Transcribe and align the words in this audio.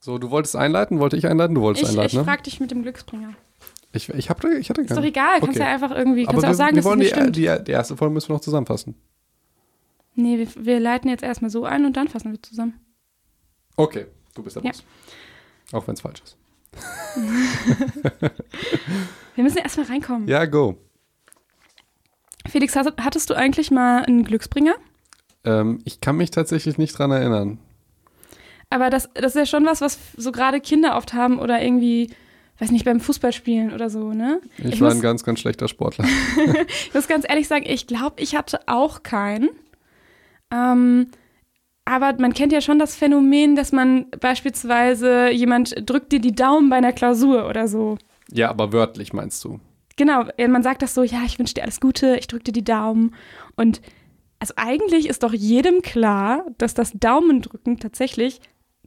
So, 0.00 0.18
du 0.18 0.30
wolltest 0.30 0.56
einleiten, 0.56 0.98
wollte 0.98 1.16
ich 1.16 1.26
einleiten, 1.26 1.54
du 1.54 1.60
wolltest 1.60 1.84
Ich, 1.84 1.90
einleiten, 1.90 2.08
ich 2.08 2.14
ne? 2.14 2.24
frag 2.24 2.42
dich 2.44 2.58
mit 2.58 2.70
dem 2.70 2.82
Glücksbringer. 2.82 3.34
Ich, 3.92 4.08
ich, 4.08 4.30
hab, 4.30 4.42
ich 4.44 4.70
hatte 4.70 4.80
Ist 4.80 4.90
doch 4.90 4.96
keinen. 4.96 5.04
egal, 5.04 5.40
kannst 5.40 5.56
Okay. 5.56 5.58
ja 5.60 5.74
einfach 5.74 5.90
irgendwie, 5.90 6.24
kannst 6.24 6.38
Aber 6.38 6.42
wir, 6.42 6.50
auch 6.50 6.54
sagen, 6.54 6.76
wir 6.76 6.82
dass 6.82 6.84
es 6.86 6.90
wollen 6.90 6.98
nicht 7.00 7.36
die, 7.36 7.46
die, 7.46 7.64
die 7.64 7.72
erste 7.72 7.96
Folge 7.96 8.14
müssen 8.14 8.28
wir 8.28 8.34
noch 8.34 8.40
zusammenfassen. 8.40 8.94
Nee, 10.14 10.38
wir, 10.38 10.48
wir 10.64 10.80
leiten 10.80 11.08
jetzt 11.10 11.22
erstmal 11.22 11.50
so 11.50 11.64
ein 11.64 11.84
und 11.84 11.96
dann 11.96 12.08
fassen 12.08 12.32
wir 12.32 12.42
zusammen. 12.42 12.74
Okay, 13.76 14.06
du 14.34 14.42
bist 14.42 14.56
der 14.56 14.62
Ja. 14.64 14.70
Boss. 14.70 14.84
Auch 15.72 15.86
wenn 15.86 15.94
es 15.94 16.00
falsch 16.00 16.20
ist. 16.24 16.36
Wir 19.34 19.44
müssen 19.44 19.58
erstmal 19.58 19.86
reinkommen. 19.86 20.28
Ja, 20.28 20.44
go. 20.46 20.76
Felix, 22.48 22.74
hattest 22.76 23.30
du 23.30 23.34
eigentlich 23.34 23.70
mal 23.70 24.04
einen 24.04 24.24
Glücksbringer? 24.24 24.74
Ähm, 25.44 25.80
ich 25.84 26.00
kann 26.00 26.16
mich 26.16 26.30
tatsächlich 26.30 26.78
nicht 26.78 26.98
dran 26.98 27.10
erinnern. 27.10 27.58
Aber 28.70 28.88
das, 28.88 29.08
das 29.14 29.34
ist 29.34 29.36
ja 29.36 29.46
schon 29.46 29.66
was, 29.66 29.80
was 29.80 29.98
so 30.16 30.30
gerade 30.32 30.60
Kinder 30.60 30.96
oft 30.96 31.12
haben 31.12 31.38
oder 31.40 31.60
irgendwie, 31.60 32.10
weiß 32.60 32.70
nicht, 32.70 32.84
beim 32.84 33.00
Fußballspielen 33.00 33.72
oder 33.74 33.90
so, 33.90 34.12
ne? 34.12 34.40
Ich, 34.58 34.64
Ich 34.74 34.80
war 34.80 34.88
muss- 34.88 34.98
ein 34.98 35.02
ganz, 35.02 35.24
ganz 35.24 35.40
schlechter 35.40 35.66
Sportler. 35.68 36.04
Ich 36.86 36.94
muss 36.94 37.08
ganz 37.08 37.24
ehrlich 37.28 37.48
sagen, 37.48 37.64
ich 37.68 37.86
glaube, 37.86 38.22
ich 38.22 38.36
hatte 38.36 38.60
auch 38.66 39.02
keinen. 39.02 39.48
Ähm, 40.52 41.08
aber 41.84 42.14
man 42.20 42.32
kennt 42.34 42.52
ja 42.52 42.60
schon 42.60 42.78
das 42.78 42.94
Phänomen, 42.94 43.56
dass 43.56 43.72
man 43.72 44.06
beispielsweise 44.20 45.30
jemand 45.30 45.74
drückt 45.88 46.12
dir 46.12 46.20
die 46.20 46.34
Daumen 46.34 46.70
bei 46.70 46.76
einer 46.76 46.92
Klausur 46.92 47.48
oder 47.48 47.66
so. 47.68 47.98
ja, 48.30 48.50
aber 48.50 48.72
wörtlich 48.72 49.12
meinst 49.12 49.42
du? 49.44 49.60
Genau, 49.96 50.24
man 50.48 50.62
sagt 50.62 50.82
das 50.82 50.94
so, 50.94 51.02
ja, 51.02 51.22
ich 51.26 51.38
wünsche 51.38 51.54
dir 51.54 51.62
alles 51.62 51.80
Gute, 51.80 52.16
ich 52.16 52.26
drücke 52.26 52.44
dir 52.44 52.52
die 52.52 52.64
Daumen. 52.64 53.14
Und 53.56 53.80
also 54.38 54.54
eigentlich 54.56 55.08
ist 55.08 55.22
doch 55.22 55.34
jedem 55.34 55.82
klar, 55.82 56.46
dass 56.58 56.72
das 56.74 56.92
Daumendrücken 56.94 57.78
tatsächlich 57.78 58.40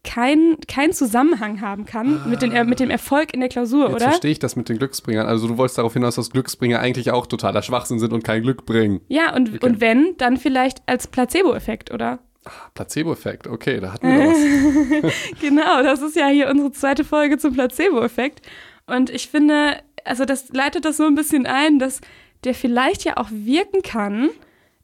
keinen 0.03 0.57
kein 0.67 0.91
Zusammenhang 0.91 1.61
haben 1.61 1.85
kann 1.85 2.29
mit, 2.29 2.41
den, 2.41 2.51
äh, 2.51 2.65
mit 2.65 2.79
dem 2.79 2.89
Erfolg 2.89 3.33
in 3.33 3.39
der 3.39 3.49
Klausur, 3.49 3.85
Jetzt 3.85 3.95
oder? 3.95 4.05
verstehe 4.09 4.31
ich 4.31 4.39
das 4.39 4.55
mit 4.55 4.67
den 4.69 4.77
Glücksbringern. 4.77 5.25
Also 5.25 5.47
du 5.47 5.57
wolltest 5.57 5.77
darauf 5.77 5.93
hinaus, 5.93 6.15
dass 6.15 6.29
Glücksbringer 6.29 6.79
eigentlich 6.79 7.11
auch 7.11 7.25
totaler 7.25 7.61
Schwachsinn 7.61 7.99
sind 7.99 8.11
und 8.13 8.23
kein 8.23 8.41
Glück 8.43 8.65
bringen. 8.65 9.01
Ja, 9.07 9.33
und, 9.35 9.49
Okay. 9.55 9.65
und 9.65 9.81
wenn, 9.81 10.15
dann 10.17 10.37
vielleicht 10.37 10.83
als 10.87 11.07
Placebo-Effekt, 11.07 11.91
oder? 11.91 12.19
Placebo-Effekt, 12.73 13.47
okay, 13.47 13.79
da 13.79 13.93
hatten 13.93 14.07
wir 14.07 15.03
was. 15.03 15.13
Genau, 15.41 15.81
das 15.83 16.01
ist 16.01 16.15
ja 16.15 16.27
hier 16.27 16.49
unsere 16.49 16.71
zweite 16.71 17.03
Folge 17.05 17.37
zum 17.37 17.53
Placebo-Effekt. 17.53 18.41
Und 18.87 19.09
ich 19.09 19.29
finde, 19.29 19.77
also 20.03 20.25
das 20.25 20.49
leitet 20.49 20.83
das 20.85 20.97
so 20.97 21.05
ein 21.05 21.15
bisschen 21.15 21.45
ein, 21.45 21.79
dass 21.79 22.01
der 22.43 22.53
vielleicht 22.53 23.05
ja 23.05 23.15
auch 23.17 23.29
wirken 23.31 23.81
kann, 23.81 24.29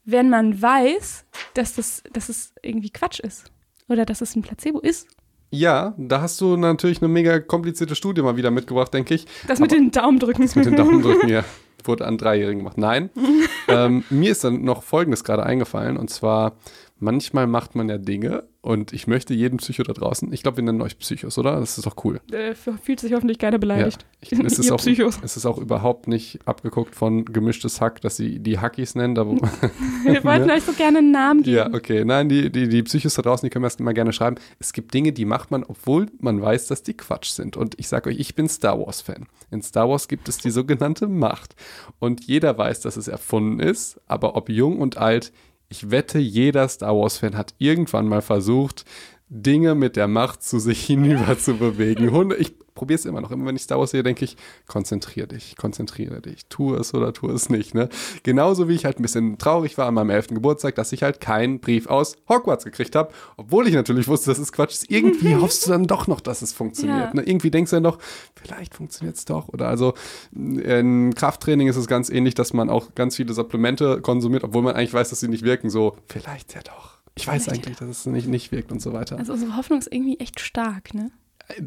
wenn 0.06 0.30
man 0.30 0.60
weiß, 0.62 1.26
dass 1.52 1.74
das, 1.74 2.02
dass 2.12 2.30
es 2.30 2.54
irgendwie 2.62 2.90
Quatsch 2.90 3.20
ist. 3.20 3.52
Oder 3.88 4.06
dass 4.06 4.20
es 4.20 4.34
ein 4.36 4.42
Placebo 4.42 4.78
ist. 4.78 5.08
Ja, 5.50 5.94
da 5.98 6.20
hast 6.20 6.40
du 6.40 6.56
natürlich 6.56 7.02
eine 7.02 7.08
mega 7.08 7.40
komplizierte 7.40 7.94
Studie 7.96 8.22
mal 8.22 8.36
wieder 8.36 8.50
mitgebracht, 8.50 8.94
denke 8.94 9.14
ich. 9.14 9.26
Das 9.48 9.58
mit 9.58 9.72
Aber- 9.72 9.80
den 9.80 9.90
Daumendrücken. 9.90 10.48
mit 10.54 10.66
den 10.66 10.76
Daumendrücken 10.76 11.28
hier. 11.28 11.44
Wurde 11.84 12.06
an 12.06 12.18
Dreijährigen 12.18 12.58
gemacht. 12.60 12.78
Nein. 12.78 13.08
ähm, 13.68 14.04
mir 14.10 14.32
ist 14.32 14.44
dann 14.44 14.62
noch 14.64 14.82
Folgendes 14.82 15.24
gerade 15.24 15.44
eingefallen. 15.44 15.96
Und 15.96 16.10
zwar, 16.10 16.52
manchmal 17.00 17.46
macht 17.46 17.74
man 17.74 17.88
ja 17.88 17.98
Dinge 17.98 18.44
und 18.62 18.92
ich 18.92 19.06
möchte 19.06 19.32
jeden 19.32 19.56
Psycho 19.56 19.82
da 19.82 19.94
draußen, 19.94 20.32
ich 20.32 20.42
glaube, 20.42 20.58
wir 20.58 20.64
nennen 20.64 20.82
euch 20.82 20.98
Psychos, 20.98 21.38
oder? 21.38 21.58
Das 21.58 21.78
ist 21.78 21.86
doch 21.86 22.04
cool. 22.04 22.20
Äh, 22.30 22.54
fühlt 22.54 23.00
sich 23.00 23.14
hoffentlich 23.14 23.38
keiner 23.38 23.58
beleidigt. 23.58 24.04
Ich, 24.20 24.32
es, 24.32 24.58
ist 24.58 24.70
auch, 24.70 24.76
Psychos. 24.76 25.18
es 25.22 25.36
ist 25.38 25.46
auch 25.46 25.56
überhaupt 25.56 26.08
nicht 26.08 26.40
abgeguckt 26.46 26.94
von 26.94 27.24
gemischtes 27.24 27.80
Hack, 27.80 28.02
dass 28.02 28.16
sie 28.16 28.38
die 28.38 28.58
Hackies 28.58 28.94
nennen. 28.94 29.14
Da, 29.14 29.26
Wir 30.04 30.22
wollten 30.24 30.50
euch 30.50 30.62
so 30.62 30.72
gerne 30.72 30.98
einen 30.98 31.10
Namen 31.10 31.42
geben. 31.42 31.56
ja, 31.56 31.72
okay. 31.72 32.04
Nein, 32.04 32.28
die, 32.28 32.50
die, 32.52 32.68
die 32.68 32.82
Psychos 32.82 33.14
da 33.14 33.22
draußen, 33.22 33.46
die 33.46 33.50
können 33.50 33.62
wir 33.62 33.68
erst 33.68 33.80
mal 33.80 33.94
gerne 33.94 34.12
schreiben. 34.12 34.36
Es 34.58 34.74
gibt 34.74 34.92
Dinge, 34.92 35.12
die 35.12 35.24
macht 35.24 35.50
man, 35.50 35.64
obwohl 35.64 36.06
man 36.18 36.42
weiß, 36.42 36.66
dass 36.66 36.82
die 36.82 36.94
Quatsch 36.94 37.30
sind. 37.30 37.56
Und 37.56 37.78
ich 37.78 37.88
sage 37.88 38.10
euch, 38.10 38.18
ich 38.18 38.34
bin 38.34 38.48
Star 38.48 38.78
Wars-Fan. 38.78 39.26
In 39.50 39.62
Star 39.62 39.88
Wars 39.88 40.06
gibt 40.06 40.28
es 40.28 40.36
die 40.36 40.50
sogenannte 40.50 41.08
Macht. 41.08 41.56
Und 41.98 42.26
jeder 42.26 42.58
weiß, 42.58 42.80
dass 42.80 42.98
es 42.98 43.08
erfunden 43.08 43.58
ist, 43.58 44.00
aber 44.06 44.36
ob 44.36 44.50
jung 44.50 44.78
und 44.78 44.98
alt, 44.98 45.32
ich 45.70 45.90
wette, 45.90 46.18
jeder 46.18 46.68
Star 46.68 46.94
Wars-Fan 46.94 47.36
hat 47.36 47.54
irgendwann 47.58 48.06
mal 48.06 48.22
versucht, 48.22 48.84
Dinge 49.30 49.76
mit 49.76 49.96
der 49.96 50.08
Macht 50.08 50.42
zu 50.42 50.58
sich 50.58 50.84
hinüber 50.86 51.38
zu 51.38 51.54
bewegen. 51.54 52.10
Hunde, 52.12 52.36
ich 52.36 52.54
probiere 52.74 52.98
es 52.98 53.04
immer 53.04 53.20
noch. 53.20 53.30
Immer 53.30 53.46
wenn 53.46 53.56
ich 53.56 53.62
Star 53.62 53.78
Wars 53.78 53.90
sehe, 53.90 54.02
denke 54.02 54.24
ich, 54.24 54.36
konzentriere 54.66 55.28
dich, 55.28 55.56
konzentriere 55.56 56.20
dich. 56.20 56.46
Tu 56.46 56.74
es 56.74 56.94
oder 56.94 57.12
tu 57.12 57.30
es 57.30 57.50
nicht. 57.50 57.74
Ne? 57.74 57.88
Genauso 58.22 58.68
wie 58.68 58.74
ich 58.74 58.84
halt 58.84 58.98
ein 58.98 59.02
bisschen 59.02 59.38
traurig 59.38 59.76
war 59.78 59.86
an 59.86 59.94
meinem 59.94 60.10
11. 60.10 60.28
Geburtstag, 60.28 60.74
dass 60.76 60.92
ich 60.92 61.02
halt 61.02 61.20
keinen 61.20 61.60
Brief 61.60 61.86
aus 61.88 62.16
Hogwarts 62.28 62.64
gekriegt 62.64 62.96
habe, 62.96 63.12
obwohl 63.36 63.68
ich 63.68 63.74
natürlich 63.74 64.08
wusste, 64.08 64.30
dass 64.30 64.38
es 64.38 64.50
Quatsch 64.50 64.72
ist. 64.72 64.90
Irgendwie 64.90 65.36
hoffst 65.40 65.66
du 65.66 65.70
dann 65.70 65.86
doch 65.86 66.06
noch, 66.06 66.20
dass 66.20 66.42
es 66.42 66.52
funktioniert. 66.52 67.14
Ja. 67.14 67.14
Ne? 67.14 67.22
Irgendwie 67.22 67.50
denkst 67.50 67.70
du 67.70 67.76
dann 67.76 67.84
doch, 67.84 67.98
vielleicht 68.34 68.74
funktioniert 68.74 69.16
es 69.16 69.26
doch. 69.26 69.48
Oder 69.48 69.68
also 69.68 69.94
in 70.32 71.14
Krafttraining 71.14 71.68
ist 71.68 71.76
es 71.76 71.86
ganz 71.86 72.08
ähnlich, 72.08 72.34
dass 72.34 72.52
man 72.52 72.70
auch 72.70 72.94
ganz 72.94 73.16
viele 73.16 73.34
Supplemente 73.34 74.00
konsumiert, 74.00 74.42
obwohl 74.42 74.62
man 74.62 74.74
eigentlich 74.74 74.94
weiß, 74.94 75.10
dass 75.10 75.20
sie 75.20 75.28
nicht 75.28 75.44
wirken. 75.44 75.70
So, 75.70 75.96
vielleicht 76.06 76.54
ja 76.54 76.62
doch. 76.62 76.99
Ich 77.20 77.26
weiß 77.26 77.48
eigentlich, 77.48 77.76
dass 77.76 77.88
es 77.88 78.06
nicht, 78.06 78.28
nicht 78.28 78.52
wirkt 78.52 78.72
und 78.72 78.80
so 78.80 78.92
weiter. 78.92 79.18
Also 79.18 79.32
unsere 79.32 79.56
Hoffnung 79.56 79.78
ist 79.78 79.92
irgendwie 79.92 80.18
echt 80.18 80.40
stark, 80.40 80.94
ne? 80.94 81.10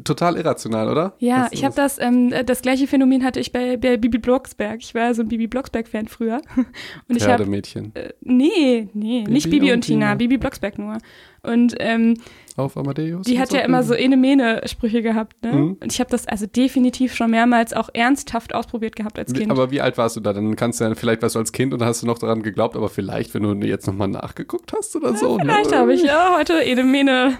Total 0.04 0.36
irrational, 0.36 0.88
oder? 0.90 1.14
Ja, 1.18 1.44
Das 1.44 1.52
ich 1.52 1.64
habe 1.64 1.74
das, 1.74 1.98
ähm, 1.98 2.32
das 2.46 2.62
gleiche 2.62 2.86
Phänomen 2.86 3.24
hatte 3.24 3.40
ich 3.40 3.52
bei, 3.52 3.76
bei 3.76 3.96
Bibi 3.96 4.18
Blocksberg. 4.18 4.80
Ich 4.80 4.94
war 4.94 5.14
so 5.14 5.22
ein 5.22 5.28
Bibi 5.28 5.46
Blocksberg-Fan 5.46 6.08
früher. 6.08 6.40
Und 7.08 7.16
ich 7.16 7.22
habe 7.24 7.36
Pferdemädchen. 7.38 7.92
Äh, 7.94 8.10
nee, 8.20 8.88
nee, 8.94 9.24
nicht 9.28 9.44
Bibi 9.44 9.60
Bibi 9.60 9.72
und 9.72 9.74
und 9.78 9.80
Tina, 9.82 10.06
Tina. 10.06 10.14
Bibi 10.16 10.38
Blocksberg 10.38 10.78
nur. 10.78 10.98
Und 11.42 11.74
ähm, 11.78 12.16
Auf 12.56 12.76
Amadeus. 12.78 13.26
die 13.26 13.38
hat 13.38 13.52
ja 13.52 13.60
immer 13.60 13.82
so 13.82 13.92
Ene-Mene-Sprüche 13.92 15.02
gehabt, 15.02 15.42
ne? 15.44 15.52
Mhm. 15.52 15.76
Und 15.78 15.92
ich 15.92 16.00
habe 16.00 16.08
das 16.08 16.26
also 16.26 16.46
definitiv 16.46 17.14
schon 17.14 17.30
mehrmals 17.32 17.74
auch 17.74 17.90
ernsthaft 17.92 18.54
ausprobiert 18.54 18.96
gehabt 18.96 19.18
als 19.18 19.34
Wie- 19.34 19.40
Kind. 19.40 19.50
Aber 19.50 19.70
wie 19.70 19.82
alt 19.82 19.98
warst 19.98 20.16
du 20.16 20.20
da? 20.20 20.32
Dann 20.32 20.56
kannst 20.56 20.80
du 20.80 20.84
ja, 20.84 20.94
vielleicht 20.94 21.20
warst 21.20 21.34
du 21.34 21.40
als 21.40 21.52
Kind 21.52 21.74
und 21.74 21.82
hast 21.82 22.02
du 22.02 22.06
noch 22.06 22.18
daran 22.18 22.42
geglaubt, 22.42 22.76
aber 22.76 22.88
vielleicht, 22.88 23.34
wenn 23.34 23.42
du 23.42 23.66
jetzt 23.66 23.86
nochmal 23.86 24.08
nachgeguckt 24.08 24.72
hast 24.74 24.96
oder 24.96 25.14
so. 25.16 25.38
Vielleicht 25.38 25.70
ne? 25.70 25.76
habe 25.76 25.92
ich 25.92 26.02
ja 26.02 26.34
heute 26.38 26.54
Ene-Mene, 26.54 27.36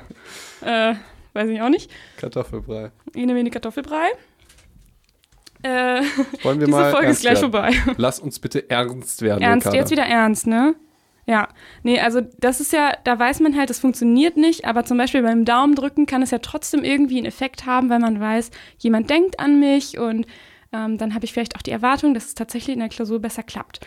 äh, 0.61 0.95
weiß 1.35 1.49
ich 1.51 1.61
auch 1.61 1.69
nicht, 1.69 1.91
Kartoffelbrei. 2.17 2.91
Ene-Mene 3.15 3.51
Kartoffelbrei. 3.51 4.09
Äh, 5.63 6.03
Wollen 6.43 6.61
wir 6.61 6.67
diese 6.67 6.71
mal 6.79 6.93
Folge 6.93 7.09
ist 7.09 7.23
gleich 7.23 7.41
werden? 7.41 7.53
vorbei. 7.53 7.73
Lass 7.97 8.21
uns 8.21 8.39
bitte 8.39 8.69
ernst 8.69 9.23
werden. 9.23 9.43
Ernst, 9.43 9.67
Ricarda. 9.67 9.79
jetzt 9.79 9.91
wieder 9.91 10.05
ernst, 10.05 10.47
ne? 10.47 10.75
Ja, 11.27 11.49
nee, 11.83 11.99
also 11.99 12.21
das 12.39 12.61
ist 12.61 12.75
ja, 12.75 12.93
da 13.05 13.19
weiß 13.19 13.41
man 13.41 13.57
halt, 13.57 13.71
es 13.71 13.79
funktioniert 13.79 14.37
nicht, 14.37 14.67
aber 14.67 14.85
zum 14.85 14.99
Beispiel 14.99 15.23
beim 15.23 15.47
Daumendrücken 15.47 16.05
kann 16.05 16.21
es 16.21 16.31
ja 16.31 16.39
trotzdem 16.39 16.85
irgendwie 16.85 17.17
einen 17.17 17.27
Effekt 17.27 17.65
haben, 17.65 17.89
weil 17.89 17.99
man 17.99 18.21
weiß, 18.21 18.51
jemand 18.79 19.09
denkt 19.09 19.41
an 19.41 19.59
mich 19.59 19.99
und 19.99 20.27
ähm, 20.75 20.99
dann 20.99 21.15
habe 21.15 21.25
ich 21.25 21.33
vielleicht 21.33 21.57
auch 21.57 21.63
die 21.63 21.71
Erwartung, 21.71 22.13
dass 22.13 22.27
es 22.27 22.35
tatsächlich 22.35 22.75
in 22.75 22.81
der 22.81 22.91
Klausur 22.91 23.21
besser 23.21 23.43
klappt. 23.43 23.81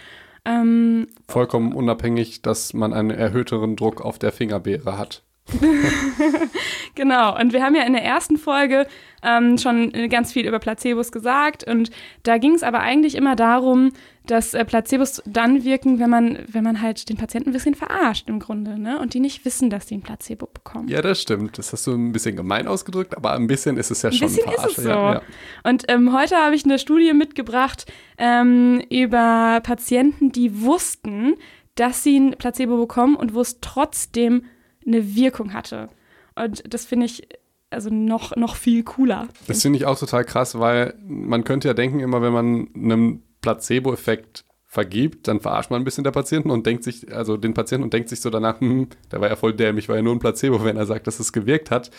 Ähm, 0.46 1.08
Vollkommen 1.28 1.74
unabhängig, 1.74 2.41
dass 2.41 2.74
man 2.74 2.91
einen 2.91 3.12
erhöhteren 3.12 3.75
Druck 3.75 4.02
auf 4.02 4.18
der 4.18 4.31
Fingerbeere 4.31 4.97
hat. 4.97 5.22
Genau, 6.96 7.40
und 7.40 7.53
wir 7.53 7.63
haben 7.63 7.75
ja 7.75 7.84
in 7.84 7.94
der 7.94 8.03
ersten 8.03 8.38
Folge 8.38 8.88
ähm, 9.24 9.58
schon 9.58 9.91
ganz 10.09 10.34
viel 10.34 10.47
über 10.47 10.59
Placebos 10.59 11.12
gesagt 11.12 11.63
und 11.69 11.91
da 12.24 12.38
ging 12.38 12.56
es 12.56 12.63
aber 12.63 12.80
eigentlich 12.80 13.16
immer 13.16 13.35
darum, 13.35 13.91
dass 14.25 14.53
äh, 14.53 14.66
Placebos 14.66 15.22
dann 15.25 15.63
wirken, 15.63 16.00
wenn 16.00 16.09
man, 16.09 16.40
wenn 16.47 16.63
man 16.63 16.81
halt 16.81 17.08
den 17.09 17.18
Patienten 17.18 17.50
ein 17.50 17.53
bisschen 17.53 17.75
verarscht 17.75 18.28
im 18.28 18.40
Grunde, 18.40 18.78
ne? 18.80 19.00
Und 19.00 19.13
die 19.13 19.19
nicht 19.19 19.46
wissen, 19.46 19.69
dass 19.69 19.85
die 19.85 19.96
ein 19.96 20.02
Placebo 20.02 20.47
bekommen. 20.53 20.88
Ja, 20.90 21.02
das 21.02 21.22
stimmt. 21.22 21.58
Das 21.58 21.72
hast 21.72 21.88
du 21.88 21.94
ein 21.94 22.12
bisschen 22.12 22.35
gemein 22.35 22.68
ausgedrückt, 22.68 23.16
aber 23.16 23.34
ein 23.34 23.47
bisschen 23.47 23.78
ist 23.78 23.90
es 23.91 24.02
ja 24.02 24.09
Ein 24.09 24.14
schon 24.16 24.28
bisschen 24.28 24.50
ist 24.50 24.56
Verarsche. 24.56 24.81
es 24.81 24.84
so. 24.84 24.90
Ja, 24.90 25.14
ja. 25.14 25.22
Und 25.64 25.85
ähm, 25.88 26.14
heute 26.14 26.35
habe 26.35 26.56
ich 26.56 26.66
eine 26.66 26.79
Studie 26.79 27.14
mitgebracht 27.14 27.85
ähm, 28.18 28.81
über 28.90 29.62
Patienten, 29.64 30.31
die 30.31 30.62
wussten, 30.62 31.35
dass 31.75 32.03
sie 32.03 32.19
ein 32.19 32.31
Placebo 32.31 32.78
bekommen 32.78 33.16
und 33.16 33.34
wo 33.34 33.41
es 33.41 33.59
trotzdem 33.62 34.44
eine 34.87 35.15
Wirkung 35.15 35.53
hatte. 35.53 35.89
Und 36.35 36.63
das 36.73 36.85
finde 36.85 37.05
ich 37.05 37.27
also 37.69 37.89
noch, 37.89 38.35
noch 38.35 38.55
viel 38.55 38.83
cooler. 38.83 39.28
Das 39.47 39.61
finde 39.61 39.78
ich 39.78 39.85
auch 39.85 39.99
total 39.99 40.23
krass, 40.23 40.57
weil 40.57 40.93
man 41.05 41.43
könnte 41.43 41.67
ja 41.67 41.73
denken, 41.73 41.99
immer 41.99 42.22
wenn 42.22 42.34
man 42.34 42.69
einem 42.73 43.23
Placebo-Effekt 43.41 44.45
vergibt, 44.69 45.28
dann 45.28 45.39
verarscht 45.39 45.72
man 45.72 45.81
ein 45.81 45.85
bisschen 45.85 46.03
der 46.03 46.11
Patienten 46.11 46.51
und 46.51 46.66
denkt 46.66 46.84
sich, 46.84 47.13
also 47.13 47.37
den 47.37 47.53
Patienten 47.53 47.84
und 47.84 47.93
denkt 47.93 48.09
sich 48.09 48.22
so 48.22 48.29
danach, 48.29 48.59
hm, 48.59 48.89
der 49.11 49.22
war 49.22 49.29
ja 49.29 49.35
voll 49.35 49.53
dämlich, 49.53 49.87
war 49.89 49.95
ja 49.95 50.01
nur 50.01 50.13
ein 50.13 50.19
Placebo, 50.19 50.63
wenn 50.63 50.78
er 50.78 50.85
sagt, 50.85 51.07
dass 51.07 51.19
es 51.19 51.33
gewirkt 51.33 51.72
hat. 51.72 51.90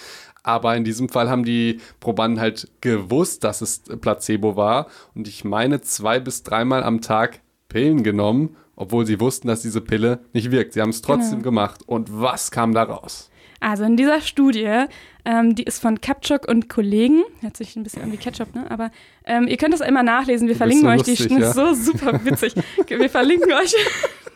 Aber 0.43 0.77
in 0.77 0.85
diesem 0.85 1.09
Fall 1.09 1.29
haben 1.29 1.45
die 1.45 1.81
Probanden 1.99 2.41
halt 2.41 2.71
gewusst, 2.81 3.43
dass 3.43 3.63
es 3.63 3.81
Placebo 4.01 4.57
war. 4.57 4.87
Und 5.15 5.29
ich 5.29 5.45
meine, 5.45 5.81
zwei 5.81 6.21
bis 6.21 6.43
dreimal 6.43 6.83
am 6.83 7.01
Tag 7.01 7.41
Pillen 7.69 8.03
genommen, 8.03 8.57
obwohl 8.81 9.05
sie 9.05 9.19
wussten, 9.21 9.49
dass 9.49 9.61
diese 9.63 9.81
Pille 9.81 10.21
nicht 10.33 10.51
wirkt. 10.51 10.73
Sie 10.73 10.81
haben 10.81 10.91
es 10.91 11.03
trotzdem 11.03 11.39
Genau. 11.39 11.43
gemacht. 11.43 11.81
Und 11.87 12.09
was 12.11 12.51
kam 12.51 12.73
da 12.73 12.85
raus? 12.85 13.29
Also 13.61 13.83
in 13.83 13.97
dieser 13.97 14.21
Studie, 14.21 14.85
ähm, 15.25 15.57
die 15.57 15.65
ist 15.65 15.81
von 15.83 16.01
Kapchuk 16.01 16.47
und 16.49 16.69
Kollegen, 16.69 17.25
hört 17.41 17.57
sich 17.57 17.75
ein 17.75 17.83
bisschen 17.83 18.03
an 18.03 18.13
wie 18.13 18.17
Ketchup, 18.17 18.55
ne? 18.55 18.71
Aber 18.71 18.93
ähm, 19.25 19.49
ihr 19.49 19.57
könnt 19.57 19.75
das 19.75 19.81
immer 19.81 20.05
nachlesen. 20.05 20.47
Wir 20.47 20.55
Du 20.55 20.59
verlinken 20.59 20.85
so 20.87 20.91
euch 20.93 21.03
die 21.03 21.11
lustig, 21.11 21.27
Studie. 21.27 21.43
ja. 21.43 21.53
So 21.53 21.75
super 21.75 22.25
witzig. 22.25 22.55
Wir 22.89 23.11
verlinken 23.11 23.53
euch 23.53 23.75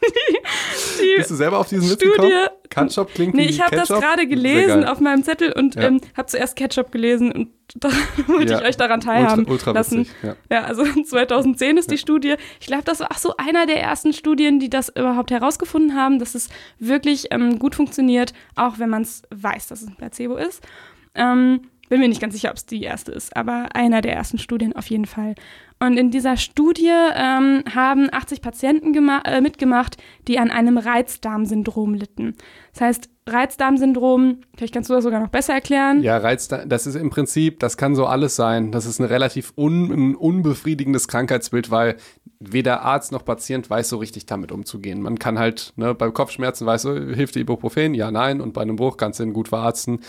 die, 0.06 1.02
die 1.02 1.16
Bist 1.16 1.30
du 1.30 1.34
selber 1.34 1.58
auf 1.58 1.68
diesen 1.68 1.84
Witz 1.90 2.00
Studie. 2.02 2.10
gekommen? 2.16 2.48
Ketchup 2.70 3.12
klingt 3.14 3.34
Nee, 3.34 3.44
wie 3.46 3.50
ich 3.50 3.60
habe 3.60 3.76
das 3.76 3.88
gerade 3.88 4.26
gelesen 4.26 4.84
auf 4.84 4.98
meinem 5.00 5.22
Zettel 5.24 5.52
und 5.52 5.74
Ja. 5.74 5.82
ähm, 5.82 6.00
habe 6.16 6.26
zuerst 6.26 6.56
Ketchup 6.56 6.90
gelesen 6.90 7.30
und 7.32 7.48
da 7.74 7.90
wollte 8.26 8.52
Ja. 8.52 8.60
ich 8.60 8.64
euch 8.66 8.76
daran 8.76 9.00
teilhaben 9.00 9.40
Ultra, 9.40 9.52
ultra 9.52 9.70
lassen. 9.72 10.00
witzig, 10.00 10.14
ja. 10.22 10.36
Ja, 10.50 10.64
also 10.64 10.84
2010 11.04 11.76
ist 11.76 11.90
die 11.90 11.98
Studie. 11.98 12.34
Ich 12.60 12.66
glaube, 12.66 12.84
das 12.84 13.00
war 13.00 13.10
auch 13.12 13.18
so 13.18 13.34
einer 13.36 13.66
der 13.66 13.80
ersten 13.80 14.12
Studien, 14.12 14.58
die 14.58 14.70
das 14.70 14.88
überhaupt 14.88 15.30
herausgefunden 15.30 15.94
haben, 15.94 16.18
dass 16.18 16.34
es 16.34 16.48
wirklich 16.78 17.26
ähm, 17.30 17.58
gut 17.58 17.74
funktioniert, 17.74 18.32
auch 18.56 18.78
wenn 18.78 18.90
man 18.90 19.02
es 19.02 19.22
weiß, 19.30 19.68
dass 19.68 19.82
es 19.82 19.88
ein 19.88 19.96
Placebo 19.96 20.36
ist. 20.36 20.62
Ähm, 21.14 21.62
bin 21.90 22.00
mir 22.00 22.08
nicht 22.08 22.22
ganz 22.22 22.32
sicher, 22.32 22.48
ob 22.48 22.56
es 22.56 22.64
die 22.64 22.82
erste 22.82 23.12
ist, 23.12 23.36
aber 23.36 23.68
einer 23.74 24.00
der 24.00 24.14
ersten 24.14 24.38
Studien 24.38 24.74
auf 24.74 24.86
jeden 24.88 25.04
Fall. 25.04 25.34
Und 25.82 25.96
in 25.96 26.12
dieser 26.12 26.36
Studie 26.36 26.92
ähm, 26.92 27.64
haben 27.74 28.08
80 28.12 28.40
Patienten 28.40 28.94
äh, 29.08 29.40
mitgemacht, 29.40 29.96
die 30.28 30.38
an 30.38 30.52
einem 30.52 30.78
Reizdarmsyndrom 30.78 31.94
litten. 31.94 32.36
Das 32.72 32.82
heißt, 32.82 33.10
Reizdarmsyndrom, 33.26 34.38
vielleicht 34.56 34.74
kannst 34.74 34.90
du 34.90 34.94
das 34.94 35.04
sogar 35.04 35.20
noch 35.20 35.28
besser 35.28 35.54
erklären. 35.54 36.02
Ja, 36.02 36.18
Reiz, 36.18 36.48
das 36.48 36.86
ist 36.86 36.96
im 36.96 37.10
Prinzip, 37.10 37.60
das 37.60 37.76
kann 37.76 37.94
so 37.94 38.06
alles 38.06 38.36
sein. 38.36 38.72
Das 38.72 38.84
ist 38.86 38.98
ein 38.98 39.04
relativ 39.04 39.52
un, 39.56 39.90
ein 39.92 40.14
unbefriedigendes 40.16 41.06
Krankheitsbild, 41.08 41.70
weil 41.70 41.96
weder 42.40 42.82
Arzt 42.82 43.12
noch 43.12 43.24
Patient 43.24 43.68
weiß 43.70 43.88
so 43.88 43.98
richtig 43.98 44.26
damit 44.26 44.50
umzugehen. 44.50 45.00
Man 45.00 45.18
kann 45.18 45.38
halt, 45.38 45.72
ne, 45.76 45.94
bei 45.94 46.10
Kopfschmerzen 46.10 46.66
weißt 46.66 46.84
du, 46.86 47.14
hilft 47.14 47.36
dir 47.36 47.40
Ibuprofen? 47.40 47.94
Ja, 47.94 48.10
nein. 48.10 48.40
Und 48.40 48.52
bei 48.52 48.62
einem 48.62 48.76
Bruch 48.76 48.96
kannst 48.96 49.20
du 49.20 49.24
ihn 49.24 49.32
gut 49.32 49.48
verarzten. 49.48 50.00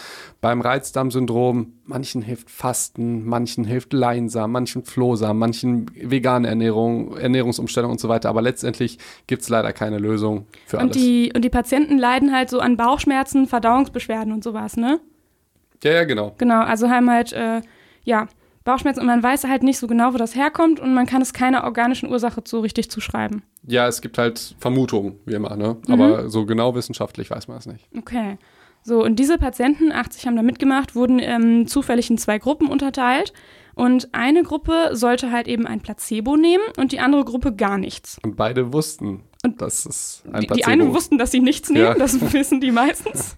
Beim 0.42 0.62
Reizdarmsyndrom, 0.62 1.74
manchen 1.86 2.22
hilft 2.22 2.50
Fasten, 2.50 3.26
manchen 3.26 3.66
hilft 3.66 3.94
Leinsam, 3.94 4.52
manchen 4.52 4.84
Flohsam, 4.84 5.38
manchen 5.38 5.92
vegane 5.96 6.48
Ernährung, 6.48 7.16
Ernährungsumstellung 7.16 7.92
und 7.92 8.00
so 8.00 8.10
weiter. 8.10 8.30
Aber 8.30 8.42
letztendlich 8.42 8.98
gibt 9.28 9.44
es 9.44 9.50
leider 9.50 9.72
keine 9.74 10.00
Lösung 10.00 10.48
für 10.66 10.78
Und 10.78 10.84
alles. 10.84 10.98
die, 10.98 11.32
und 11.36 11.46
die 11.46 11.50
Patienten 11.50 11.98
leiden 12.00 12.34
halt 12.34 12.50
so 12.50 12.60
an 12.60 12.78
Bauchschmerzen, 13.04 13.48
Verdauungsbeschwerden 13.48 14.32
und 14.32 14.44
sowas, 14.44 14.78
ne? 14.78 15.00
ja, 15.84 15.92
ja, 15.92 16.04
genau. 16.06 16.34
Genau, 16.38 16.62
also 16.62 16.90
haben 16.90 17.10
halt, 17.10 17.34
äh, 17.34 17.62
ja, 18.06 18.28
Bauchschmerzen 18.64 19.02
und 19.02 19.08
man 19.08 19.22
weiß 19.22 19.44
halt 19.44 19.62
nicht 19.62 19.78
so 19.78 19.88
genau, 19.88 20.14
wo 20.14 20.18
das 20.18 20.36
herkommt 20.36 20.80
und 20.80 20.94
man 20.94 21.06
kann 21.06 21.22
es 21.22 21.34
keiner 21.34 21.66
organischen 21.66 22.10
Ursache 22.10 22.42
so 22.46 22.62
richtig 22.62 22.90
zuschreiben. 22.90 23.44
Ja, 23.68 23.88
es 23.90 24.02
gibt 24.02 24.18
halt 24.18 24.56
Vermutungen, 24.60 25.20
wie 25.26 25.34
immer, 25.34 25.58
ne? 25.58 25.76
Mhm. 25.86 25.94
Aber 25.94 26.30
so 26.30 26.46
genau 26.46 26.74
wissenschaftlich 26.74 27.30
weiß 27.30 27.50
man 27.50 27.58
es 27.58 27.66
nicht. 27.66 27.90
Okay. 27.98 28.38
So, 28.82 29.04
und 29.04 29.18
diese 29.18 29.38
Patienten, 29.38 29.92
80 29.92 30.28
haben 30.28 30.38
da 30.38 30.44
mitgemacht, 30.44 30.96
wurden 30.96 31.20
ähm, 31.20 31.68
zufällig 31.68 32.10
in 32.10 32.18
zwei 32.18 32.40
Gruppen 32.40 32.70
unterteilt. 32.70 33.34
Und 33.76 34.14
eine 34.14 34.44
Gruppe 34.44 34.92
sollte 34.94 35.32
halt 35.32 35.50
eben 35.50 35.68
ein 35.68 35.82
Placebo 35.82 36.38
nehmen 36.38 36.64
und 36.78 36.94
die 36.94 37.00
andere 37.00 37.26
Gruppe 37.26 37.54
gar 37.54 37.78
nichts. 37.78 38.18
Und 38.24 38.38
beide 38.38 38.72
wussten, 38.72 39.24
dass 39.44 39.86
es 39.86 40.24
ein 40.32 40.42
Die, 40.42 40.48
die 40.48 40.66
einen 40.66 40.94
wussten, 40.94 41.18
dass 41.18 41.32
sie 41.32 41.42
nichts 41.42 41.70
nehmen, 41.70 41.86
Ja. 41.86 41.94
das 42.00 42.34
wissen 42.34 42.62
die 42.62 42.72
meistens. 42.72 43.38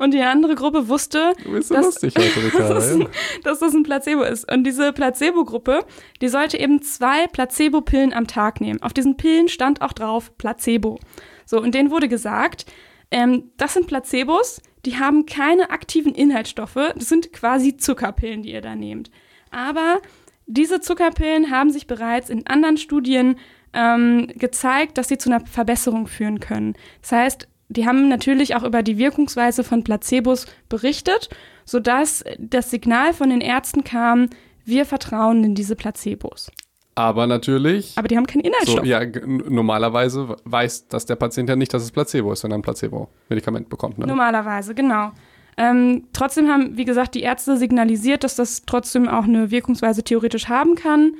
Und 0.00 0.12
die 0.12 0.20
andere 0.20 0.56
Gruppe 0.56 0.88
wusste, 0.88 1.32
Du 1.44 1.52
bist 1.52 1.68
so 1.68 1.74
das- 1.76 1.84
lustig 2.02 2.14
Ricarda. 2.18 2.74
das 2.74 2.90
ist 2.90 3.06
dass 3.44 3.58
das 3.60 3.74
ein 3.74 3.84
Placebo 3.84 4.22
ist. 4.22 4.50
Und 4.50 4.64
diese 4.64 4.92
Placebo-Gruppe, 4.92 5.84
die 6.20 6.28
sollte 6.28 6.58
eben 6.58 6.82
zwei 6.82 7.28
Placebo-Pillen 7.28 8.12
am 8.12 8.26
Tag 8.26 8.60
nehmen. 8.60 8.82
Auf 8.82 8.92
diesen 8.92 9.16
Pillen 9.16 9.48
stand 9.48 9.80
auch 9.80 9.92
drauf 9.92 10.36
Placebo. 10.38 10.98
So, 11.46 11.60
und 11.62 11.72
denen 11.74 11.90
wurde 11.92 12.08
gesagt, 12.08 12.66
ähm, 13.12 13.52
das 13.56 13.74
sind 13.74 13.86
Placebos, 13.86 14.60
die 14.84 14.98
haben 14.98 15.24
keine 15.24 15.70
aktiven 15.70 16.14
Inhaltsstoffe. 16.14 16.74
Das 16.74 17.08
sind 17.08 17.32
quasi 17.32 17.76
Zuckerpillen, 17.76 18.42
die 18.42 18.50
ihr 18.52 18.60
da 18.60 18.74
nehmt. 18.74 19.10
Aber 19.50 20.00
diese 20.46 20.80
Zuckerpillen 20.80 21.50
haben 21.50 21.70
sich 21.70 21.86
bereits 21.86 22.28
in 22.28 22.46
anderen 22.48 22.76
Studien 22.76 23.36
ähm, 23.72 24.28
gezeigt, 24.34 24.98
dass 24.98 25.08
sie 25.08 25.18
zu 25.18 25.30
einer 25.30 25.44
Verbesserung 25.46 26.06
führen 26.06 26.40
können. 26.40 26.74
Das 27.02 27.12
heißt, 27.12 27.48
die 27.68 27.86
haben 27.86 28.08
natürlich 28.08 28.54
auch 28.54 28.62
über 28.62 28.82
die 28.82 28.98
Wirkungsweise 28.98 29.62
von 29.62 29.84
Placebos 29.84 30.46
berichtet, 30.68 31.28
sodass 31.64 32.24
das 32.38 32.70
Signal 32.70 33.12
von 33.12 33.30
den 33.30 33.40
Ärzten 33.40 33.84
kam, 33.84 34.30
wir 34.64 34.86
vertrauen 34.86 35.44
in 35.44 35.54
diese 35.54 35.76
Placebos. 35.76 36.50
Aber 36.94 37.28
natürlich, 37.28 37.92
Aber 37.96 38.08
die 38.08 38.16
haben 38.16 38.26
keinen 38.26 38.40
Inhaltsstoff. 38.40 38.80
so, 38.80 38.84
ja, 38.84 39.00
normalerweise 39.04 40.36
weiß 40.44 40.88
dass 40.88 41.06
der 41.06 41.14
Patient 41.14 41.48
ja 41.48 41.54
nicht, 41.54 41.72
dass 41.72 41.84
es 41.84 41.92
Placebo 41.92 42.32
ist, 42.32 42.42
wenn 42.42 42.50
er 42.50 42.58
ein 42.58 42.62
Placebo-Medikament 42.62 43.68
bekommt. 43.68 43.98
Ne? 43.98 44.06
Normalerweise, 44.06 44.74
genau. 44.74 45.12
Ähm, 45.56 46.08
trotzdem 46.12 46.48
haben, 46.48 46.76
wie 46.76 46.84
gesagt, 46.84 47.14
die 47.14 47.22
Ärzte 47.22 47.56
signalisiert, 47.56 48.24
dass 48.24 48.34
das 48.34 48.62
trotzdem 48.64 49.08
auch 49.08 49.24
eine 49.24 49.52
Wirkungsweise 49.52 50.02
theoretisch 50.02 50.48
haben 50.48 50.74
kann. 50.74 51.14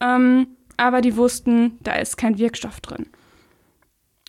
Ähm, 0.00 0.48
aber 0.76 1.00
die 1.00 1.16
wussten, 1.16 1.78
da 1.80 1.94
ist 1.94 2.16
kein 2.16 2.38
Wirkstoff 2.38 2.80
drin. 2.80 3.06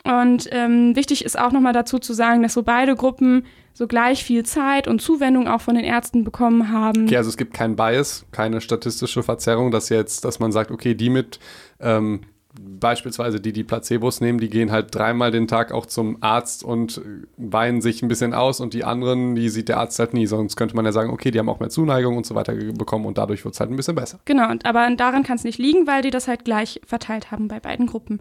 Und 0.04 0.50
ähm, 0.52 0.96
wichtig 0.96 1.24
ist 1.24 1.40
auch 1.40 1.52
nochmal 1.52 1.72
dazu 1.72 1.98
zu 1.98 2.14
sagen, 2.14 2.44
dass 2.44 2.54
so 2.54 2.64
beide 2.64 2.96
Gruppen 2.96 3.46
so 3.74 3.88
gleich 3.88 4.24
viel 4.24 4.44
Zeit 4.44 4.88
und 4.88 5.02
Zuwendung 5.02 5.48
auch 5.48 5.62
von 5.62 5.76
den 5.76 5.86
Ärzten 5.86 6.24
bekommen 6.24 6.72
haben. 6.72 7.06
Okay, 7.06 7.18
also 7.18 7.30
es 7.30 7.38
gibt 7.38 7.54
kein 7.54 7.76
Bias, 7.76 8.26
keine 8.32 8.60
statistische 8.60 9.24
Verzerrung, 9.24 9.72
dass 9.72 9.90
jetzt, 9.90 10.26
dass 10.26 10.40
man 10.40 10.52
sagt, 10.52 10.72
okay, 10.72 10.94
die 10.94 11.10
mit 11.10 11.40
ähm, 11.80 12.22
beispielsweise 12.60 13.40
die, 13.40 13.54
die 13.54 13.64
Placebos 13.64 14.22
nehmen, 14.22 14.40
die 14.40 14.50
gehen 14.50 14.72
halt 14.72 14.94
dreimal 14.94 15.32
den 15.32 15.48
Tag 15.48 15.72
auch 15.72 15.86
zum 15.86 16.18
Arzt 16.22 16.64
und 16.64 17.02
weinen 17.38 17.82
sich 17.82 18.02
ein 18.02 18.08
bisschen 18.08 18.34
aus 18.34 18.60
und 18.60 18.74
die 18.74 18.84
anderen, 18.84 19.36
die 19.36 19.50
sieht 19.50 19.70
der 19.70 19.78
Arzt 19.78 19.98
halt 20.00 20.14
nie. 20.14 20.28
Sonst 20.28 20.56
könnte 20.56 20.76
man 20.76 20.86
ja 20.86 20.92
sagen, 20.92 21.10
okay, 21.10 21.32
die 21.32 21.40
haben 21.40 21.50
auch 21.50 21.60
mehr 21.60 21.70
Zuneigung 21.70 22.18
und 22.18 22.26
so 22.26 22.36
weiter 22.36 22.54
bekommen 22.54 23.06
und 23.06 23.18
dadurch 23.18 23.44
wird 23.44 23.56
es 23.56 23.60
halt 23.60 23.72
ein 23.72 23.76
bisschen 23.76 23.96
besser. 23.96 24.20
Genau, 24.26 24.50
und, 24.52 24.66
aber 24.66 24.90
daran 24.96 25.24
kann 25.24 25.38
es 25.38 25.44
nicht 25.44 25.58
liegen, 25.58 25.88
weil 25.88 26.04
die 26.04 26.12
das 26.12 26.28
halt 26.28 26.46
gleich 26.46 26.80
verteilt 26.86 27.32
haben 27.32 27.48
bei 27.48 27.60
beiden 27.60 27.88
Gruppen. 27.88 28.20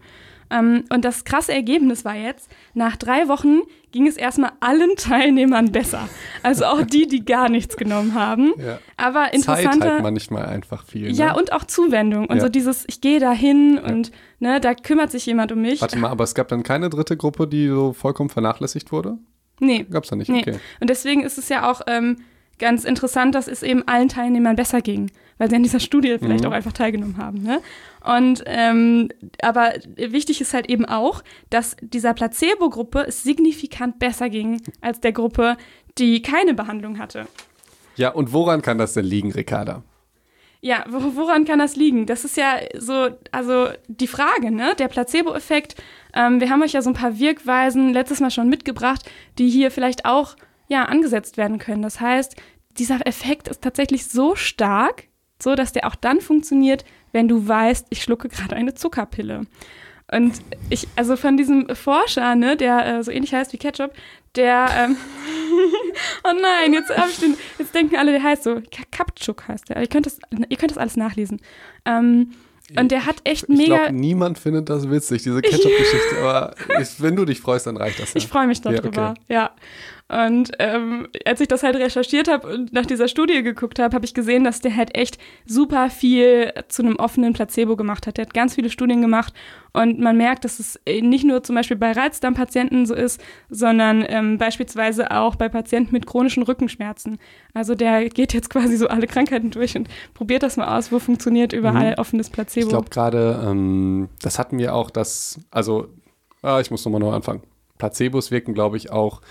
Ähm, 0.49 0.85
und 0.89 1.05
das 1.05 1.25
krasse 1.25 1.53
Ergebnis 1.53 2.05
war 2.05 2.15
jetzt, 2.15 2.49
nach 2.73 2.95
drei 2.95 3.27
Wochen 3.27 3.61
ging 3.93 4.05
es 4.07 4.17
erstmal 4.17 4.51
allen 4.59 4.93
Teilnehmern 4.97 5.71
besser. 5.71 6.09
Also 6.41 6.65
auch 6.65 6.81
die, 6.81 7.07
die 7.07 7.23
gar 7.23 7.47
nichts 7.47 7.77
genommen 7.77 8.13
haben. 8.15 8.53
Ja. 8.57 8.79
Aber 8.97 9.23
Zeit 9.25 9.33
interessanter. 9.35 9.93
halt 9.93 10.03
manchmal 10.03 10.45
einfach 10.47 10.83
viel. 10.85 11.09
ja, 11.15 11.27
ne? 11.31 11.37
und 11.37 11.53
auch 11.53 11.63
Zuwendung. 11.63 12.25
Und 12.27 12.35
Ja. 12.37 12.41
so 12.41 12.49
dieses, 12.49 12.83
ich 12.89 12.99
gehe 12.99 13.21
da 13.21 13.31
hin 13.31 13.77
und 13.79 14.11
ne, 14.39 14.59
da 14.59 14.73
kümmert 14.73 15.11
sich 15.11 15.25
jemand 15.25 15.53
um 15.53 15.61
mich. 15.61 15.79
Warte 15.79 15.97
mal, 15.97 16.09
aber 16.09 16.25
es 16.25 16.35
gab 16.35 16.49
dann 16.49 16.63
keine 16.63 16.89
dritte 16.89 17.15
Gruppe, 17.15 17.47
die 17.47 17.69
so 17.69 17.93
vollkommen 17.93 18.29
vernachlässigt 18.29 18.91
wurde? 18.91 19.17
Nee. 19.59 19.85
Gab's 19.89 20.09
da 20.09 20.15
nicht, 20.17 20.29
Nee. 20.29 20.41
okay. 20.41 20.59
Und 20.81 20.89
deswegen 20.89 21.21
ist 21.23 21.37
es 21.37 21.47
ja 21.47 21.71
auch 21.71 21.81
ähm, 21.87 22.17
ganz 22.59 22.83
interessant, 22.83 23.35
dass 23.35 23.47
es 23.47 23.63
eben 23.63 23.87
allen 23.87 24.09
Teilnehmern 24.09 24.55
besser 24.55 24.81
ging, 24.81 25.11
weil 25.37 25.49
sie 25.49 25.55
an 25.55 25.63
dieser 25.63 25.79
Studie 25.79 26.17
vielleicht 26.19 26.43
Mhm. 26.43 26.49
auch 26.49 26.53
einfach 26.55 26.73
teilgenommen 26.73 27.17
haben. 27.17 27.41
Ne? 27.43 27.59
Und 28.05 28.43
ähm, 28.45 29.09
aber 29.41 29.73
wichtig 29.95 30.39
ist 30.41 30.53
halt 30.53 30.69
eben 30.69 30.85
auch, 30.85 31.23
dass 31.49 31.75
dieser 31.81 32.13
Placebo-Gruppe 32.13 33.05
es 33.07 33.23
signifikant 33.23 33.99
besser 33.99 34.29
ging 34.29 34.61
als 34.81 34.99
der 35.01 35.11
Gruppe, 35.13 35.57
die 35.97 36.21
keine 36.21 36.53
Behandlung 36.53 36.99
hatte. 36.99 37.27
Ja, 37.95 38.09
und 38.09 38.33
woran 38.33 38.61
kann 38.61 38.77
das 38.77 38.93
denn 38.93 39.05
liegen, 39.05 39.31
Ricarda? 39.31 39.83
Ja, 40.61 40.85
wo- 40.89 41.15
woran 41.15 41.43
kann 41.45 41.59
das 41.59 41.75
liegen? 41.75 42.05
Das 42.05 42.23
ist 42.23 42.37
ja 42.37 42.55
so, 42.77 43.09
also 43.31 43.67
die 43.87 44.07
Frage, 44.07 44.49
ne? 44.49 44.73
Der 44.79 44.87
Placebo-Effekt. 44.87 45.75
Ähm, 46.13 46.39
wir 46.39 46.49
haben 46.49 46.61
euch 46.63 46.71
ja 46.71 46.81
so 46.81 46.89
ein 46.89 46.95
paar 46.95 47.19
Wirkweisen 47.19 47.91
letztes 47.93 48.21
Mal 48.21 48.31
schon 48.31 48.47
mitgebracht, 48.49 49.09
die 49.37 49.49
hier 49.49 49.71
vielleicht 49.71 50.05
auch 50.05 50.35
ja 50.67 50.85
angesetzt 50.85 51.37
werden 51.37 51.59
können. 51.59 51.81
Das 51.81 51.99
heißt, 51.99 52.35
dieser 52.77 53.05
Effekt 53.05 53.47
ist 53.47 53.61
tatsächlich 53.61 54.05
so 54.07 54.35
stark, 54.35 55.05
so 55.41 55.55
dass 55.55 55.71
der 55.73 55.85
auch 55.87 55.95
dann 55.95 56.21
funktioniert, 56.21 56.85
wenn 57.11 57.27
du 57.27 57.47
weißt, 57.47 57.87
ich 57.89 58.01
schlucke 58.01 58.29
gerade 58.29 58.55
eine 58.55 58.73
Zuckerpille. 58.73 59.41
Und 60.11 60.33
ich, 60.69 60.87
also 60.95 61.15
von 61.15 61.37
diesem 61.37 61.67
Forscher, 61.75 62.35
ne, 62.35 62.55
der 62.57 62.85
äh, 62.99 63.03
so 63.03 63.11
ähnlich 63.11 63.33
heißt 63.33 63.53
wie 63.53 63.57
Ketchup, 63.57 63.93
der, 64.35 64.67
ähm, 64.75 64.97
oh 66.23 66.31
nein, 66.39 66.73
jetzt 66.73 66.95
habe 66.95 67.09
ich 67.09 67.19
den, 67.19 67.35
jetzt 67.59 67.73
denken 67.73 67.95
alle, 67.95 68.11
der 68.11 68.23
heißt 68.23 68.43
so, 68.43 68.55
Ka- 68.55 68.83
Kaptschuk 68.91 69.47
heißt 69.47 69.69
der. 69.69 69.79
Ihr 69.81 69.87
könnt 69.87 70.05
das, 70.05 70.19
ihr 70.49 70.57
könnt 70.57 70.71
das 70.71 70.77
alles 70.77 70.97
nachlesen. 70.97 71.39
Ähm, 71.85 72.31
und 72.77 72.91
der 72.91 73.05
hat 73.05 73.17
echt 73.23 73.43
Ich 73.43 73.49
mega, 73.49 73.77
glaube, 73.77 73.93
niemand 73.93 74.39
findet 74.39 74.69
das 74.69 74.89
witzig, 74.89 75.21
diese 75.23 75.41
Ketchup-Geschichte. 75.41 76.17
aber 76.21 76.55
ich, 76.81 77.01
wenn 77.01 77.15
du 77.15 77.25
dich 77.25 77.39
freust, 77.41 77.67
dann 77.67 77.77
reicht 77.77 77.99
das 77.99 78.13
ja. 78.13 78.17
ich 78.17 78.27
freue 78.27 78.47
mich 78.47 78.59
Ja, 78.63 78.71
darüber, 78.71 79.11
okay. 79.11 79.21
ja. 79.33 79.51
Und 80.09 80.51
ähm, 80.59 81.07
als 81.25 81.39
ich 81.39 81.47
das 81.47 81.63
halt 81.63 81.75
recherchiert 81.77 82.27
habe 82.27 82.47
und 82.47 82.73
nach 82.73 82.85
dieser 82.85 83.07
Studie 83.07 83.41
geguckt 83.41 83.79
habe, 83.79 83.95
habe 83.95 84.05
ich 84.05 84.13
gesehen, 84.13 84.43
dass 84.43 84.59
der 84.59 84.75
halt 84.75 84.95
echt 84.95 85.17
super 85.45 85.89
viel 85.89 86.53
zu 86.67 86.83
einem 86.83 86.97
offenen 86.97 87.33
Placebo 87.33 87.75
gemacht 87.75 88.05
hat. 88.05 88.17
Der 88.17 88.25
hat 88.25 88.33
ganz 88.33 88.53
viele 88.55 88.69
Studien 88.69 89.01
gemacht 89.01 89.33
und 89.71 89.99
man 89.99 90.17
merkt, 90.17 90.45
dass 90.45 90.59
es 90.59 90.79
äh, 90.85 91.01
nicht 91.01 91.23
nur 91.25 91.41
zum 91.41 91.55
Beispiel 91.55 91.77
bei 91.77 91.93
Reizdarmpatienten 91.93 92.85
so 92.85 92.93
ist, 92.93 93.23
sondern 93.49 94.05
ähm, 94.07 94.37
beispielsweise 94.37 95.09
auch 95.09 95.35
bei 95.35 95.49
Patienten 95.49 95.93
mit 95.93 96.05
chronischen 96.05 96.43
Rückenschmerzen. 96.43 97.17
Also 97.53 97.73
der 97.73 98.09
geht 98.09 98.33
jetzt 98.33 98.49
quasi 98.49 98.75
so 98.77 98.89
alle 98.89 99.07
Krankheiten 99.07 99.49
durch 99.51 99.75
und 99.75 99.87
probiert 100.13 100.43
das 100.43 100.57
mal 100.57 100.77
aus, 100.77 100.91
wo 100.91 100.99
funktioniert 100.99 101.53
überall 101.53 101.91
Mhm. 101.91 101.99
offenes 101.99 102.29
Placebo. 102.29 102.67
Ich 102.67 102.69
glaube 102.69 102.89
gerade, 102.89 103.41
ähm, 103.47 104.09
das 104.21 104.37
hatten 104.37 104.59
wir 104.59 104.75
auch, 104.75 104.91
dass, 104.91 105.39
also, 105.49 105.87
ah, 106.43 106.59
ich 106.59 106.69
muss 106.69 106.85
nochmal 106.85 106.99
neu 107.01 107.11
anfangen. 107.11 107.41
Placebos 107.79 108.29
wirken, 108.31 108.53
glaube 108.53 108.77
ich, 108.77 108.91
auch 108.91 109.21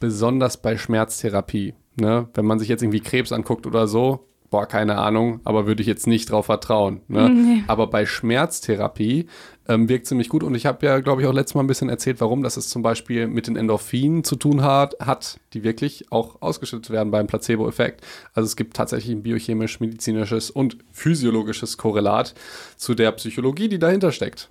besonders 0.00 0.56
bei 0.56 0.76
Schmerztherapie. 0.76 1.74
Ne? 1.96 2.28
Wenn 2.34 2.44
man 2.44 2.58
sich 2.58 2.68
jetzt 2.68 2.82
irgendwie 2.82 3.00
Krebs 3.00 3.32
anguckt 3.32 3.66
oder 3.66 3.86
so 3.86 4.26
boah, 4.54 4.66
keine 4.66 4.98
Ahnung, 4.98 5.40
aber 5.42 5.66
würde 5.66 5.82
ich 5.82 5.88
jetzt 5.88 6.06
nicht 6.06 6.30
drauf 6.30 6.46
vertrauen. 6.46 7.00
Ne? 7.08 7.28
Nee. 7.44 7.64
Aber 7.66 7.88
bei 7.88 8.06
Schmerztherapie 8.06 9.26
ähm, 9.68 9.88
wirkt 9.88 10.06
ziemlich 10.06 10.28
gut. 10.28 10.44
Und 10.44 10.54
ich 10.54 10.64
habe 10.64 10.86
ja, 10.86 11.00
glaube 11.00 11.20
ich, 11.20 11.26
auch 11.26 11.32
letztes 11.32 11.56
Mal 11.56 11.62
ein 11.62 11.66
bisschen 11.66 11.88
erzählt, 11.88 12.20
warum 12.20 12.44
das 12.44 12.56
es 12.56 12.68
zum 12.68 12.80
Beispiel 12.80 13.26
mit 13.26 13.48
den 13.48 13.56
Endorphinen 13.56 14.22
zu 14.22 14.36
tun 14.36 14.62
hat, 14.62 14.94
hat, 15.00 15.40
die 15.52 15.64
wirklich 15.64 16.12
auch 16.12 16.40
ausgeschüttet 16.40 16.90
werden 16.90 17.10
beim 17.10 17.26
Placebo-Effekt. 17.26 18.02
Also 18.32 18.46
es 18.46 18.54
gibt 18.54 18.76
tatsächlich 18.76 19.14
ein 19.14 19.24
biochemisch, 19.24 19.80
medizinisches 19.80 20.50
und 20.50 20.78
physiologisches 20.92 21.76
Korrelat 21.76 22.34
zu 22.76 22.94
der 22.94 23.10
Psychologie, 23.12 23.68
die 23.68 23.80
dahinter 23.80 24.12
steckt. 24.12 24.48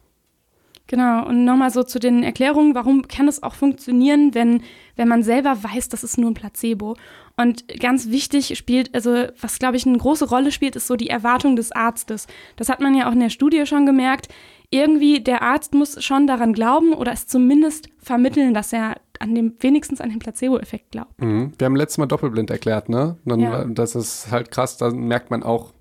Genau, 0.87 1.25
und 1.25 1.45
nochmal 1.45 1.71
so 1.71 1.83
zu 1.83 1.97
den 1.97 2.23
Erklärungen, 2.23 2.75
warum 2.75 3.07
kann 3.07 3.29
es 3.29 3.41
auch 3.41 3.55
funktionieren, 3.55 4.33
wenn, 4.33 4.61
wenn 4.97 5.07
man 5.07 5.23
selber 5.23 5.63
weiß, 5.63 5.87
das 5.89 6.03
ist 6.03 6.17
nur 6.17 6.29
ein 6.31 6.33
Placebo. 6.33 6.95
Und 7.37 7.67
ganz 7.79 8.09
wichtig 8.09 8.57
spielt, 8.57 8.93
also 8.93 9.25
was 9.39 9.59
glaube 9.59 9.77
ich 9.77 9.87
eine 9.87 9.97
große 9.97 10.27
Rolle 10.27 10.51
spielt, 10.51 10.75
ist 10.75 10.87
so 10.87 10.95
die 10.95 11.09
Erwartung 11.09 11.55
des 11.55 11.71
Arztes. 11.71 12.27
Das 12.57 12.69
hat 12.69 12.81
man 12.81 12.95
ja 12.95 13.07
auch 13.07 13.13
in 13.13 13.21
der 13.21 13.29
Studie 13.29 13.65
schon 13.65 13.85
gemerkt. 13.85 14.27
Irgendwie 14.69 15.21
der 15.21 15.41
Arzt 15.41 15.73
muss 15.73 16.03
schon 16.03 16.27
daran 16.27 16.53
glauben 16.53 16.93
oder 16.93 17.11
es 17.11 17.27
zumindest 17.27 17.89
vermitteln, 17.97 18.53
dass 18.53 18.73
er 18.73 18.97
an 19.19 19.35
dem, 19.35 19.53
wenigstens 19.59 20.01
an 20.01 20.09
den 20.09 20.19
Placebo-Effekt 20.19 20.91
glaubt. 20.91 21.19
Mhm. 21.21 21.53
Wir 21.57 21.65
haben 21.65 21.75
letztes 21.75 21.97
Mal 21.97 22.07
doppelblind 22.07 22.49
erklärt, 22.49 22.89
ne? 22.89 23.17
Dann, 23.23 23.39
ja. 23.39 23.65
Das 23.65 23.95
ist 23.95 24.31
halt 24.31 24.51
krass, 24.51 24.77
da 24.77 24.91
merkt 24.91 25.31
man 25.31 25.43
auch, 25.43 25.73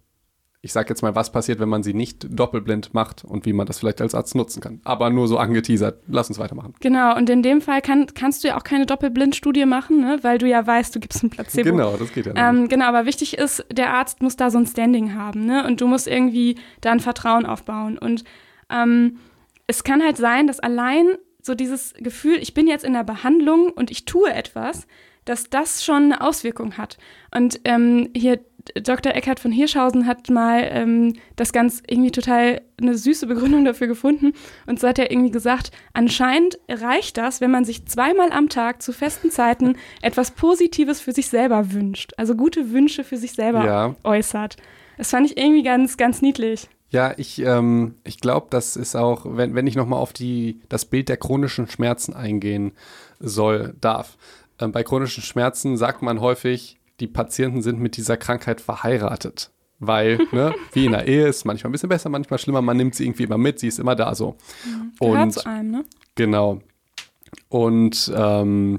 ich 0.64 0.72
sage 0.72 0.88
jetzt 0.90 1.02
mal, 1.02 1.16
was 1.16 1.32
passiert, 1.32 1.58
wenn 1.58 1.68
man 1.68 1.82
sie 1.82 1.92
nicht 1.92 2.24
doppelblind 2.30 2.94
macht 2.94 3.24
und 3.24 3.46
wie 3.46 3.52
man 3.52 3.66
das 3.66 3.80
vielleicht 3.80 4.00
als 4.00 4.14
Arzt 4.14 4.36
nutzen 4.36 4.60
kann. 4.60 4.80
Aber 4.84 5.10
nur 5.10 5.26
so 5.26 5.36
angeteasert. 5.36 6.04
Lass 6.06 6.28
uns 6.28 6.38
weitermachen. 6.38 6.74
Genau, 6.78 7.16
und 7.16 7.28
in 7.28 7.42
dem 7.42 7.60
Fall 7.60 7.82
kann, 7.82 8.06
kannst 8.14 8.44
du 8.44 8.48
ja 8.48 8.56
auch 8.56 8.62
keine 8.62 8.86
Doppelblindstudie 8.86 9.66
machen, 9.66 10.00
ne? 10.00 10.20
weil 10.22 10.38
du 10.38 10.46
ja 10.46 10.64
weißt, 10.64 10.94
du 10.94 11.00
gibst 11.00 11.24
ein 11.24 11.30
Placebo. 11.30 11.68
Genau, 11.68 11.96
das 11.96 12.12
geht 12.12 12.26
ja 12.26 12.32
nicht. 12.32 12.42
Ähm, 12.42 12.68
genau, 12.68 12.84
aber 12.84 13.06
wichtig 13.06 13.38
ist, 13.38 13.66
der 13.72 13.92
Arzt 13.92 14.22
muss 14.22 14.36
da 14.36 14.50
so 14.52 14.58
ein 14.58 14.66
Standing 14.66 15.14
haben 15.14 15.46
ne? 15.46 15.66
und 15.66 15.80
du 15.80 15.88
musst 15.88 16.06
irgendwie 16.06 16.56
da 16.80 16.92
ein 16.92 17.00
Vertrauen 17.00 17.44
aufbauen. 17.44 17.98
Und 17.98 18.22
ähm, 18.70 19.18
es 19.66 19.82
kann 19.82 20.00
halt 20.00 20.16
sein, 20.16 20.46
dass 20.46 20.60
allein 20.60 21.16
so 21.42 21.56
dieses 21.56 21.92
Gefühl, 21.94 22.36
ich 22.40 22.54
bin 22.54 22.68
jetzt 22.68 22.84
in 22.84 22.92
der 22.92 23.02
Behandlung 23.02 23.70
und 23.70 23.90
ich 23.90 24.04
tue 24.04 24.32
etwas, 24.32 24.86
dass 25.24 25.50
das 25.50 25.84
schon 25.84 26.04
eine 26.04 26.20
Auswirkung 26.20 26.76
hat. 26.78 26.98
Und 27.34 27.60
ähm, 27.64 28.10
hier 28.14 28.40
Dr. 28.74 29.14
Eckhard 29.14 29.40
von 29.40 29.52
Hirschhausen 29.52 30.06
hat 30.06 30.30
mal 30.30 30.66
ähm, 30.70 31.14
das 31.36 31.52
ganz 31.52 31.82
irgendwie 31.86 32.10
total 32.10 32.60
eine 32.80 32.96
süße 32.96 33.26
Begründung 33.26 33.64
dafür 33.64 33.86
gefunden. 33.86 34.32
Und 34.66 34.80
so 34.80 34.88
hat 34.88 34.98
er 34.98 35.10
irgendwie 35.10 35.30
gesagt, 35.30 35.70
anscheinend 35.92 36.58
reicht 36.68 37.16
das, 37.16 37.40
wenn 37.40 37.50
man 37.50 37.64
sich 37.64 37.86
zweimal 37.86 38.32
am 38.32 38.48
Tag 38.48 38.82
zu 38.82 38.92
festen 38.92 39.30
Zeiten 39.30 39.76
etwas 40.00 40.32
Positives 40.32 41.00
für 41.00 41.12
sich 41.12 41.28
selber 41.28 41.72
wünscht. 41.72 42.12
Also 42.16 42.34
gute 42.34 42.72
Wünsche 42.72 43.04
für 43.04 43.16
sich 43.16 43.32
selber 43.32 43.64
ja. 43.64 43.96
äußert. 44.04 44.56
Das 44.98 45.10
fand 45.10 45.30
ich 45.30 45.36
irgendwie 45.36 45.62
ganz, 45.62 45.96
ganz 45.96 46.22
niedlich. 46.22 46.68
Ja, 46.90 47.14
ich, 47.16 47.40
ähm, 47.40 47.94
ich 48.04 48.20
glaube, 48.20 48.48
das 48.50 48.76
ist 48.76 48.96
auch, 48.96 49.24
wenn, 49.24 49.54
wenn 49.54 49.66
ich 49.66 49.76
nochmal 49.76 49.98
auf 49.98 50.12
die, 50.12 50.60
das 50.68 50.84
Bild 50.84 51.08
der 51.08 51.16
chronischen 51.16 51.66
Schmerzen 51.66 52.12
eingehen 52.14 52.72
soll, 53.18 53.74
darf. 53.80 54.18
Ähm, 54.60 54.72
bei 54.72 54.82
chronischen 54.82 55.22
Schmerzen 55.22 55.78
sagt 55.78 56.02
man 56.02 56.20
häufig, 56.20 56.78
die 57.00 57.06
Patienten 57.06 57.62
sind 57.62 57.80
mit 57.80 57.96
dieser 57.96 58.16
Krankheit 58.16 58.60
verheiratet. 58.60 59.50
Weil, 59.78 60.18
ne, 60.30 60.54
wie 60.72 60.86
in 60.86 60.92
der 60.92 61.08
Ehe 61.08 61.26
ist 61.26 61.44
manchmal 61.44 61.70
ein 61.70 61.72
bisschen 61.72 61.88
besser, 61.88 62.08
manchmal 62.08 62.38
schlimmer, 62.38 62.62
man 62.62 62.76
nimmt 62.76 62.94
sie 62.94 63.04
irgendwie 63.04 63.24
immer 63.24 63.38
mit, 63.38 63.58
sie 63.58 63.66
ist 63.66 63.80
immer 63.80 63.96
da 63.96 64.14
so. 64.14 64.36
Mhm. 64.64 64.92
Und 65.00 65.32
zu 65.32 65.46
einem, 65.46 65.70
ne? 65.70 65.84
Genau. 66.14 66.60
Und 67.48 68.12
ähm, 68.14 68.78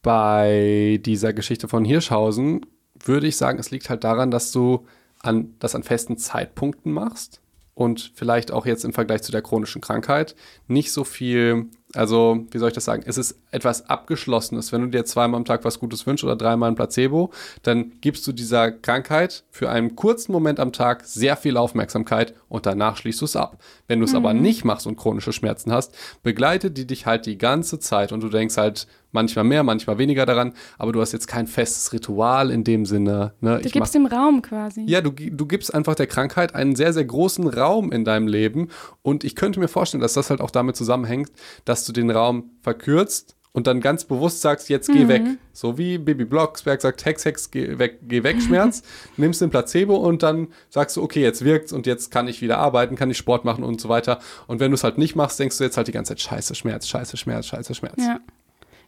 bei 0.00 1.00
dieser 1.04 1.32
Geschichte 1.32 1.68
von 1.68 1.84
Hirschhausen 1.84 2.64
würde 3.04 3.26
ich 3.26 3.36
sagen, 3.36 3.58
es 3.58 3.70
liegt 3.70 3.90
halt 3.90 4.04
daran, 4.04 4.30
dass 4.30 4.52
du 4.52 4.86
an, 5.20 5.54
das 5.58 5.74
an 5.74 5.82
festen 5.82 6.16
Zeitpunkten 6.16 6.92
machst 6.92 7.40
und 7.74 8.12
vielleicht 8.14 8.52
auch 8.52 8.66
jetzt 8.66 8.84
im 8.84 8.92
Vergleich 8.92 9.22
zu 9.22 9.32
der 9.32 9.42
chronischen 9.42 9.80
Krankheit 9.80 10.34
nicht 10.66 10.92
so 10.92 11.04
viel 11.04 11.66
also, 11.94 12.44
wie 12.50 12.58
soll 12.58 12.68
ich 12.68 12.74
das 12.74 12.84
sagen? 12.84 13.04
Es 13.06 13.18
ist 13.18 13.38
etwas 13.50 13.88
Abgeschlossenes. 13.88 14.72
Wenn 14.72 14.82
du 14.82 14.88
dir 14.88 15.04
zweimal 15.04 15.38
am 15.38 15.44
Tag 15.44 15.64
was 15.64 15.78
Gutes 15.78 16.06
wünschst 16.06 16.24
oder 16.24 16.36
dreimal 16.36 16.70
ein 16.70 16.74
Placebo, 16.74 17.30
dann 17.62 17.92
gibst 18.00 18.26
du 18.26 18.32
dieser 18.32 18.72
Krankheit 18.72 19.44
für 19.50 19.70
einen 19.70 19.94
kurzen 19.94 20.32
Moment 20.32 20.60
am 20.60 20.72
Tag 20.72 21.04
sehr 21.04 21.36
viel 21.36 21.56
Aufmerksamkeit 21.56 22.34
und 22.48 22.66
danach 22.66 22.96
schließt 22.96 23.20
du 23.20 23.24
es 23.26 23.36
ab. 23.36 23.62
Wenn 23.86 24.00
du 24.00 24.06
es 24.06 24.12
mhm. 24.12 24.18
aber 24.18 24.34
nicht 24.34 24.64
machst 24.64 24.86
und 24.86 24.96
chronische 24.96 25.32
Schmerzen 25.32 25.72
hast, 25.72 25.94
begleitet 26.22 26.76
die 26.76 26.86
dich 26.86 27.06
halt 27.06 27.26
die 27.26 27.38
ganze 27.38 27.78
Zeit 27.78 28.12
und 28.12 28.22
du 28.22 28.28
denkst 28.28 28.56
halt 28.56 28.86
manchmal 29.14 29.44
mehr, 29.44 29.62
manchmal 29.62 29.98
weniger 29.98 30.26
daran, 30.26 30.52
aber 30.78 30.92
du 30.92 31.00
hast 31.00 31.12
jetzt 31.12 31.26
kein 31.26 31.46
festes 31.46 31.92
Ritual 31.92 32.50
in 32.50 32.64
dem 32.64 32.84
Sinne. 32.84 33.32
Ne? 33.40 33.58
Du 33.60 33.66
ich 33.66 33.72
gibst 33.72 33.94
dem 33.94 34.06
Raum 34.06 34.42
quasi. 34.42 34.84
Ja, 34.86 35.00
du, 35.00 35.10
du 35.10 35.46
gibst 35.46 35.74
einfach 35.74 35.94
der 35.94 36.06
Krankheit 36.06 36.54
einen 36.54 36.76
sehr, 36.76 36.92
sehr 36.92 37.04
großen 37.04 37.48
Raum 37.48 37.92
in 37.92 38.04
deinem 38.04 38.26
Leben 38.26 38.68
und 39.02 39.24
ich 39.24 39.36
könnte 39.36 39.60
mir 39.60 39.68
vorstellen, 39.68 40.00
dass 40.02 40.14
das 40.14 40.30
halt 40.30 40.40
auch 40.40 40.50
damit 40.50 40.76
zusammenhängt, 40.76 41.30
dass 41.64 41.84
du 41.84 41.92
den 41.92 42.10
Raum 42.10 42.50
verkürzt 42.60 43.36
und 43.54 43.68
dann 43.68 43.80
ganz 43.80 44.04
bewusst 44.04 44.40
sagst, 44.40 44.68
jetzt 44.68 44.88
geh 44.88 45.04
mhm. 45.04 45.08
weg. 45.08 45.22
So 45.52 45.78
wie 45.78 45.96
Bibi 45.96 46.24
Blocksberg 46.24 46.80
sagt, 46.80 47.04
Hex, 47.04 47.24
Hex, 47.24 47.52
geh 47.52 47.78
weg, 47.78 48.00
geh 48.02 48.24
weg, 48.24 48.42
Schmerz. 48.42 48.82
nimmst 49.16 49.40
den 49.40 49.50
Placebo 49.50 49.94
und 49.96 50.24
dann 50.24 50.48
sagst 50.70 50.96
du, 50.96 51.02
okay, 51.02 51.22
jetzt 51.22 51.44
wirkt's 51.44 51.72
und 51.72 51.86
jetzt 51.86 52.10
kann 52.10 52.26
ich 52.26 52.42
wieder 52.42 52.58
arbeiten, 52.58 52.96
kann 52.96 53.10
ich 53.10 53.16
Sport 53.16 53.44
machen 53.44 53.62
und 53.62 53.80
so 53.80 53.88
weiter. 53.88 54.18
Und 54.48 54.58
wenn 54.58 54.72
du 54.72 54.74
es 54.74 54.82
halt 54.82 54.98
nicht 54.98 55.14
machst, 55.14 55.38
denkst 55.38 55.56
du 55.56 55.64
jetzt 55.64 55.76
halt 55.76 55.86
die 55.86 55.92
ganze 55.92 56.10
Zeit, 56.10 56.20
scheiße, 56.20 56.56
Schmerz, 56.56 56.88
scheiße, 56.88 57.16
Schmerz, 57.16 57.46
scheiße, 57.46 57.76
Schmerz. 57.76 58.02
Ja. 58.02 58.18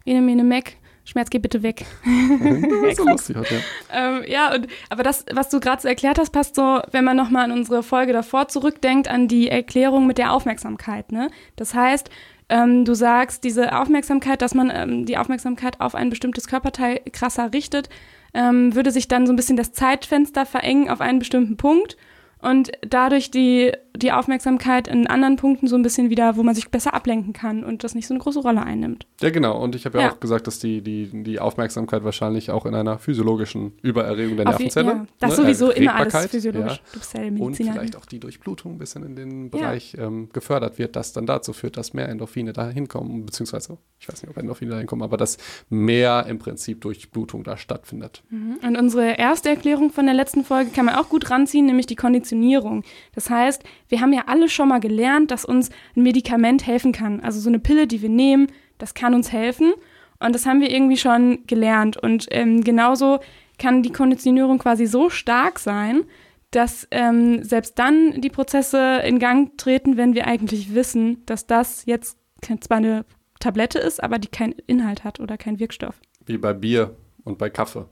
Ene, 0.06 0.22
mene, 0.22 0.44
Mac. 0.44 0.72
Schmerz, 1.04 1.30
geh 1.30 1.38
bitte 1.38 1.62
weg. 1.62 1.84
so 2.96 3.04
lustig 3.04 3.36
heute, 3.36 3.54
ja. 3.54 3.60
Ähm, 3.92 4.24
ja, 4.26 4.54
und, 4.54 4.66
aber 4.88 5.02
das, 5.04 5.24
was 5.32 5.50
du 5.50 5.60
gerade 5.60 5.80
so 5.82 5.86
erklärt 5.86 6.18
hast, 6.18 6.30
passt 6.30 6.56
so, 6.56 6.80
wenn 6.90 7.04
man 7.04 7.16
nochmal 7.16 7.44
an 7.44 7.52
unsere 7.52 7.84
Folge 7.84 8.12
davor 8.12 8.48
zurückdenkt, 8.48 9.06
an 9.08 9.28
die 9.28 9.48
Erklärung 9.48 10.06
mit 10.06 10.18
der 10.18 10.32
Aufmerksamkeit. 10.32 11.12
Ne? 11.12 11.30
Das 11.54 11.74
heißt, 11.74 12.10
ähm, 12.48 12.84
du 12.84 12.94
sagst, 12.94 13.44
diese 13.44 13.78
Aufmerksamkeit, 13.78 14.42
dass 14.42 14.54
man 14.54 14.70
ähm, 14.74 15.06
die 15.06 15.16
Aufmerksamkeit 15.16 15.80
auf 15.80 15.94
ein 15.94 16.10
bestimmtes 16.10 16.48
Körperteil 16.48 17.00
krasser 17.12 17.52
richtet, 17.52 17.88
ähm, 18.34 18.74
würde 18.74 18.90
sich 18.90 19.06
dann 19.06 19.26
so 19.26 19.32
ein 19.32 19.36
bisschen 19.36 19.56
das 19.56 19.72
Zeitfenster 19.72 20.44
verengen 20.44 20.88
auf 20.88 21.00
einen 21.00 21.20
bestimmten 21.20 21.56
Punkt 21.56 21.96
und 22.40 22.72
dadurch 22.82 23.30
die, 23.30 23.72
die 23.96 24.12
Aufmerksamkeit 24.12 24.88
in 24.88 25.06
anderen 25.06 25.36
Punkten 25.36 25.66
so 25.66 25.76
ein 25.76 25.82
bisschen 25.82 26.10
wieder, 26.10 26.36
wo 26.36 26.42
man 26.42 26.54
sich 26.54 26.70
besser 26.70 26.94
ablenken 26.94 27.32
kann 27.32 27.64
und 27.64 27.84
das 27.84 27.94
nicht 27.94 28.06
so 28.06 28.14
eine 28.14 28.22
große 28.22 28.40
Rolle 28.40 28.62
einnimmt. 28.62 29.06
Ja, 29.20 29.30
genau. 29.30 29.60
Und 29.62 29.74
ich 29.74 29.86
habe 29.86 29.98
ja, 29.98 30.04
ja, 30.04 30.12
auch 30.12 30.20
gesagt, 30.20 30.46
dass 30.46 30.58
die, 30.58 30.82
die, 30.82 31.22
die 31.22 31.40
Aufmerksamkeit 31.40 32.04
wahrscheinlich 32.04 32.50
auch 32.50 32.66
in 32.66 32.74
einer 32.74 32.98
physiologischen 32.98 33.72
Übererregung 33.82 34.36
der 34.36 34.46
Nervenzelle. 34.46 34.88
Ja, 34.88 35.06
das 35.18 35.30
ne, 35.30 35.36
sowieso 35.36 35.70
immer 35.70 35.94
alles 35.94 36.26
physiologisch. 36.26 36.72
Ja. 36.72 36.78
Du 36.92 36.98
bist 36.98 37.14
ja 37.14 37.22
Und 37.22 37.56
vielleicht 37.56 37.96
auch 37.96 38.06
die 38.06 38.20
Durchblutung 38.20 38.74
ein 38.74 38.78
bisschen 38.78 39.04
in 39.04 39.16
den 39.16 39.50
Bereich 39.50 39.94
ja. 39.94 40.06
ähm, 40.06 40.28
gefördert 40.32 40.78
wird, 40.78 40.96
das 40.96 41.12
dann 41.12 41.26
dazu 41.26 41.52
führt, 41.52 41.76
dass 41.76 41.94
mehr 41.94 42.08
Endorphine 42.08 42.52
da 42.52 42.68
hinkommen, 42.68 43.24
beziehungsweise, 43.24 43.78
ich 43.98 44.08
weiß 44.08 44.22
nicht, 44.22 44.30
ob 44.30 44.36
Endorphine 44.36 44.72
da 44.72 44.78
hinkommen, 44.78 45.04
aber 45.04 45.16
dass 45.16 45.38
mehr 45.68 46.26
im 46.28 46.38
Prinzip 46.38 46.80
Durchblutung 46.80 47.44
da 47.44 47.56
stattfindet. 47.56 48.22
Mhm. 48.30 48.58
Und 48.66 48.76
unsere 48.76 49.18
erste 49.18 49.48
Erklärung 49.48 49.90
von 49.90 50.06
der 50.06 50.14
letzten 50.14 50.44
Folge 50.44 50.70
kann 50.70 50.86
man 50.86 50.96
auch 50.96 51.08
gut 51.08 51.30
ranziehen, 51.30 51.66
nämlich 51.66 51.86
die 51.86 51.94
Kondition 51.94 52.16
Konditionierung. 52.16 52.82
Das 53.14 53.30
heißt, 53.30 53.62
wir 53.88 54.00
haben 54.00 54.12
ja 54.12 54.24
alle 54.26 54.48
schon 54.48 54.68
mal 54.68 54.80
gelernt, 54.80 55.30
dass 55.30 55.44
uns 55.44 55.70
ein 55.96 56.02
Medikament 56.02 56.66
helfen 56.66 56.92
kann. 56.92 57.20
Also 57.20 57.40
so 57.40 57.48
eine 57.48 57.58
Pille, 57.58 57.86
die 57.86 58.02
wir 58.02 58.08
nehmen, 58.08 58.48
das 58.78 58.94
kann 58.94 59.14
uns 59.14 59.32
helfen. 59.32 59.72
Und 60.18 60.34
das 60.34 60.46
haben 60.46 60.60
wir 60.60 60.70
irgendwie 60.70 60.96
schon 60.96 61.46
gelernt. 61.46 61.96
Und 61.96 62.26
ähm, 62.30 62.64
genauso 62.64 63.20
kann 63.58 63.82
die 63.82 63.92
Konditionierung 63.92 64.58
quasi 64.58 64.86
so 64.86 65.10
stark 65.10 65.58
sein, 65.58 66.04
dass 66.50 66.86
ähm, 66.90 67.42
selbst 67.42 67.78
dann 67.78 68.20
die 68.20 68.30
Prozesse 68.30 69.02
in 69.04 69.18
Gang 69.18 69.56
treten, 69.58 69.96
wenn 69.96 70.14
wir 70.14 70.26
eigentlich 70.26 70.74
wissen, 70.74 71.24
dass 71.26 71.46
das 71.46 71.84
jetzt 71.86 72.18
zwar 72.60 72.78
eine 72.78 73.04
Tablette 73.40 73.78
ist, 73.78 74.02
aber 74.02 74.18
die 74.18 74.28
keinen 74.28 74.54
Inhalt 74.66 75.04
hat 75.04 75.20
oder 75.20 75.36
keinen 75.36 75.58
Wirkstoff. 75.58 76.00
Wie 76.24 76.38
bei 76.38 76.52
Bier 76.52 76.96
und 77.24 77.38
bei 77.38 77.50
Kaffee. 77.50 77.86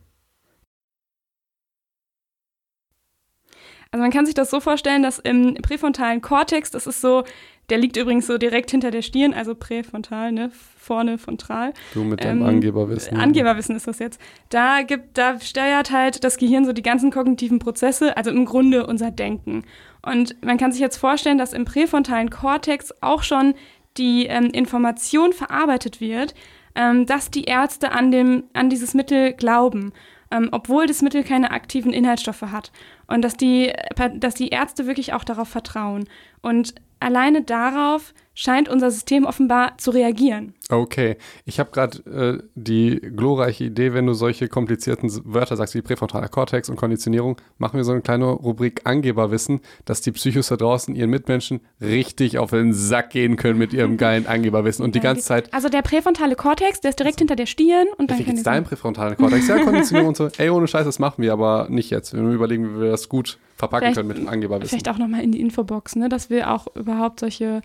Also 3.94 4.02
man 4.02 4.10
kann 4.10 4.26
sich 4.26 4.34
das 4.34 4.50
so 4.50 4.58
vorstellen, 4.58 5.04
dass 5.04 5.20
im 5.20 5.54
präfrontalen 5.54 6.20
Kortex, 6.20 6.72
das 6.72 6.88
ist 6.88 7.00
so, 7.00 7.22
der 7.70 7.78
liegt 7.78 7.96
übrigens 7.96 8.26
so 8.26 8.38
direkt 8.38 8.72
hinter 8.72 8.90
der 8.90 9.02
Stirn, 9.02 9.32
also 9.32 9.54
präfrontal, 9.54 10.32
ne, 10.32 10.50
vorne 10.76 11.16
frontal. 11.16 11.72
Du 11.92 12.02
mit 12.02 12.24
deinem 12.24 12.40
ähm, 12.40 12.46
Angeberwissen. 12.48 13.16
Angeberwissen 13.16 13.76
ist 13.76 13.86
das 13.86 14.00
jetzt. 14.00 14.20
Da 14.48 14.82
gibt, 14.82 15.16
da 15.16 15.38
steuert 15.38 15.92
halt 15.92 16.24
das 16.24 16.38
Gehirn 16.38 16.64
so 16.64 16.72
die 16.72 16.82
ganzen 16.82 17.12
kognitiven 17.12 17.60
Prozesse, 17.60 18.16
also 18.16 18.32
im 18.32 18.46
Grunde 18.46 18.84
unser 18.84 19.12
Denken. 19.12 19.62
Und 20.02 20.42
man 20.44 20.58
kann 20.58 20.72
sich 20.72 20.80
jetzt 20.80 20.96
vorstellen, 20.96 21.38
dass 21.38 21.52
im 21.52 21.64
präfrontalen 21.64 22.30
Kortex 22.30 22.92
auch 23.00 23.22
schon 23.22 23.54
die 23.96 24.26
ähm, 24.26 24.46
Information 24.46 25.32
verarbeitet 25.32 26.00
wird, 26.00 26.34
ähm, 26.74 27.06
dass 27.06 27.30
die 27.30 27.44
Ärzte 27.44 27.92
an, 27.92 28.10
dem, 28.10 28.42
an 28.54 28.70
dieses 28.70 28.92
Mittel 28.92 29.34
glauben 29.34 29.92
ähm, 30.34 30.48
obwohl 30.50 30.86
das 30.86 31.00
Mittel 31.00 31.22
keine 31.22 31.52
aktiven 31.52 31.92
Inhaltsstoffe 31.92 32.42
hat. 32.42 32.72
Und 33.06 33.22
dass 33.22 33.36
die, 33.36 33.72
dass 34.16 34.34
die 34.34 34.48
Ärzte 34.48 34.86
wirklich 34.86 35.12
auch 35.12 35.24
darauf 35.24 35.48
vertrauen. 35.48 36.08
Und 36.42 36.74
alleine 36.98 37.42
darauf 37.42 38.12
scheint 38.34 38.68
unser 38.68 38.90
System 38.90 39.24
offenbar 39.24 39.78
zu 39.78 39.90
reagieren. 39.90 40.54
Okay, 40.68 41.16
ich 41.44 41.60
habe 41.60 41.70
gerade 41.70 42.40
äh, 42.42 42.46
die 42.54 43.00
glorreiche 43.00 43.64
Idee, 43.64 43.94
wenn 43.94 44.06
du 44.06 44.14
solche 44.14 44.48
komplizierten 44.48 45.10
Wörter 45.24 45.56
sagst 45.56 45.74
wie 45.74 45.82
präfrontaler 45.82 46.28
Kortex 46.28 46.68
und 46.68 46.76
Konditionierung, 46.76 47.36
machen 47.58 47.76
wir 47.76 47.84
so 47.84 47.92
eine 47.92 48.00
kleine 48.00 48.26
Rubrik 48.26 48.82
Angeberwissen, 48.84 49.60
dass 49.84 50.00
die 50.00 50.12
Psychos 50.12 50.48
da 50.48 50.56
draußen 50.56 50.94
ihren 50.94 51.10
Mitmenschen 51.10 51.60
richtig 51.80 52.38
auf 52.38 52.50
den 52.50 52.72
Sack 52.72 53.10
gehen 53.10 53.36
können 53.36 53.58
mit 53.58 53.72
ihrem 53.72 53.96
geilen 53.98 54.26
Angeberwissen 54.26 54.84
und 54.84 54.94
die 54.94 55.00
ganze 55.00 55.22
Zeit. 55.22 55.52
Also 55.54 55.68
der 55.68 55.82
präfrontale 55.82 56.34
Kortex, 56.34 56.80
der 56.80 56.90
ist 56.90 56.98
direkt 56.98 57.20
hinter 57.20 57.36
der 57.36 57.46
Stirn 57.46 57.86
und 57.98 58.10
dann. 58.10 58.18
Wie 58.18 58.24
geht's 58.24 58.42
deinem 58.42 58.64
präfrontalen 58.64 59.16
Kortex? 59.16 59.46
Ja, 59.46 59.58
Konditionierung 59.64 60.08
und 60.08 60.16
so. 60.16 60.28
Ey, 60.38 60.50
ohne 60.50 60.66
Scheiß, 60.66 60.84
das 60.84 60.98
machen 60.98 61.22
wir 61.22 61.32
aber 61.32 61.68
nicht 61.70 61.90
jetzt. 61.90 62.12
Wir 62.14 62.22
überlegen, 62.22 62.76
wie 62.76 62.80
wir 62.80 62.90
das 62.90 63.08
gut 63.08 63.38
verpacken 63.56 63.84
vielleicht, 63.84 63.96
können 63.96 64.08
mit 64.08 64.18
dem 64.18 64.28
Angeberwissen. 64.28 64.68
Vielleicht 64.68 64.88
auch 64.88 64.98
nochmal 64.98 65.22
in 65.22 65.32
die 65.32 65.40
Infobox, 65.40 65.96
ne, 65.96 66.08
dass 66.08 66.30
wir 66.30 66.50
auch 66.50 66.66
überhaupt 66.74 67.20
solche 67.20 67.62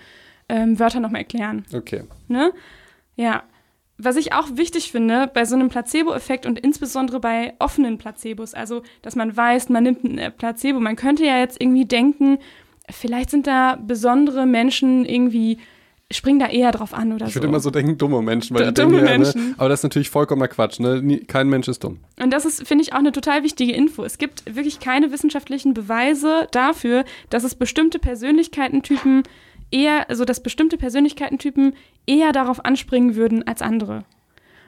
ähm, 0.50 0.80
Wörter 0.80 1.00
nochmal 1.00 1.22
erklären. 1.22 1.66
Okay. 1.74 2.04
Ne? 2.28 2.52
Ja. 3.16 3.44
Was 4.02 4.16
ich 4.16 4.32
auch 4.32 4.48
wichtig 4.54 4.92
finde 4.92 5.30
bei 5.34 5.44
so 5.44 5.56
einem 5.56 5.68
Placebo-Effekt 5.68 6.46
und 6.46 6.58
insbesondere 6.58 7.20
bei 7.20 7.54
offenen 7.60 7.98
Placebos, 7.98 8.54
also 8.54 8.82
dass 9.02 9.16
man 9.16 9.36
weiß, 9.36 9.68
man 9.70 9.84
nimmt 9.84 10.04
ein 10.06 10.32
Placebo, 10.38 10.80
man 10.80 10.96
könnte 10.96 11.26
ja 11.26 11.38
jetzt 11.38 11.62
irgendwie 11.62 11.86
denken, 11.86 12.38
vielleicht 12.90 13.30
sind 13.30 13.46
da 13.46 13.76
besondere 13.76 14.46
Menschen 14.46 15.06
irgendwie 15.06 15.58
springen 16.12 16.40
da 16.40 16.48
eher 16.48 16.72
drauf 16.72 16.94
an 16.94 17.14
oder 17.14 17.28
ich 17.28 17.34
so. 17.34 17.38
Ich 17.40 17.44
würde 17.44 17.48
immer 17.48 17.60
so 17.60 17.70
denken, 17.70 17.98
dumme 17.98 18.22
Menschen. 18.22 18.58
Weil 18.58 18.72
dumme 18.72 18.98
denken, 18.98 19.06
Menschen. 19.06 19.42
Ja, 19.42 19.48
ne? 19.50 19.56
Aber 19.58 19.70
das 19.70 19.82
ist 19.82 19.84
natürlich 19.84 20.10
vollkommener 20.10 20.48
Quatsch. 20.48 20.80
Ne? 20.80 21.20
Kein 21.28 21.50
Mensch 21.50 21.68
ist 21.68 21.84
dumm. 21.84 22.00
Und 22.22 22.32
das 22.32 22.46
ist, 22.46 22.68
finde 22.68 22.84
ich, 22.84 22.94
auch 22.94 23.00
eine 23.00 23.12
total 23.12 23.44
wichtige 23.44 23.74
Info. 23.74 24.04
Es 24.04 24.18
gibt 24.18 24.56
wirklich 24.56 24.80
keine 24.80 25.12
wissenschaftlichen 25.12 25.74
Beweise 25.74 26.48
dafür, 26.52 27.06
dass 27.30 27.44
es 27.44 27.54
bestimmte 27.54 28.00
Persönlichkeitentypen 28.00 29.24
eher, 29.72 30.10
also 30.10 30.26
dass 30.26 30.42
bestimmte 30.42 30.78
Persönlichkeitentypen 30.78 31.74
eher 32.06 32.32
darauf 32.32 32.64
anspringen 32.66 33.16
würden 33.16 33.48
als 33.48 33.62
andere. 33.62 34.04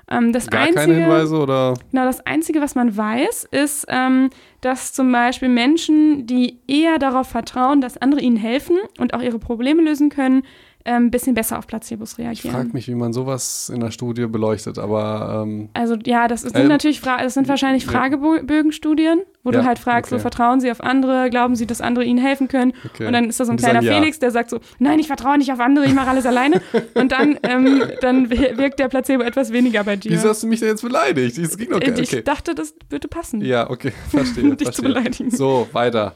Ähm, 0.10 0.34
das 0.34 0.48
Gar 0.50 0.62
einzige, 0.62 0.80
keine 0.80 0.94
Hinweise 0.96 1.38
oder? 1.38 1.74
Genau, 1.92 2.06
das 2.06 2.26
Einzige, 2.26 2.62
was 2.62 2.76
man 2.76 2.96
weiß, 2.96 3.48
ist, 3.52 3.86
ähm, 3.88 4.30
dass 4.60 4.94
zum 4.94 5.12
Beispiel 5.12 5.50
Menschen, 5.50 6.28
die 6.28 6.60
eher 6.68 7.00
darauf 7.00 7.28
vertrauen, 7.28 7.82
dass 7.82 7.98
andere 7.98 8.22
ihnen 8.22 8.36
helfen 8.36 8.78
und 9.00 9.14
auch 9.14 9.22
ihre 9.22 9.40
Probleme 9.40 9.82
lösen 9.82 10.10
können, 10.10 10.44
ein 10.84 11.04
ähm, 11.04 11.12
bisschen 11.12 11.36
besser 11.36 11.60
auf 11.60 11.68
Placebos 11.68 12.18
reagieren. 12.18 12.46
Ich 12.46 12.52
frage 12.52 12.70
mich, 12.74 12.88
wie 12.88 12.96
man 12.96 13.14
sowas 13.14 13.70
in 13.74 13.80
der 13.80 13.92
Studie 13.92 14.26
beleuchtet, 14.26 14.80
aber. 14.80 15.44
Ähm, 15.44 15.70
also, 15.74 15.96
ja, 16.06 16.28
das 16.28 16.42
sind 16.42 16.56
äh, 16.56 16.64
natürlich 16.64 17.02
Fra 17.02 17.22
das 17.22 17.34
sind 17.34 17.48
wahrscheinlich 17.48 17.86
Fragebögenstudien, 17.86 19.22
wo 19.44 19.52
ja, 19.52 19.60
du 19.60 19.66
halt 19.66 19.80
fragst, 19.80 20.12
okay. 20.12 20.20
so 20.20 20.22
vertrauen 20.22 20.60
sie 20.60 20.72
auf 20.72 20.82
andere, 20.82 21.30
glauben 21.30 21.56
sie, 21.56 21.68
dass 21.68 21.82
andere 21.82 22.06
ihnen 22.06 22.20
helfen 22.20 22.48
können. 22.48 22.74
Okay. 22.86 23.06
Und 23.06 23.14
dann 23.14 23.30
ist 23.30 23.40
da 23.40 23.46
so 23.46 23.52
ein 23.52 23.58
kleiner 23.58 23.82
sagen, 23.82 23.96
Felix, 23.96 24.20
der 24.20 24.32
sagt 24.32 24.50
so: 24.50 24.60
Nein, 24.80 25.00
ich 25.00 25.08
vertraue 25.08 25.38
nicht 25.38 25.52
auf 25.52 25.60
andere, 25.60 25.86
ich 25.86 25.94
mache 25.94 26.10
alles 26.10 26.26
alleine. 26.26 26.62
Und 26.96 27.12
dann, 27.12 27.38
ähm, 27.44 27.84
dann 28.02 28.30
wirkt 28.30 28.80
der 28.80 28.88
Placebo 28.88 29.24
etwas 29.24 29.52
weniger 29.52 29.84
bei 29.84 29.96
dir. 29.96 30.12
Wieso 30.12 30.30
hast 30.30 30.44
du 30.44 30.48
mich 30.48 30.60
denn 30.60 30.70
jetzt 30.70 30.82
beleidigt? 30.82 31.38
Das 31.38 31.58
ging 31.58 31.70
doch 31.70 31.78
okay. 31.78 31.94
Ich 32.02 32.24
dachte, 32.24 32.56
das 32.56 32.74
würde 32.90 33.08
passen. 33.08 33.42
Ja, 33.42 33.70
okay, 33.70 33.92
verstehe. 34.10 34.56
dich 34.56 34.68
verstehe. 34.68 34.72
zu 34.72 34.82
beleidigen. 34.82 35.32
So, 35.32 35.68
weiter. 35.74 36.16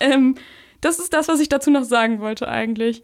Ähm, 0.00 0.36
das 0.80 0.98
ist 0.98 1.12
das, 1.12 1.28
was 1.28 1.40
ich 1.40 1.48
dazu 1.48 1.70
noch 1.70 1.84
sagen 1.84 2.20
wollte, 2.20 2.48
eigentlich. 2.48 3.02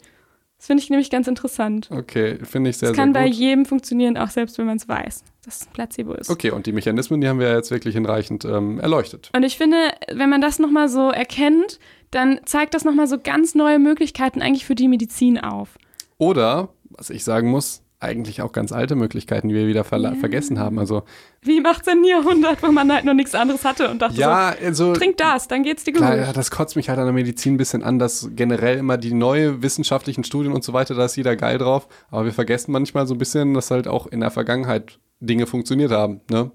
Das 0.58 0.66
finde 0.66 0.82
ich 0.82 0.90
nämlich 0.90 1.08
ganz 1.08 1.28
interessant. 1.28 1.88
Okay, 1.90 2.38
finde 2.42 2.70
ich 2.70 2.78
sehr, 2.78 2.88
das 2.88 2.96
sehr 2.96 3.04
gut. 3.06 3.14
kann 3.14 3.22
bei 3.24 3.26
jedem 3.26 3.64
funktionieren, 3.64 4.16
auch 4.16 4.30
selbst 4.30 4.58
wenn 4.58 4.66
man 4.66 4.76
es 4.76 4.88
weiß, 4.88 5.22
dass 5.44 5.60
es 5.60 5.66
ein 5.68 5.72
Placebo 5.72 6.14
ist. 6.14 6.28
Okay, 6.30 6.50
und 6.50 6.66
die 6.66 6.72
Mechanismen, 6.72 7.20
die 7.20 7.28
haben 7.28 7.38
wir 7.38 7.54
jetzt 7.54 7.70
wirklich 7.70 7.94
hinreichend 7.94 8.44
ähm, 8.44 8.80
erleuchtet. 8.80 9.30
Und 9.34 9.44
ich 9.44 9.56
finde, 9.56 9.76
wenn 10.12 10.28
man 10.28 10.40
das 10.40 10.58
nochmal 10.58 10.88
so 10.88 11.10
erkennt, 11.10 11.78
dann 12.10 12.40
zeigt 12.44 12.74
das 12.74 12.84
nochmal 12.84 13.06
so 13.06 13.18
ganz 13.18 13.54
neue 13.54 13.78
Möglichkeiten 13.78 14.42
eigentlich 14.42 14.64
für 14.64 14.74
die 14.74 14.88
Medizin 14.88 15.38
auf. 15.38 15.78
Oder, 16.18 16.70
was 16.90 17.10
ich 17.10 17.22
sagen 17.22 17.50
muss, 17.50 17.82
eigentlich 18.00 18.42
auch 18.42 18.52
ganz 18.52 18.70
alte 18.70 18.94
Möglichkeiten, 18.94 19.48
die 19.48 19.54
wir 19.54 19.66
wieder 19.66 19.82
ver 19.82 19.98
yeah. 19.98 20.14
vergessen 20.14 20.58
haben. 20.58 20.78
Also 20.78 21.02
wie 21.42 21.58
im 21.58 21.66
18. 21.66 22.04
Jahrhundert, 22.04 22.62
wo 22.62 22.70
man 22.70 22.92
halt 22.92 23.04
noch 23.04 23.14
nichts 23.14 23.34
anderes 23.34 23.64
hatte 23.64 23.90
und 23.90 24.00
dachte 24.00 24.16
ja, 24.16 24.54
so, 24.60 24.66
also, 24.66 24.92
trink 24.92 25.16
das, 25.16 25.48
dann 25.48 25.64
geht's 25.64 25.84
dir 25.84 25.92
gut. 25.92 26.02
Klar, 26.02 26.16
ja, 26.16 26.32
das 26.32 26.50
kotzt 26.50 26.76
mich 26.76 26.88
halt 26.88 26.98
an 26.98 27.06
der 27.06 27.12
Medizin 27.12 27.54
ein 27.54 27.56
bisschen 27.56 27.82
an, 27.82 27.98
dass 27.98 28.30
generell 28.34 28.78
immer 28.78 28.98
die 28.98 29.14
neue 29.14 29.62
wissenschaftlichen 29.62 30.22
Studien 30.22 30.52
und 30.52 30.62
so 30.62 30.72
weiter, 30.72 30.94
da 30.94 31.04
ist 31.04 31.16
jeder 31.16 31.34
geil 31.34 31.58
drauf. 31.58 31.88
Aber 32.10 32.24
wir 32.24 32.32
vergessen 32.32 32.70
manchmal 32.70 33.06
so 33.06 33.14
ein 33.14 33.18
bisschen, 33.18 33.54
dass 33.54 33.70
halt 33.70 33.88
auch 33.88 34.06
in 34.06 34.20
der 34.20 34.30
Vergangenheit 34.30 34.98
Dinge 35.20 35.46
funktioniert 35.46 35.90
haben. 35.90 36.20
Ne? 36.30 36.52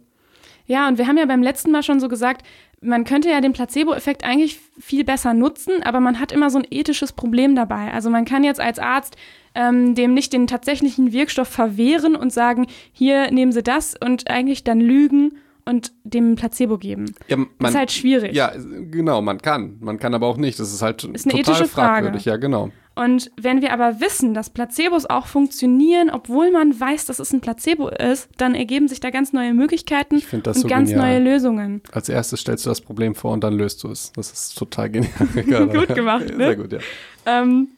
Ja, 0.65 0.87
und 0.87 0.97
wir 0.97 1.07
haben 1.07 1.17
ja 1.17 1.25
beim 1.25 1.43
letzten 1.43 1.71
Mal 1.71 1.83
schon 1.83 1.99
so 1.99 2.07
gesagt, 2.07 2.45
man 2.81 3.05
könnte 3.05 3.29
ja 3.29 3.41
den 3.41 3.53
Placebo-Effekt 3.53 4.23
eigentlich 4.23 4.59
viel 4.79 5.03
besser 5.03 5.33
nutzen, 5.33 5.83
aber 5.83 5.99
man 5.99 6.19
hat 6.19 6.31
immer 6.31 6.49
so 6.49 6.59
ein 6.59 6.67
ethisches 6.69 7.13
Problem 7.13 7.55
dabei. 7.55 7.91
Also 7.93 8.09
man 8.09 8.25
kann 8.25 8.43
jetzt 8.43 8.59
als 8.59 8.79
Arzt 8.79 9.15
ähm, 9.55 9.95
dem 9.95 10.13
nicht 10.13 10.33
den 10.33 10.47
tatsächlichen 10.47 11.11
Wirkstoff 11.13 11.47
verwehren 11.47 12.15
und 12.15 12.33
sagen, 12.33 12.67
hier 12.91 13.31
nehmen 13.31 13.51
Sie 13.51 13.63
das 13.63 13.95
und 13.99 14.29
eigentlich 14.29 14.63
dann 14.63 14.81
lügen 14.81 15.37
und 15.65 15.93
dem 16.03 16.35
Placebo 16.35 16.77
geben. 16.77 17.13
Ja, 17.27 17.37
man, 17.37 17.47
das 17.59 17.71
ist 17.71 17.77
halt 17.77 17.91
schwierig. 17.91 18.33
Ja, 18.33 18.51
genau, 18.91 19.21
man 19.21 19.41
kann. 19.41 19.77
Man 19.79 19.97
kann 19.97 20.13
aber 20.13 20.27
auch 20.27 20.37
nicht. 20.37 20.59
Das 20.59 20.73
ist 20.73 20.81
halt 20.81 21.03
ist 21.03 21.25
eine 21.25 21.35
total 21.35 21.55
ethische 21.55 21.69
fragwürdig. 21.69 22.23
Frage. 22.23 22.29
Ja, 22.31 22.37
genau. 22.37 22.71
Und 22.95 23.31
wenn 23.41 23.61
wir 23.61 23.73
aber 23.73 23.99
wissen, 24.01 24.33
dass 24.33 24.51
Placebos 24.51 25.07
auch 25.07 25.25
funktionieren, 25.25 26.11
obwohl 26.11 26.51
man 26.51 26.79
weiß, 26.79 27.05
dass 27.05 27.19
es 27.19 27.33
ein 27.33 27.41
Placebo 27.41 27.89
ist, 27.89 28.29
dann 28.37 28.53
ergeben 28.53 28.87
sich 28.87 28.99
da 28.99 29.09
ganz 29.09 29.33
neue 29.33 29.53
Möglichkeiten 29.53 30.21
und 30.31 30.55
so 30.55 30.67
ganz 30.67 30.89
genial. 30.89 31.19
neue 31.19 31.33
Lösungen. 31.33 31.81
Als 31.91 32.07
erstes 32.07 32.41
stellst 32.41 32.65
du 32.65 32.69
das 32.69 32.81
Problem 32.81 33.15
vor 33.15 33.31
und 33.31 33.43
dann 33.43 33.53
löst 33.53 33.83
du 33.83 33.89
es. 33.89 34.11
Das 34.15 34.31
ist 34.31 34.57
total 34.57 34.91
genial. 34.91 35.67
gut 35.73 35.95
gemacht, 35.95 36.29
ne? 36.29 36.45
Sehr 36.45 36.55
gut, 36.55 36.71
ja. 36.71 36.79
Ähm, 37.25 37.69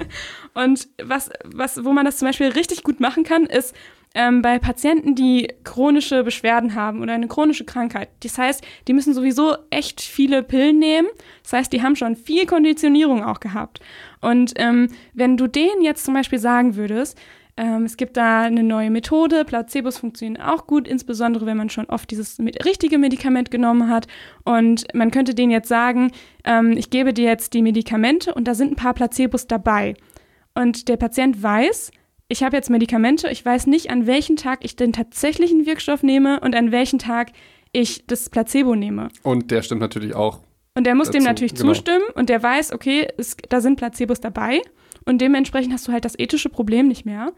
und 0.54 0.88
was, 1.02 1.30
was, 1.44 1.84
wo 1.84 1.92
man 1.92 2.04
das 2.04 2.18
zum 2.18 2.28
Beispiel 2.28 2.48
richtig 2.48 2.84
gut 2.84 3.00
machen 3.00 3.24
kann, 3.24 3.46
ist 3.46 3.74
ähm, 4.14 4.42
bei 4.42 4.58
Patienten, 4.58 5.14
die 5.14 5.52
chronische 5.62 6.24
Beschwerden 6.24 6.74
haben 6.74 7.00
oder 7.00 7.12
eine 7.12 7.28
chronische 7.28 7.64
Krankheit. 7.64 8.08
Das 8.22 8.38
heißt, 8.38 8.64
die 8.88 8.92
müssen 8.92 9.14
sowieso 9.14 9.56
echt 9.70 10.00
viele 10.00 10.42
Pillen 10.42 10.78
nehmen. 10.78 11.08
Das 11.42 11.52
heißt, 11.52 11.72
die 11.72 11.82
haben 11.82 11.96
schon 11.96 12.16
viel 12.16 12.46
Konditionierung 12.46 13.22
auch 13.22 13.40
gehabt. 13.40 13.80
Und 14.20 14.52
ähm, 14.56 14.88
wenn 15.14 15.36
du 15.36 15.46
denen 15.46 15.82
jetzt 15.82 16.04
zum 16.04 16.14
Beispiel 16.14 16.38
sagen 16.38 16.76
würdest, 16.76 17.18
ähm, 17.56 17.84
es 17.84 17.96
gibt 17.96 18.16
da 18.16 18.42
eine 18.42 18.62
neue 18.62 18.90
Methode, 18.90 19.44
Placebos 19.44 19.98
funktionieren 19.98 20.40
auch 20.42 20.66
gut, 20.66 20.88
insbesondere 20.88 21.46
wenn 21.46 21.56
man 21.56 21.68
schon 21.68 21.86
oft 21.86 22.10
dieses 22.10 22.38
richtige 22.64 22.98
Medikament 22.98 23.50
genommen 23.50 23.88
hat. 23.88 24.06
Und 24.44 24.86
man 24.94 25.10
könnte 25.10 25.34
denen 25.34 25.50
jetzt 25.50 25.68
sagen, 25.68 26.12
ähm, 26.44 26.72
ich 26.76 26.90
gebe 26.90 27.12
dir 27.12 27.26
jetzt 27.26 27.52
die 27.52 27.62
Medikamente 27.62 28.34
und 28.34 28.48
da 28.48 28.54
sind 28.54 28.72
ein 28.72 28.76
paar 28.76 28.94
Placebos 28.94 29.46
dabei. 29.46 29.94
Und 30.54 30.88
der 30.88 30.96
Patient 30.96 31.42
weiß, 31.42 31.90
ich 32.28 32.42
habe 32.42 32.56
jetzt 32.56 32.70
Medikamente, 32.70 33.28
ich 33.30 33.44
weiß 33.44 33.66
nicht, 33.66 33.90
an 33.90 34.06
welchem 34.06 34.36
Tag 34.36 34.64
ich 34.64 34.76
den 34.76 34.92
tatsächlichen 34.92 35.66
Wirkstoff 35.66 36.02
nehme 36.02 36.40
und 36.40 36.54
an 36.54 36.72
welchem 36.72 36.98
Tag 36.98 37.32
ich 37.72 38.06
das 38.06 38.30
Placebo 38.30 38.74
nehme. 38.74 39.08
Und 39.22 39.50
der 39.50 39.62
stimmt 39.62 39.80
natürlich 39.80 40.14
auch. 40.14 40.40
Und 40.74 40.84
der 40.84 40.94
muss 40.94 41.08
dazu, 41.08 41.18
dem 41.18 41.24
natürlich 41.24 41.54
genau. 41.54 41.72
zustimmen 41.72 42.04
und 42.14 42.28
der 42.28 42.42
weiß, 42.42 42.72
okay, 42.72 43.08
es, 43.18 43.36
da 43.48 43.60
sind 43.60 43.76
Placebos 43.76 44.20
dabei 44.20 44.60
und 45.04 45.20
dementsprechend 45.20 45.72
hast 45.72 45.88
du 45.88 45.92
halt 45.92 46.04
das 46.04 46.18
ethische 46.18 46.48
Problem 46.48 46.88
nicht 46.88 47.04
mehr. 47.04 47.32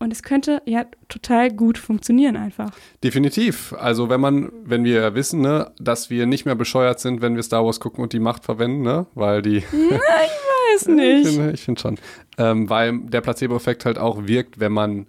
Und 0.00 0.12
es 0.12 0.22
könnte 0.22 0.60
ja 0.66 0.86
total 1.08 1.50
gut 1.50 1.78
funktionieren 1.78 2.36
einfach. 2.36 2.72
Definitiv. 3.02 3.72
Also 3.78 4.10
wenn 4.10 4.20
man, 4.20 4.50
wenn 4.64 4.84
wir 4.84 5.14
wissen, 5.14 5.40
ne, 5.40 5.72
dass 5.78 6.10
wir 6.10 6.26
nicht 6.26 6.44
mehr 6.44 6.56
bescheuert 6.56 7.00
sind, 7.00 7.22
wenn 7.22 7.36
wir 7.36 7.42
Star 7.42 7.64
Wars 7.64 7.80
gucken 7.80 8.02
und 8.02 8.12
die 8.12 8.18
Macht 8.18 8.44
verwenden, 8.44 8.82
ne? 8.82 9.06
Weil 9.14 9.40
die. 9.40 9.62
Na, 9.72 9.96
ich 9.96 10.82
weiß 10.82 10.88
nicht. 10.88 11.26
ich 11.28 11.34
finde 11.36 11.56
find 11.56 11.80
schon. 11.80 11.98
Ähm, 12.38 12.68
weil 12.68 12.98
der 13.04 13.20
Placebo-Effekt 13.20 13.84
halt 13.84 13.98
auch 13.98 14.26
wirkt, 14.26 14.58
wenn 14.58 14.72
man 14.72 15.06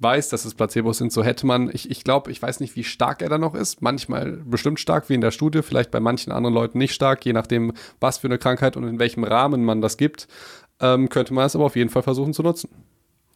weiß, 0.00 0.30
dass 0.30 0.44
es 0.44 0.54
Placebos 0.54 0.98
sind, 0.98 1.12
so 1.12 1.22
hätte 1.22 1.46
man, 1.46 1.70
ich, 1.72 1.90
ich 1.90 2.04
glaube, 2.04 2.30
ich 2.30 2.40
weiß 2.40 2.60
nicht, 2.60 2.74
wie 2.74 2.84
stark 2.84 3.22
er 3.22 3.28
da 3.28 3.38
noch 3.38 3.54
ist. 3.54 3.82
Manchmal 3.82 4.32
bestimmt 4.44 4.80
stark, 4.80 5.08
wie 5.08 5.14
in 5.14 5.20
der 5.20 5.30
Studie, 5.30 5.62
vielleicht 5.62 5.90
bei 5.90 6.00
manchen 6.00 6.32
anderen 6.32 6.54
Leuten 6.54 6.78
nicht 6.78 6.94
stark, 6.94 7.24
je 7.24 7.32
nachdem, 7.32 7.72
was 8.00 8.18
für 8.18 8.26
eine 8.26 8.38
Krankheit 8.38 8.76
und 8.76 8.84
in 8.84 8.98
welchem 8.98 9.24
Rahmen 9.24 9.64
man 9.64 9.80
das 9.80 9.96
gibt, 9.96 10.26
ähm, 10.80 11.08
könnte 11.08 11.34
man 11.34 11.46
es 11.46 11.54
aber 11.54 11.66
auf 11.66 11.76
jeden 11.76 11.90
Fall 11.90 12.02
versuchen 12.02 12.32
zu 12.32 12.42
nutzen. 12.42 12.70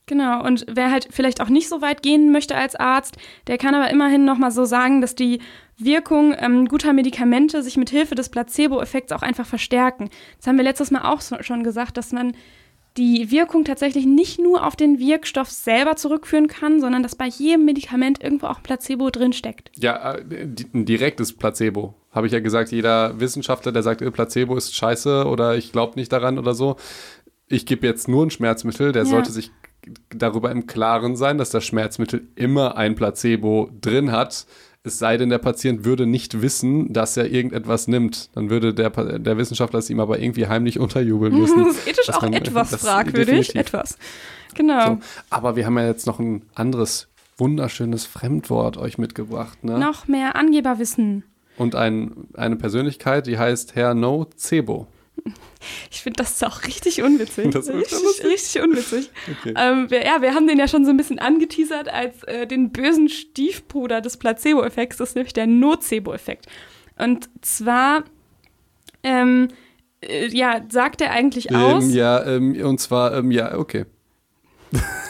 Genau, 0.06 0.44
und 0.44 0.66
wer 0.68 0.90
halt 0.90 1.08
vielleicht 1.10 1.40
auch 1.40 1.48
nicht 1.48 1.68
so 1.68 1.80
weit 1.80 2.02
gehen 2.02 2.30
möchte 2.30 2.54
als 2.54 2.76
Arzt, 2.76 3.16
der 3.46 3.56
kann 3.56 3.74
aber 3.74 3.90
immerhin 3.90 4.26
nochmal 4.26 4.50
so 4.50 4.66
sagen, 4.66 5.00
dass 5.00 5.14
die 5.14 5.40
Wirkung 5.78 6.34
ähm, 6.38 6.66
guter 6.66 6.92
Medikamente 6.92 7.62
sich 7.62 7.78
mit 7.78 7.88
Hilfe 7.88 8.14
des 8.14 8.28
Placebo-Effekts 8.28 9.12
auch 9.12 9.22
einfach 9.22 9.46
verstärken. 9.46 10.10
Das 10.36 10.46
haben 10.46 10.56
wir 10.56 10.64
letztes 10.64 10.90
Mal 10.90 11.10
auch 11.10 11.22
so, 11.22 11.42
schon 11.42 11.64
gesagt, 11.64 11.96
dass 11.96 12.12
man 12.12 12.36
die 12.96 13.30
Wirkung 13.30 13.64
tatsächlich 13.64 14.06
nicht 14.06 14.38
nur 14.38 14.64
auf 14.64 14.76
den 14.76 14.98
Wirkstoff 14.98 15.50
selber 15.50 15.96
zurückführen 15.96 16.46
kann, 16.46 16.80
sondern 16.80 17.02
dass 17.02 17.16
bei 17.16 17.26
jedem 17.26 17.64
Medikament 17.64 18.22
irgendwo 18.22 18.46
auch 18.46 18.62
Placebo 18.62 19.10
drinsteckt. 19.10 19.72
Ja, 19.76 20.14
äh, 20.14 20.46
ein 20.72 20.84
direktes 20.84 21.32
Placebo. 21.32 21.94
Habe 22.12 22.28
ich 22.28 22.32
ja 22.32 22.40
gesagt, 22.40 22.70
jeder 22.70 23.18
Wissenschaftler, 23.18 23.72
der 23.72 23.82
sagt, 23.82 24.00
Placebo 24.12 24.56
ist 24.56 24.74
scheiße 24.74 25.26
oder 25.26 25.56
ich 25.56 25.72
glaube 25.72 25.98
nicht 25.98 26.12
daran 26.12 26.38
oder 26.38 26.54
so. 26.54 26.76
Ich 27.48 27.66
gebe 27.66 27.86
jetzt 27.86 28.06
nur 28.06 28.24
ein 28.24 28.30
Schmerzmittel, 28.30 28.92
der 28.92 29.02
ja. 29.02 29.08
sollte 29.08 29.32
sich 29.32 29.50
darüber 30.10 30.50
im 30.50 30.66
Klaren 30.66 31.16
sein, 31.16 31.36
dass 31.36 31.50
das 31.50 31.64
Schmerzmittel 31.64 32.28
immer 32.36 32.76
ein 32.76 32.94
Placebo 32.94 33.70
drin 33.80 34.12
hat. 34.12 34.46
Es 34.86 34.98
sei 34.98 35.16
denn, 35.16 35.30
der 35.30 35.38
Patient 35.38 35.86
würde 35.86 36.04
nicht 36.04 36.42
wissen, 36.42 36.92
dass 36.92 37.16
er 37.16 37.30
irgendetwas 37.30 37.88
nimmt. 37.88 38.28
Dann 38.34 38.50
würde 38.50 38.74
der, 38.74 38.90
der 38.90 39.38
Wissenschaftler 39.38 39.78
es 39.78 39.88
ihm 39.88 39.98
aber 39.98 40.18
irgendwie 40.18 40.46
heimlich 40.46 40.78
unterjubeln 40.78 41.32
müssen. 41.32 41.64
Das 41.64 41.78
ist 41.78 41.88
ethisch 41.88 42.10
auch 42.10 42.20
man, 42.20 42.34
etwas 42.34 42.76
fragwürdig. 42.76 43.56
Etwas. 43.56 43.96
Genau. 44.52 44.86
So, 44.86 44.98
aber 45.30 45.56
wir 45.56 45.64
haben 45.64 45.78
ja 45.78 45.86
jetzt 45.86 46.06
noch 46.06 46.18
ein 46.18 46.42
anderes 46.54 47.08
wunderschönes 47.38 48.04
Fremdwort 48.04 48.76
euch 48.76 48.98
mitgebracht. 48.98 49.64
Ne? 49.64 49.78
Noch 49.78 50.06
mehr 50.06 50.36
Angeberwissen. 50.36 51.24
Und 51.56 51.74
ein, 51.76 52.28
eine 52.34 52.56
Persönlichkeit, 52.56 53.26
die 53.26 53.38
heißt 53.38 53.74
Herr 53.74 53.94
No 53.94 54.26
Cebo. 54.36 54.86
Ich 55.94 56.02
finde 56.02 56.16
das 56.18 56.32
ist 56.32 56.44
auch 56.44 56.64
richtig 56.64 57.02
unwitzig. 57.02 57.52
Das 57.52 57.68
ist 57.68 57.74
richtig, 57.74 58.24
richtig 58.24 58.62
unwitzig. 58.62 59.10
Okay. 59.30 59.54
Ähm, 59.56 59.90
wir, 59.90 60.04
ja, 60.04 60.20
wir 60.20 60.34
haben 60.34 60.48
den 60.48 60.58
ja 60.58 60.66
schon 60.66 60.84
so 60.84 60.90
ein 60.90 60.96
bisschen 60.96 61.20
angeteasert 61.20 61.88
als 61.88 62.24
äh, 62.24 62.48
den 62.48 62.72
bösen 62.72 63.08
Stiefbruder 63.08 64.00
des 64.00 64.16
Placebo-Effekts. 64.16 64.96
Das 64.96 65.10
ist 65.10 65.14
nämlich 65.14 65.34
der 65.34 65.46
Nocebo-Effekt. 65.46 66.46
Und 66.98 67.28
zwar, 67.42 68.02
ähm, 69.04 69.48
äh, 70.00 70.26
ja, 70.28 70.62
sagt 70.68 71.00
er 71.00 71.12
eigentlich 71.12 71.50
ähm, 71.50 71.56
aus. 71.56 71.94
Ja, 71.94 72.24
ähm, 72.26 72.60
und 72.60 72.80
zwar, 72.80 73.16
ähm, 73.16 73.30
ja, 73.30 73.56
okay. 73.56 73.86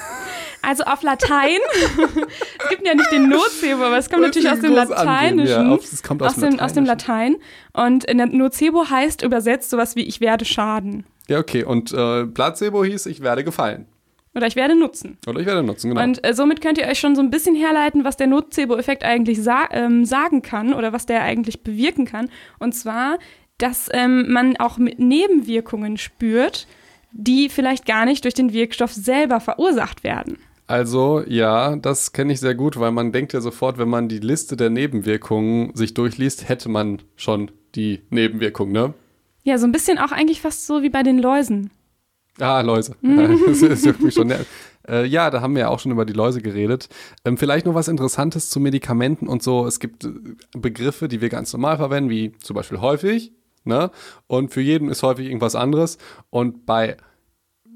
Also 0.66 0.85
auf 0.85 1.03
Latein. 1.03 1.59
es 2.62 2.68
gibt 2.68 2.87
ja 2.87 2.94
nicht 2.94 3.11
den 3.12 3.29
Nocebo, 3.29 3.85
aber 3.85 3.98
es 3.98 4.09
kommt 4.09 4.22
natürlich 4.22 4.50
aus 4.50 4.61
dem 4.61 4.72
Lateinischen. 4.72 5.70
Ja, 5.70 5.77
es 5.77 6.03
kommt 6.03 6.22
aus, 6.22 6.29
aus, 6.29 6.35
dem, 6.35 6.42
Lateinischen. 6.42 6.61
aus 6.61 6.72
dem 6.72 6.85
Latein. 6.85 7.37
Und 7.72 8.33
Nocebo 8.33 8.88
heißt 8.88 9.22
übersetzt 9.22 9.70
sowas 9.70 9.96
wie 9.96 10.03
ich 10.03 10.20
werde 10.20 10.44
schaden. 10.44 11.05
Ja, 11.29 11.38
okay. 11.38 11.64
Und 11.64 11.92
äh, 11.92 12.27
Placebo 12.27 12.85
hieß 12.85 13.07
ich 13.07 13.22
werde 13.22 13.44
gefallen. 13.44 13.87
Oder 14.35 14.48
ich 14.48 14.57
werde 14.57 14.74
nutzen. 14.74 15.16
Oder 15.27 15.40
ich 15.40 15.46
werde 15.46 15.62
nutzen, 15.62 15.90
genau. 15.90 16.03
Und 16.03 16.27
äh, 16.27 16.35
somit 16.35 16.61
könnt 16.61 16.79
ihr 16.79 16.88
euch 16.88 16.98
schon 16.98 17.14
so 17.14 17.22
ein 17.22 17.31
bisschen 17.31 17.55
herleiten, 17.55 18.05
was 18.05 18.16
der 18.16 18.27
Nocebo-Effekt 18.27 19.05
eigentlich 19.05 19.40
sa 19.40 19.68
ähm, 19.70 20.05
sagen 20.05 20.42
kann 20.42 20.74
oder 20.74 20.92
was 20.92 21.07
der 21.07 21.22
eigentlich 21.22 21.62
bewirken 21.62 22.05
kann. 22.05 22.29
Und 22.59 22.74
zwar, 22.74 23.18
dass 23.59 23.88
ähm, 23.92 24.33
man 24.33 24.57
auch 24.57 24.77
mit 24.77 24.98
Nebenwirkungen 24.98 25.98
spürt, 25.98 26.66
die 27.12 27.48
vielleicht 27.48 27.87
gar 27.87 28.07
nicht 28.07 28.24
durch 28.24 28.35
den 28.35 28.53
Wirkstoff 28.53 28.92
selber 28.92 29.38
verursacht 29.38 30.03
werden. 30.03 30.38
Also 30.66 31.22
ja, 31.27 31.77
das 31.77 32.12
kenne 32.12 32.33
ich 32.33 32.40
sehr 32.40 32.55
gut, 32.55 32.79
weil 32.79 32.90
man 32.90 33.12
denkt 33.12 33.33
ja 33.33 33.40
sofort, 33.40 33.77
wenn 33.79 33.88
man 33.88 34.09
die 34.09 34.18
Liste 34.18 34.57
der 34.57 34.70
Nebenwirkungen 34.70 35.74
sich 35.74 35.94
durchliest, 35.94 36.48
hätte 36.48 36.68
man 36.68 37.03
schon 37.16 37.50
die 37.74 38.03
Nebenwirkung, 38.11 38.72
ne? 38.72 38.94
Ja, 39.42 39.59
so 39.59 39.66
ein 39.66 39.72
bisschen 39.72 39.98
auch 39.98 40.12
eigentlich 40.12 40.40
fast 40.40 40.66
so 40.66 40.83
wie 40.83 40.88
bei 40.88 41.03
den 41.03 41.18
Läusen. 41.18 41.70
Ah, 42.40 42.62
Läuse. 42.62 42.96
das, 43.03 43.61
das 43.61 43.85
juckt 43.85 44.03
mich 44.03 44.14
schon. 44.14 44.33
Äh, 44.88 45.05
ja, 45.07 45.31
da 45.31 45.40
haben 45.40 45.55
wir 45.55 45.61
ja 45.61 45.68
auch 45.68 45.79
schon 45.79 45.92
über 45.92 46.05
die 46.05 46.12
Läuse 46.12 46.40
geredet. 46.40 46.88
Ähm, 47.24 47.37
vielleicht 47.37 47.66
noch 47.66 47.74
was 47.74 47.88
Interessantes 47.88 48.50
zu 48.50 48.59
Medikamenten 48.59 49.29
und 49.29 49.42
so. 49.42 49.66
Es 49.66 49.81
gibt 49.81 50.05
äh, 50.05 50.11
Begriffe, 50.57 51.09
die 51.09 51.20
wir 51.20 51.29
ganz 51.29 51.53
normal 51.53 51.77
verwenden, 51.77 52.11
wie 52.11 52.33
zum 52.38 52.55
Beispiel 52.55 52.81
häufig. 52.81 53.33
Ne? 53.64 53.90
Und 54.27 54.53
für 54.53 54.61
jeden 54.61 54.88
ist 54.88 55.03
häufig 55.03 55.27
irgendwas 55.27 55.55
anderes. 55.55 55.98
Und 56.31 56.66
bei 56.66 56.96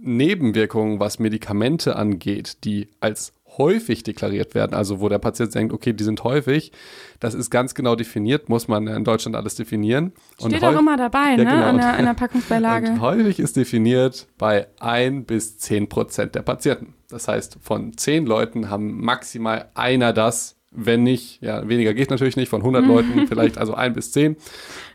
Nebenwirkungen, 0.00 1.00
was 1.00 1.18
Medikamente 1.18 1.96
angeht, 1.96 2.64
die 2.64 2.88
als 3.00 3.32
häufig 3.58 4.02
deklariert 4.02 4.54
werden, 4.54 4.74
also 4.74 5.00
wo 5.00 5.08
der 5.08 5.18
Patient 5.18 5.54
denkt, 5.54 5.72
okay, 5.72 5.92
die 5.92 6.04
sind 6.04 6.22
häufig, 6.24 6.72
das 7.20 7.34
ist 7.34 7.50
ganz 7.50 7.74
genau 7.74 7.96
definiert, 7.96 8.48
muss 8.48 8.68
man 8.68 8.86
in 8.86 9.04
Deutschland 9.04 9.36
alles 9.36 9.56
definieren. 9.56 10.12
Steht 10.38 10.62
auch 10.62 10.78
immer 10.78 10.96
dabei, 10.96 11.30
ja, 11.30 11.36
ne, 11.36 11.44
genau. 11.44 11.64
an, 11.64 11.76
der, 11.78 11.94
an 11.94 12.04
der 12.04 12.14
Packungsbeilage. 12.14 12.88
Und 12.90 13.00
häufig 13.00 13.40
ist 13.40 13.56
definiert 13.56 14.28
bei 14.38 14.68
1 14.80 15.26
bis 15.26 15.58
10 15.58 15.88
Prozent 15.88 16.34
der 16.34 16.42
Patienten. 16.42 16.94
Das 17.10 17.26
heißt, 17.26 17.58
von 17.60 17.96
10 17.96 18.26
Leuten 18.26 18.70
haben 18.70 19.00
maximal 19.00 19.70
einer 19.74 20.12
das, 20.12 20.56
wenn 20.70 21.02
nicht, 21.02 21.42
ja, 21.42 21.66
weniger 21.68 21.94
geht 21.94 22.10
natürlich 22.10 22.36
nicht, 22.36 22.48
von 22.48 22.60
100 22.60 22.84
Leuten 22.86 23.26
vielleicht 23.26 23.58
also 23.58 23.74
1 23.74 23.94
bis 23.94 24.12
10. 24.12 24.36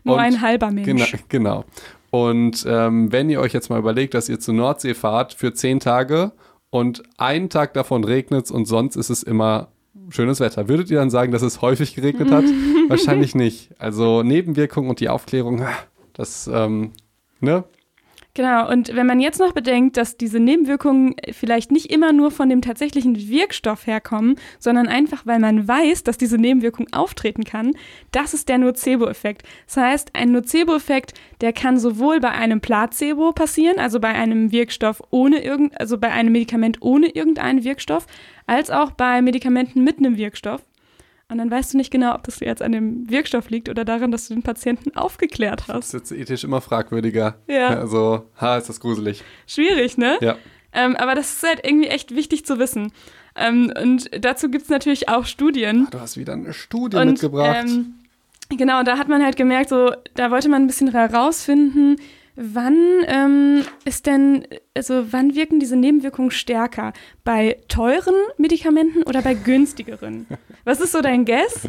Nur 0.04 0.16
Und, 0.16 0.20
ein 0.22 0.40
halber 0.40 0.70
Mensch. 0.70 0.86
Genau, 0.86 1.06
genau. 1.28 1.64
Und 2.14 2.64
ähm, 2.68 3.10
wenn 3.10 3.28
ihr 3.28 3.40
euch 3.40 3.52
jetzt 3.52 3.70
mal 3.70 3.80
überlegt, 3.80 4.14
dass 4.14 4.28
ihr 4.28 4.38
zur 4.38 4.54
Nordsee 4.54 4.94
fahrt 4.94 5.34
für 5.34 5.52
zehn 5.52 5.80
Tage 5.80 6.30
und 6.70 7.02
einen 7.16 7.50
Tag 7.50 7.74
davon 7.74 8.04
regnet 8.04 8.52
und 8.52 8.66
sonst 8.66 8.94
ist 8.94 9.10
es 9.10 9.24
immer 9.24 9.72
schönes 10.10 10.38
Wetter, 10.38 10.68
würdet 10.68 10.92
ihr 10.92 10.98
dann 10.98 11.10
sagen, 11.10 11.32
dass 11.32 11.42
es 11.42 11.60
häufig 11.60 11.96
geregnet 11.96 12.30
hat? 12.30 12.44
Wahrscheinlich 12.88 13.34
nicht. 13.34 13.70
Also 13.80 14.22
Nebenwirkungen 14.22 14.90
und 14.90 15.00
die 15.00 15.08
Aufklärung, 15.08 15.66
das, 16.12 16.46
ähm, 16.46 16.92
ne? 17.40 17.64
Genau, 18.36 18.68
und 18.68 18.96
wenn 18.96 19.06
man 19.06 19.20
jetzt 19.20 19.38
noch 19.38 19.52
bedenkt, 19.52 19.96
dass 19.96 20.16
diese 20.16 20.40
Nebenwirkungen 20.40 21.14
vielleicht 21.30 21.70
nicht 21.70 21.92
immer 21.92 22.12
nur 22.12 22.32
von 22.32 22.48
dem 22.48 22.62
tatsächlichen 22.62 23.16
Wirkstoff 23.28 23.86
herkommen, 23.86 24.34
sondern 24.58 24.88
einfach, 24.88 25.24
weil 25.24 25.38
man 25.38 25.68
weiß, 25.68 26.02
dass 26.02 26.18
diese 26.18 26.36
Nebenwirkung 26.36 26.88
auftreten 26.90 27.44
kann, 27.44 27.76
das 28.10 28.34
ist 28.34 28.48
der 28.48 28.58
Nocebo-Effekt. 28.58 29.44
Das 29.66 29.76
heißt, 29.76 30.10
ein 30.14 30.32
Nocebo-Effekt, 30.32 31.14
der 31.40 31.52
kann 31.52 31.78
sowohl 31.78 32.18
bei 32.18 32.32
einem 32.32 32.60
Placebo 32.60 33.30
passieren, 33.30 33.78
also 33.78 34.00
bei 34.00 34.08
einem 34.08 34.50
Wirkstoff 34.50 35.00
ohne 35.10 35.44
irgend, 35.44 35.80
also 35.80 35.96
bei 35.96 36.10
einem 36.10 36.32
Medikament 36.32 36.78
ohne 36.80 37.10
irgendeinen 37.10 37.62
Wirkstoff, 37.62 38.08
als 38.48 38.68
auch 38.68 38.90
bei 38.90 39.22
Medikamenten 39.22 39.84
mit 39.84 39.98
einem 39.98 40.16
Wirkstoff. 40.16 40.64
Und 41.28 41.38
dann 41.38 41.50
weißt 41.50 41.72
du 41.72 41.78
nicht 41.78 41.90
genau, 41.90 42.14
ob 42.14 42.24
das 42.24 42.40
jetzt 42.40 42.62
an 42.62 42.72
dem 42.72 43.08
Wirkstoff 43.08 43.48
liegt 43.48 43.68
oder 43.68 43.84
daran, 43.84 44.10
dass 44.10 44.28
du 44.28 44.34
den 44.34 44.42
Patienten 44.42 44.94
aufgeklärt 44.96 45.62
hast. 45.68 45.68
Das 45.68 45.86
ist 45.86 45.92
jetzt 45.92 46.12
ethisch 46.12 46.44
immer 46.44 46.60
fragwürdiger. 46.60 47.36
Ja. 47.46 47.68
Also, 47.68 48.26
ha, 48.40 48.58
ist 48.58 48.68
das 48.68 48.78
gruselig. 48.78 49.24
Schwierig, 49.46 49.96
ne? 49.96 50.18
Ja. 50.20 50.36
Ähm, 50.72 50.96
aber 50.96 51.14
das 51.14 51.32
ist 51.32 51.42
halt 51.42 51.60
irgendwie 51.64 51.88
echt 51.88 52.14
wichtig 52.14 52.44
zu 52.44 52.58
wissen. 52.58 52.92
Ähm, 53.36 53.72
und 53.80 54.10
dazu 54.24 54.50
gibt 54.50 54.64
es 54.64 54.70
natürlich 54.70 55.08
auch 55.08 55.24
Studien. 55.24 55.84
Ach, 55.86 55.90
du 55.90 56.00
hast 56.00 56.16
wieder 56.16 56.34
eine 56.34 56.52
Studie 56.52 56.96
und, 56.96 57.12
mitgebracht. 57.12 57.66
Ähm, 57.66 57.94
genau, 58.50 58.82
da 58.82 58.98
hat 58.98 59.08
man 59.08 59.22
halt 59.22 59.36
gemerkt, 59.36 59.70
so, 59.70 59.92
da 60.14 60.30
wollte 60.30 60.48
man 60.48 60.62
ein 60.62 60.66
bisschen 60.66 60.90
herausfinden, 60.92 61.96
Wann 62.36 62.76
ähm, 63.06 63.62
ist 63.84 64.06
denn, 64.06 64.46
also 64.74 65.12
wann 65.12 65.34
wirken 65.34 65.60
diese 65.60 65.76
Nebenwirkungen 65.76 66.32
stärker? 66.32 66.92
Bei 67.22 67.58
teuren 67.68 68.14
Medikamenten 68.38 69.04
oder 69.04 69.22
bei 69.22 69.34
günstigeren? 69.34 70.26
Was 70.64 70.80
ist 70.80 70.92
so 70.92 71.00
dein 71.00 71.24
Guess? 71.24 71.68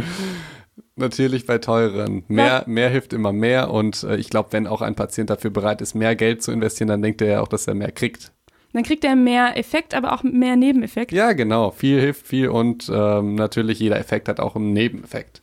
Natürlich 0.96 1.46
bei 1.46 1.60
teuren. 1.60 2.24
Mehr, 2.28 2.64
mehr 2.68 2.90
hilft 2.90 3.14
immer 3.14 3.32
mehr 3.32 3.70
und 3.70 4.04
äh, 4.04 4.16
ich 4.16 4.30
glaube, 4.30 4.54
wenn 4.54 4.66
auch 4.66 4.82
ein 4.82 4.96
Patient 4.96 5.30
dafür 5.30 5.52
bereit 5.52 5.82
ist, 5.82 5.94
mehr 5.94 6.16
Geld 6.16 6.42
zu 6.42 6.52
investieren, 6.52 6.88
dann 6.88 7.02
denkt 7.02 7.22
er 7.22 7.28
ja 7.28 7.42
auch, 7.42 7.48
dass 7.48 7.68
er 7.68 7.76
mehr 7.76 7.92
kriegt. 7.92 8.32
Dann 8.74 8.84
kriegt 8.84 9.06
er 9.06 9.16
mehr 9.16 9.58
Effekt, 9.58 9.94
aber 9.94 10.14
auch 10.14 10.24
mehr 10.24 10.56
Nebeneffekt. 10.56 11.12
Ja, 11.12 11.34
genau. 11.34 11.72
Viel 11.72 12.00
hilft 12.00 12.28
viel 12.28 12.50
und 12.50 12.92
ähm, 12.94 13.36
natürlich 13.36 13.80
jeder 13.80 13.98
Effekt 14.00 14.28
hat 14.28 14.40
auch 14.40 14.56
einen 14.56 14.74
Nebeneffekt. 14.74 15.42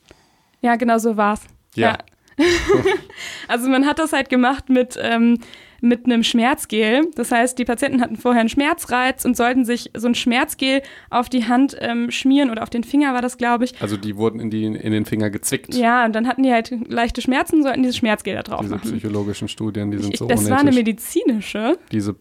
Ja, 0.61 0.76
genau 0.76 0.98
so 0.98 1.16
war's. 1.16 1.42
Ja. 1.74 1.92
ja. 1.92 1.98
also 3.48 3.68
man 3.68 3.86
hat 3.86 3.98
das 3.98 4.12
halt 4.12 4.28
gemacht 4.28 4.68
mit, 4.68 4.98
ähm, 5.00 5.38
mit 5.80 6.04
einem 6.06 6.22
Schmerzgel. 6.22 7.10
Das 7.16 7.32
heißt, 7.32 7.58
die 7.58 7.64
Patienten 7.64 8.00
hatten 8.00 8.16
vorher 8.16 8.40
einen 8.40 8.48
Schmerzreiz 8.48 9.24
und 9.24 9.36
sollten 9.36 9.64
sich 9.64 9.90
so 9.96 10.06
ein 10.06 10.14
Schmerzgel 10.14 10.82
auf 11.10 11.28
die 11.28 11.46
Hand 11.46 11.76
ähm, 11.80 12.10
schmieren 12.10 12.50
oder 12.50 12.62
auf 12.62 12.70
den 12.70 12.84
Finger 12.84 13.14
war 13.14 13.22
das, 13.22 13.36
glaube 13.36 13.64
ich. 13.64 13.80
Also 13.82 13.96
die 13.96 14.16
wurden 14.16 14.38
in, 14.40 14.50
die, 14.50 14.64
in 14.64 14.92
den 14.92 15.04
Finger 15.04 15.30
gezwickt. 15.30 15.74
Ja, 15.74 16.04
und 16.04 16.14
dann 16.14 16.28
hatten 16.28 16.42
die 16.44 16.52
halt 16.52 16.72
leichte 16.88 17.20
Schmerzen, 17.20 17.62
sollten 17.62 17.82
dieses 17.82 17.96
Schmerzgel 17.96 18.34
da 18.36 18.42
drauf 18.42 18.60
Diese 18.60 18.76
machen. 18.76 18.90
psychologischen 18.92 19.48
Studien, 19.48 19.90
die 19.90 19.98
sind 19.98 20.12
ich, 20.14 20.18
so 20.18 20.26
Das 20.26 20.40
unethisch. 20.40 20.52
war 20.52 20.60
eine 20.60 20.72
medizinische. 20.72 21.78
Diese 21.90 22.14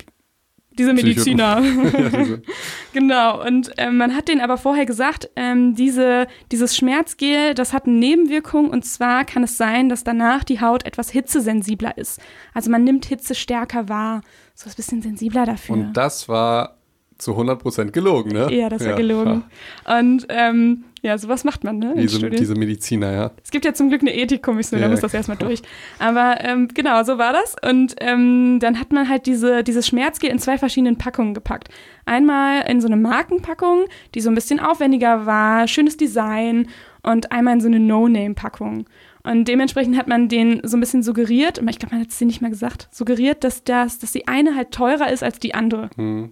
diese 0.77 0.93
Mediziner. 0.93 1.61
genau. 2.93 3.45
Und 3.45 3.71
ähm, 3.77 3.97
man 3.97 4.15
hat 4.15 4.27
denen 4.27 4.41
aber 4.41 4.57
vorher 4.57 4.85
gesagt, 4.85 5.29
ähm, 5.35 5.75
diese, 5.75 6.27
dieses 6.51 6.75
Schmerzgel, 6.75 7.53
das 7.53 7.73
hat 7.73 7.85
eine 7.87 7.97
Nebenwirkung. 7.97 8.69
Und 8.69 8.85
zwar 8.85 9.25
kann 9.25 9.43
es 9.43 9.57
sein, 9.57 9.89
dass 9.89 10.03
danach 10.03 10.43
die 10.43 10.61
Haut 10.61 10.85
etwas 10.85 11.09
hitzesensibler 11.09 11.97
ist. 11.97 12.19
Also 12.53 12.71
man 12.71 12.83
nimmt 12.83 13.05
Hitze 13.05 13.35
stärker 13.35 13.89
wahr. 13.89 14.21
So 14.55 14.67
ist 14.67 14.73
ein 14.73 14.77
bisschen 14.77 15.01
sensibler 15.01 15.45
dafür. 15.45 15.75
Und 15.75 15.93
das 15.93 16.29
war 16.29 16.77
zu 17.21 17.33
100% 17.33 17.91
gelogen, 17.91 18.31
ne? 18.31 18.53
Ja, 18.53 18.69
das 18.69 18.81
war 18.81 18.91
ja, 18.91 18.95
gelogen. 18.95 19.43
Ja. 19.87 19.99
Und 19.99 20.25
ähm, 20.29 20.85
ja, 21.03 21.17
sowas 21.17 21.43
macht 21.43 21.63
man, 21.63 21.79
ne? 21.79 21.95
Diese, 21.97 22.29
diese, 22.29 22.55
Mediziner, 22.55 23.11
ja. 23.11 23.31
Es 23.43 23.49
gibt 23.49 23.65
ja 23.65 23.73
zum 23.73 23.89
Glück 23.89 24.01
eine 24.01 24.15
Ethikkommission, 24.15 24.79
ja, 24.79 24.85
da 24.85 24.91
muss 24.91 25.01
das 25.01 25.13
erstmal 25.13 25.37
durch. 25.37 25.61
Aber 25.97 26.37
ähm, 26.41 26.67
genau, 26.73 27.03
so 27.03 27.17
war 27.17 27.33
das. 27.33 27.55
Und 27.67 27.95
ähm, 27.99 28.59
dann 28.59 28.79
hat 28.79 28.91
man 28.91 29.09
halt 29.09 29.25
diese, 29.25 29.63
dieses 29.63 29.87
Schmerzgel 29.87 30.29
in 30.29 30.37
zwei 30.37 30.57
verschiedenen 30.57 30.97
Packungen 30.97 31.33
gepackt. 31.33 31.69
Einmal 32.05 32.69
in 32.69 32.81
so 32.81 32.87
eine 32.87 32.97
Markenpackung, 32.97 33.85
die 34.13 34.21
so 34.21 34.29
ein 34.29 34.35
bisschen 34.35 34.59
aufwendiger 34.59 35.25
war, 35.25 35.67
schönes 35.67 35.97
Design 35.97 36.67
und 37.01 37.31
einmal 37.31 37.55
in 37.55 37.61
so 37.61 37.67
eine 37.67 37.79
No-Name-Packung. 37.79 38.85
Und 39.23 39.47
dementsprechend 39.47 39.97
hat 39.97 40.07
man 40.07 40.29
den 40.29 40.61
so 40.63 40.77
ein 40.77 40.79
bisschen 40.79 41.03
suggeriert, 41.03 41.61
ich 41.67 41.79
glaube, 41.79 41.95
man 41.95 42.01
hat 42.03 42.09
es 42.09 42.17
dir 42.17 42.25
nicht 42.25 42.41
mal 42.41 42.49
gesagt, 42.49 42.89
suggeriert, 42.91 43.43
dass, 43.43 43.63
das, 43.63 43.99
dass 43.99 44.11
die 44.11 44.27
eine 44.27 44.55
halt 44.55 44.71
teurer 44.71 45.11
ist 45.11 45.23
als 45.23 45.39
die 45.39 45.53
andere. 45.53 45.89
Hm. 45.95 46.31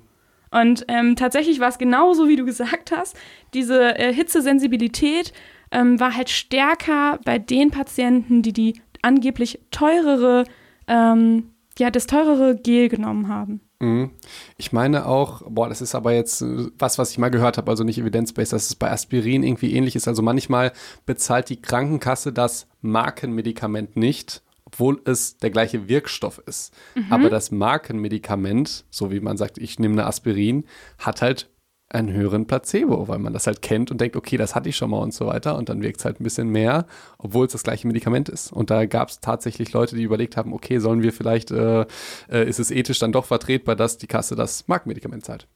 Und 0.51 0.85
ähm, 0.87 1.15
tatsächlich 1.15 1.59
war 1.59 1.69
es 1.69 1.77
genauso, 1.77 2.27
wie 2.27 2.35
du 2.35 2.45
gesagt 2.45 2.91
hast. 2.91 3.15
Diese 3.53 3.97
äh, 3.97 4.13
Hitzesensibilität 4.13 5.33
ähm, 5.71 5.99
war 5.99 6.15
halt 6.15 6.29
stärker 6.29 7.19
bei 7.25 7.37
den 7.37 7.71
Patienten, 7.71 8.41
die 8.41 8.53
die 8.53 8.81
angeblich 9.01 9.59
teurere, 9.71 10.45
ähm, 10.87 11.51
ja, 11.77 11.89
das 11.91 12.07
teurere 12.07 12.55
Gel 12.55 12.89
genommen 12.89 13.27
haben. 13.27 13.61
Mhm. 13.79 14.11
Ich 14.57 14.73
meine 14.73 15.05
auch, 15.05 15.41
boah, 15.47 15.69
das 15.69 15.81
ist 15.81 15.95
aber 15.95 16.13
jetzt 16.13 16.41
äh, 16.41 16.67
was, 16.77 16.97
was 16.97 17.11
ich 17.11 17.17
mal 17.17 17.29
gehört 17.29 17.57
habe, 17.57 17.71
also 17.71 17.83
nicht 17.83 17.97
evidence-based, 17.97 18.51
dass 18.51 18.67
es 18.67 18.75
bei 18.75 18.91
Aspirin 18.91 19.43
irgendwie 19.43 19.73
ähnlich 19.73 19.95
ist. 19.95 20.07
Also 20.07 20.21
manchmal 20.21 20.73
bezahlt 21.05 21.49
die 21.49 21.61
Krankenkasse 21.61 22.33
das 22.33 22.67
Markenmedikament 22.81 23.95
nicht, 23.95 24.41
obwohl 24.69 25.01
es 25.05 25.37
der 25.37 25.49
gleiche 25.49 25.89
Wirkstoff 25.89 26.41
ist. 26.45 26.73
Mhm. 26.95 27.11
Aber 27.11 27.29
das 27.29 27.51
Markenmedikament, 27.51 28.85
so 28.89 29.11
wie 29.11 29.19
man 29.19 29.35
sagt, 29.35 29.57
ich 29.57 29.79
nehme 29.79 29.93
eine 29.93 30.05
Aspirin, 30.05 30.65
hat 30.99 31.21
halt 31.21 31.49
einen 31.89 32.13
höheren 32.13 32.45
Placebo, 32.45 33.07
weil 33.07 33.17
man 33.17 33.33
das 33.33 33.47
halt 33.47 33.63
kennt 33.63 33.89
und 33.89 33.99
denkt, 33.99 34.15
okay, 34.15 34.37
das 34.37 34.53
hatte 34.53 34.69
ich 34.69 34.77
schon 34.77 34.91
mal 34.91 34.99
und 34.99 35.11
so 35.11 35.25
weiter 35.25 35.57
und 35.57 35.69
dann 35.69 35.81
wirkt 35.81 35.99
es 35.99 36.05
halt 36.05 36.19
ein 36.19 36.23
bisschen 36.23 36.49
mehr, 36.49 36.85
obwohl 37.17 37.47
es 37.47 37.51
das 37.51 37.63
gleiche 37.63 37.87
Medikament 37.87 38.29
ist. 38.29 38.53
Und 38.53 38.69
da 38.69 38.85
gab 38.85 39.09
es 39.09 39.21
tatsächlich 39.21 39.73
Leute, 39.73 39.95
die 39.95 40.03
überlegt 40.03 40.37
haben, 40.37 40.53
okay, 40.53 40.77
sollen 40.77 41.01
wir 41.01 41.11
vielleicht, 41.11 41.49
äh, 41.49 41.87
äh, 42.29 42.47
ist 42.47 42.59
es 42.59 42.69
ethisch 42.69 42.99
dann 42.99 43.11
doch 43.11 43.25
vertretbar, 43.25 43.75
dass 43.75 43.97
die 43.97 44.05
Kasse 44.05 44.35
das 44.35 44.67
Markenmedikament 44.67 45.25
zahlt? 45.25 45.47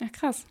Ja, 0.00 0.08
krass. 0.08 0.46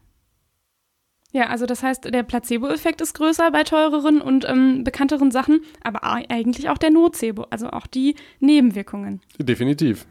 Ja, 1.35 1.47
also 1.47 1.65
das 1.65 1.83
heißt, 1.83 2.13
der 2.13 2.23
Placebo-Effekt 2.23 3.01
ist 3.01 3.13
größer 3.13 3.51
bei 3.51 3.63
teureren 3.63 4.21
und 4.21 4.47
ähm, 4.47 4.85
bekannteren 4.85 5.31
Sachen, 5.31 5.59
aber 5.83 6.01
eigentlich 6.03 6.69
auch 6.69 6.77
der 6.77 6.91
Nocebo, 6.91 7.45
also 7.49 7.71
auch 7.71 7.87
die 7.87 8.15
Nebenwirkungen. 8.39 9.19
Definitiv. 9.37 10.05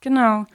Genau. 0.00 0.46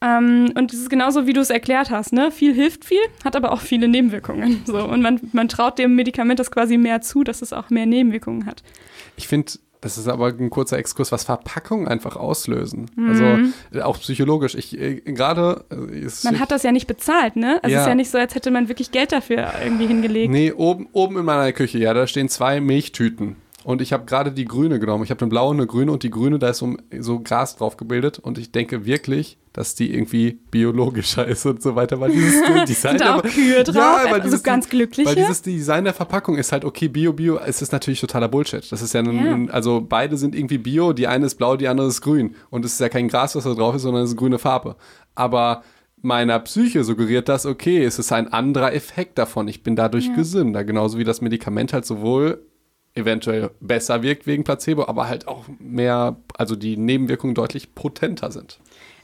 Ähm, 0.00 0.52
und 0.54 0.72
es 0.72 0.80
ist 0.80 0.88
genauso, 0.88 1.26
wie 1.26 1.34
du 1.34 1.42
es 1.42 1.50
erklärt 1.50 1.90
hast, 1.90 2.14
ne? 2.14 2.30
Viel 2.30 2.54
hilft 2.54 2.86
viel, 2.86 3.02
hat 3.26 3.36
aber 3.36 3.52
auch 3.52 3.60
viele 3.60 3.88
Nebenwirkungen. 3.88 4.62
So, 4.64 4.82
und 4.82 5.02
man, 5.02 5.20
man 5.34 5.48
traut 5.48 5.78
dem 5.78 5.94
Medikament 5.96 6.40
das 6.40 6.50
quasi 6.50 6.78
mehr 6.78 7.02
zu, 7.02 7.22
dass 7.22 7.42
es 7.42 7.52
auch 7.52 7.68
mehr 7.68 7.84
Nebenwirkungen 7.84 8.46
hat. 8.46 8.62
Ich 9.18 9.28
finde, 9.28 9.52
das 9.86 9.98
ist 9.98 10.08
aber 10.08 10.26
ein 10.26 10.50
kurzer 10.50 10.78
Exkurs, 10.78 11.12
was 11.12 11.24
Verpackungen 11.24 11.88
einfach 11.88 12.16
auslösen. 12.16 12.90
Mhm. 12.96 13.08
Also 13.08 13.78
äh, 13.78 13.82
auch 13.82 13.98
psychologisch. 14.00 14.54
Ich 14.54 14.78
äh, 14.78 14.96
gerade 15.00 15.64
äh, 15.70 16.08
Man 16.24 16.40
hat 16.40 16.50
das 16.50 16.62
ja 16.64 16.72
nicht 16.72 16.86
bezahlt, 16.86 17.36
ne? 17.36 17.60
Also 17.62 17.66
es 17.68 17.72
Ja. 17.72 17.80
ist 17.82 17.86
ja 17.88 17.94
nicht 17.94 18.10
so, 18.10 18.18
als 18.18 18.34
hätte 18.34 18.50
man 18.50 18.68
wirklich 18.68 18.90
Geld 18.90 19.12
dafür 19.12 19.52
irgendwie 19.62 19.86
hingelegt. 19.86 20.30
Nee, 20.32 20.52
oben, 20.52 20.88
oben 20.92 21.18
in 21.18 21.24
meiner 21.24 21.52
Küche, 21.52 21.78
ja, 21.78 21.94
da 21.94 22.06
stehen 22.06 22.28
zwei 22.28 22.60
Milchtüten. 22.60 23.36
Und 23.66 23.82
ich 23.82 23.92
habe 23.92 24.04
gerade 24.04 24.30
die 24.30 24.44
grüne 24.44 24.78
genommen. 24.78 25.02
Ich 25.02 25.10
habe 25.10 25.20
eine 25.22 25.28
blaue 25.28 25.50
und 25.50 25.56
eine 25.56 25.66
grüne 25.66 25.90
und 25.90 26.04
die 26.04 26.10
grüne, 26.10 26.38
da 26.38 26.50
ist 26.50 26.58
so, 26.58 26.76
so 27.00 27.18
Gras 27.18 27.56
drauf 27.56 27.76
gebildet. 27.76 28.20
Und 28.20 28.38
ich 28.38 28.52
denke 28.52 28.86
wirklich, 28.86 29.38
dass 29.52 29.74
die 29.74 29.92
irgendwie 29.92 30.38
biologischer 30.52 31.26
ist 31.26 31.44
und 31.46 31.60
so 31.60 31.74
weiter. 31.74 31.98
Weil 31.98 32.12
dieses 32.12 32.42
Design 32.68 32.96
Sind 32.98 33.08
auch 33.08 33.22
der- 33.22 33.30
Kühe 33.32 33.64
drauf? 33.64 33.74
Ja, 33.74 34.00
weil 34.04 34.12
also 34.14 34.22
dieses, 34.22 34.44
ganz 34.44 34.68
glückliche? 34.68 35.08
Weil 35.08 35.16
dieses 35.16 35.42
Design 35.42 35.82
der 35.82 35.94
Verpackung 35.94 36.38
ist 36.38 36.52
halt 36.52 36.64
okay, 36.64 36.86
Bio, 36.86 37.12
Bio, 37.12 37.38
es 37.44 37.60
ist 37.60 37.72
natürlich 37.72 38.00
totaler 38.00 38.28
Bullshit. 38.28 38.70
Das 38.70 38.82
ist 38.82 38.94
ja, 38.94 39.00
ein, 39.00 39.46
Ja. 39.46 39.52
also 39.52 39.80
beide 39.80 40.16
sind 40.16 40.36
irgendwie 40.36 40.58
Bio, 40.58 40.92
die 40.92 41.08
eine 41.08 41.26
ist 41.26 41.34
blau, 41.34 41.56
die 41.56 41.66
andere 41.66 41.88
ist 41.88 42.02
grün. 42.02 42.36
Und 42.50 42.64
es 42.64 42.74
ist 42.74 42.80
ja 42.80 42.88
kein 42.88 43.08
Gras, 43.08 43.34
was 43.34 43.42
da 43.42 43.54
drauf 43.54 43.74
ist, 43.74 43.82
sondern 43.82 44.04
es 44.04 44.10
ist 44.10 44.16
grüne 44.16 44.38
Farbe. 44.38 44.76
Aber 45.16 45.64
meiner 46.02 46.38
Psyche 46.38 46.84
suggeriert 46.84 47.28
das, 47.28 47.46
okay, 47.46 47.82
es 47.82 47.98
ist 47.98 48.12
ein 48.12 48.32
anderer 48.32 48.72
Effekt 48.74 49.18
davon. 49.18 49.48
Ich 49.48 49.64
bin 49.64 49.74
dadurch 49.74 50.06
Ja. 50.06 50.14
gesünder. 50.14 50.62
Genauso 50.62 50.98
wie 50.98 51.04
das 51.04 51.20
Medikament 51.20 51.72
halt 51.72 51.84
sowohl 51.84 52.42
eventuell 52.96 53.50
besser 53.60 54.02
wirkt 54.02 54.26
wegen 54.26 54.44
Placebo, 54.44 54.86
aber 54.86 55.08
halt 55.08 55.28
auch 55.28 55.44
mehr, 55.58 56.16
also 56.36 56.56
die 56.56 56.76
Nebenwirkungen 56.76 57.34
deutlich 57.34 57.74
potenter 57.74 58.30
sind. 58.30 58.58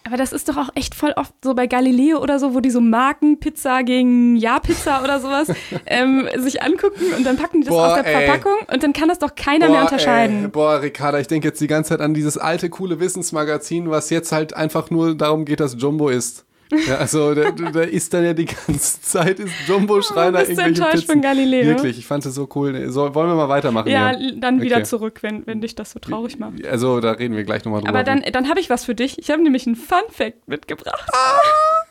Aber 0.05 0.17
das 0.17 0.33
ist 0.33 0.49
doch 0.49 0.57
auch 0.57 0.71
echt 0.75 0.97
voll 0.97 1.13
oft 1.17 1.33
so 1.45 1.55
bei 1.55 1.69
Galileo 1.69 2.21
oder 2.21 2.41
so, 2.41 2.55
wo 2.55 2.61
die 2.61 2.71
so 2.71 2.81
Markenpizza 2.81 3.83
gegen 3.83 4.37
Ja-Pizza 4.37 5.03
oder 5.05 5.21
sowas 5.21 5.49
ähm, 5.87 6.29
sich 6.39 6.61
angucken 6.61 7.05
und 7.17 7.25
dann 7.25 7.37
packen 7.37 7.61
die 7.61 7.67
das 7.67 7.75
Boah, 7.75 7.89
aus 7.89 7.95
der 8.03 8.07
ey. 8.07 8.27
Verpackung 8.27 8.67
und 8.73 8.83
dann 8.83 8.93
kann 8.93 9.09
das 9.09 9.21
doch 9.21 9.37
keiner 9.37 9.69
mehr 9.69 9.83
unterscheiden. 9.83 10.45
Ey, 10.45 10.49
boah, 10.49 10.83
Ricarda, 10.83 11.21
ich 11.21 11.29
denke 11.29 11.49
jetzt 11.49 11.61
die 11.61 11.69
ganze 11.69 11.91
Zeit 11.91 12.01
an 12.01 12.15
dieses 12.15 12.37
alte, 12.37 12.69
coole 12.69 12.99
Wissensmagazin, 12.99 13.91
was 13.91 14.11
jetzt 14.11 14.33
halt 14.33 14.55
einfach 14.55 14.91
nur 14.91 15.15
darum 15.15 15.45
geht, 15.45 15.61
dass 15.61 15.77
Jumbo 15.79 16.09
ist. 16.09 16.47
Ja, 16.87 16.97
also 16.97 17.35
da, 17.35 17.51
da 17.51 17.81
ist 17.83 18.13
dann 18.15 18.25
ja 18.25 18.33
die 18.33 18.47
ganze 18.47 19.01
Zeit, 19.03 19.39
ist 19.41 19.53
Jumbo 19.67 20.01
Schreiner 20.03 20.39
Oh, 20.39 20.41
bist 20.41 20.51
irgendwelche 20.51 20.69
enttäuscht 20.83 20.93
Pizzen. 21.07 21.13
von 21.13 21.21
Galileo? 21.23 21.67
Wirklich, 21.67 21.99
ich 21.99 22.07
fand 22.07 22.25
es 22.27 22.35
so 22.35 22.49
cool. 22.55 22.91
So, 22.91 23.15
wollen 23.15 23.29
wir 23.29 23.35
mal 23.35 23.49
weitermachen 23.49 23.89
Ja, 23.91 24.17
hier? 24.17 24.33
dann 24.37 24.61
wieder 24.61 24.77
Okay. 24.77 24.85
zurück, 24.85 25.19
wenn, 25.23 25.47
wenn 25.47 25.61
dich 25.61 25.75
das 25.75 25.91
so 25.93 25.99
traurig 25.99 26.39
macht. 26.39 26.67
Also 26.67 27.01
da 27.01 27.13
reden 27.13 27.37
wir 27.37 27.45
gleich 27.45 27.65
nochmal 27.65 27.81
drüber. 27.83 27.91
Aber 27.91 28.05
dann, 28.05 28.23
dann 28.33 28.49
habe 28.49 28.61
ich 28.61 28.71
was 28.71 28.85
für 28.85 28.95
dich. 28.95 29.19
Ich 29.19 29.31
habe 29.31 29.43
nämlich 29.43 29.67
einen 29.67 29.77
Fun-Fact 29.77 30.49
mitgebracht. 30.49 31.09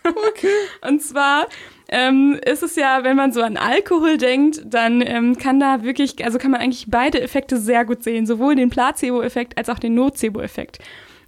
okay. 0.04 0.48
Und 0.88 1.02
zwar 1.02 1.48
ähm, 1.90 2.40
ist 2.46 2.64
es 2.64 2.76
ja, 2.76 3.04
wenn 3.04 3.16
man 3.18 3.34
so 3.34 3.42
an 3.42 3.58
Alkohol 3.58 4.18
denkt, 4.18 4.62
dann 4.66 5.02
ähm, 5.06 5.38
kann 5.38 5.60
da 5.60 5.84
wirklich, 5.84 6.24
also 6.24 6.38
kann 6.38 6.52
man 6.52 6.62
eigentlich 6.62 6.86
beide 6.90 7.22
Effekte 7.22 7.58
sehr 7.58 7.86
gut 7.86 8.04
sehen, 8.04 8.26
sowohl 8.26 8.56
den 8.56 8.70
Placebo-Effekt 8.70 9.58
als 9.58 9.70
auch 9.70 9.80
den 9.80 9.94
Nocebo-Effekt. 9.96 10.80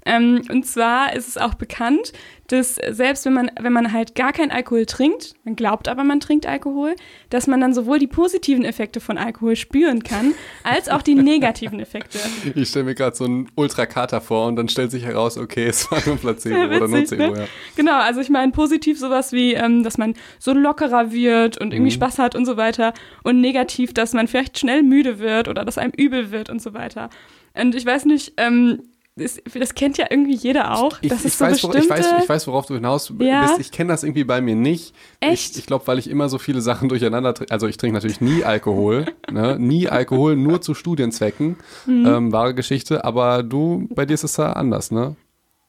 Ähm, 0.05 0.41
und 0.51 0.65
zwar 0.65 1.13
ist 1.15 1.27
es 1.27 1.37
auch 1.37 1.53
bekannt, 1.53 2.11
dass 2.47 2.75
selbst 2.75 3.25
wenn 3.25 3.33
man, 3.33 3.49
wenn 3.59 3.71
man 3.71 3.93
halt 3.93 4.15
gar 4.15 4.33
keinen 4.33 4.51
Alkohol 4.51 4.85
trinkt, 4.85 5.33
man 5.45 5.55
glaubt 5.55 5.87
aber, 5.87 6.03
man 6.03 6.19
trinkt 6.19 6.45
Alkohol, 6.45 6.93
dass 7.29 7.47
man 7.47 7.61
dann 7.61 7.73
sowohl 7.73 7.99
die 7.99 8.07
positiven 8.07 8.65
Effekte 8.65 8.99
von 8.99 9.17
Alkohol 9.17 9.55
spüren 9.55 10.03
kann, 10.03 10.33
als 10.63 10.89
auch 10.89 11.01
die 11.01 11.15
negativen 11.15 11.79
Effekte. 11.79 12.19
Ich 12.53 12.67
stelle 12.69 12.85
mir 12.85 12.95
gerade 12.95 13.15
so 13.15 13.23
einen 13.23 13.49
Ultrakater 13.55 14.19
vor 14.19 14.47
und 14.47 14.57
dann 14.57 14.67
stellt 14.67 14.91
sich 14.91 15.05
heraus, 15.05 15.37
okay, 15.37 15.65
es 15.67 15.89
war 15.89 16.01
nur 16.05 16.17
Placebo 16.17 16.55
Ja, 16.57 16.65
oder 16.67 16.91
witzig, 16.91 17.17
Nocebo, 17.19 17.33
ne? 17.35 17.39
ja. 17.43 17.47
Genau, 17.77 17.97
also 17.99 18.19
ich 18.19 18.29
meine 18.29 18.51
positiv 18.51 18.99
sowas 18.99 19.31
wie, 19.31 19.53
ähm, 19.53 19.83
dass 19.83 19.97
man 19.97 20.13
so 20.37 20.53
lockerer 20.53 21.11
wird 21.13 21.57
und 21.57 21.73
irgendwie 21.73 21.91
Mhm. 21.91 21.95
Spaß 21.95 22.19
hat 22.19 22.35
und 22.35 22.45
so 22.45 22.57
weiter. 22.57 22.93
Und 23.23 23.39
negativ, 23.39 23.93
dass 23.93 24.13
man 24.13 24.27
vielleicht 24.27 24.59
schnell 24.59 24.83
müde 24.83 25.17
wird 25.19 25.47
oder 25.47 25.63
dass 25.63 25.77
einem 25.77 25.93
übel 25.95 26.31
wird 26.31 26.49
und 26.49 26.61
so 26.61 26.73
weiter. 26.73 27.09
Und 27.55 27.73
ich 27.73 27.85
weiß 27.85 28.05
nicht, 28.05 28.33
ähm, 28.37 28.81
das, 29.15 29.39
das 29.53 29.75
kennt 29.75 29.97
ja 29.99 30.07
irgendwie 30.09 30.35
jeder 30.35 30.75
auch. 30.77 30.97
Ich, 31.01 31.09
das 31.09 31.19
ich, 31.19 31.25
ist 31.25 31.37
so 31.37 31.45
weiß, 31.45 31.51
bestimmte... 31.61 31.77
ich, 31.79 31.89
weiß, 31.89 32.13
ich 32.23 32.29
weiß, 32.29 32.47
worauf 32.47 32.65
du 32.65 32.73
hinaus 32.73 33.13
Ja. 33.19 33.45
bist. 33.45 33.59
Ich 33.59 33.71
kenne 33.71 33.89
das 33.93 34.03
irgendwie 34.03 34.23
bei 34.23 34.41
mir 34.41 34.55
nicht. 34.55 34.95
Echt? 35.19 35.51
Ich, 35.51 35.59
ich 35.59 35.65
glaube, 35.67 35.85
weil 35.87 35.99
ich 35.99 36.09
immer 36.09 36.29
so 36.29 36.39
viele 36.39 36.61
Sachen 36.61 36.89
durcheinander 36.89 37.33
trinke. 37.35 37.51
Also 37.53 37.67
ich 37.67 37.77
trinke 37.77 37.93
natürlich 37.93 38.21
nie 38.21 38.43
Alkohol. 38.43 39.05
ne? 39.31 39.57
Nie 39.59 39.87
Alkohol, 39.87 40.35
nur 40.35 40.61
zu 40.61 40.73
Studienzwecken. 40.73 41.57
Mhm. 41.85 42.05
Ähm, 42.07 42.31
wahre 42.31 42.55
Geschichte. 42.55 43.05
Aber 43.05 43.43
du, 43.43 43.87
bei 43.93 44.05
dir 44.05 44.15
ist 44.15 44.23
es 44.23 44.33
da 44.33 44.53
anders, 44.53 44.89
ne? 44.89 45.15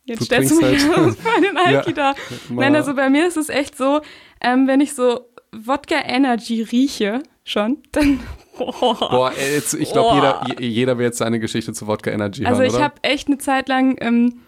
Jetzt 0.07 0.20
du 0.20 0.24
stellst 0.24 0.50
du 0.50 0.57
mich 0.57 0.64
halt- 0.64 1.16
vor 1.18 1.40
den 1.40 1.57
Alki 1.64 1.92
da. 1.92 2.14
Mal- 2.48 2.62
Nein, 2.64 2.76
also 2.76 2.94
bei 2.94 3.11
mir 3.11 3.26
ist 3.26 3.37
es 3.37 3.48
echt 3.50 3.76
so, 3.76 4.00
ähm, 4.40 4.66
wenn 4.66 4.80
ich 4.80 4.94
so 4.94 5.20
Wodka 5.52 5.96
Energy 6.04 6.62
rieche 6.62 7.22
schon, 7.44 7.78
dann... 7.92 8.20
Boah, 8.59 9.33
ey, 9.37 9.55
jetzt, 9.55 9.75
ich 9.75 9.93
glaube, 9.93 10.11
Oh. 10.12 10.14
jeder, 10.14 10.47
je- 10.61 10.67
jeder 10.69 10.99
will 10.99 11.05
jetzt 11.07 11.19
seine 11.19 11.40
Geschichte 11.40 11.73
zu 11.73 11.87
Wodka 11.87 12.11
Energy 12.11 12.45
Also 12.47 12.61
hören, 12.61 12.69
ich 12.71 12.75
oder? 12.75 12.85
habe 12.85 12.95
echt 13.03 13.27
eine 13.29 13.38
Zeit 13.38 13.69
lang 13.69 13.97
ähm, 14.01 14.40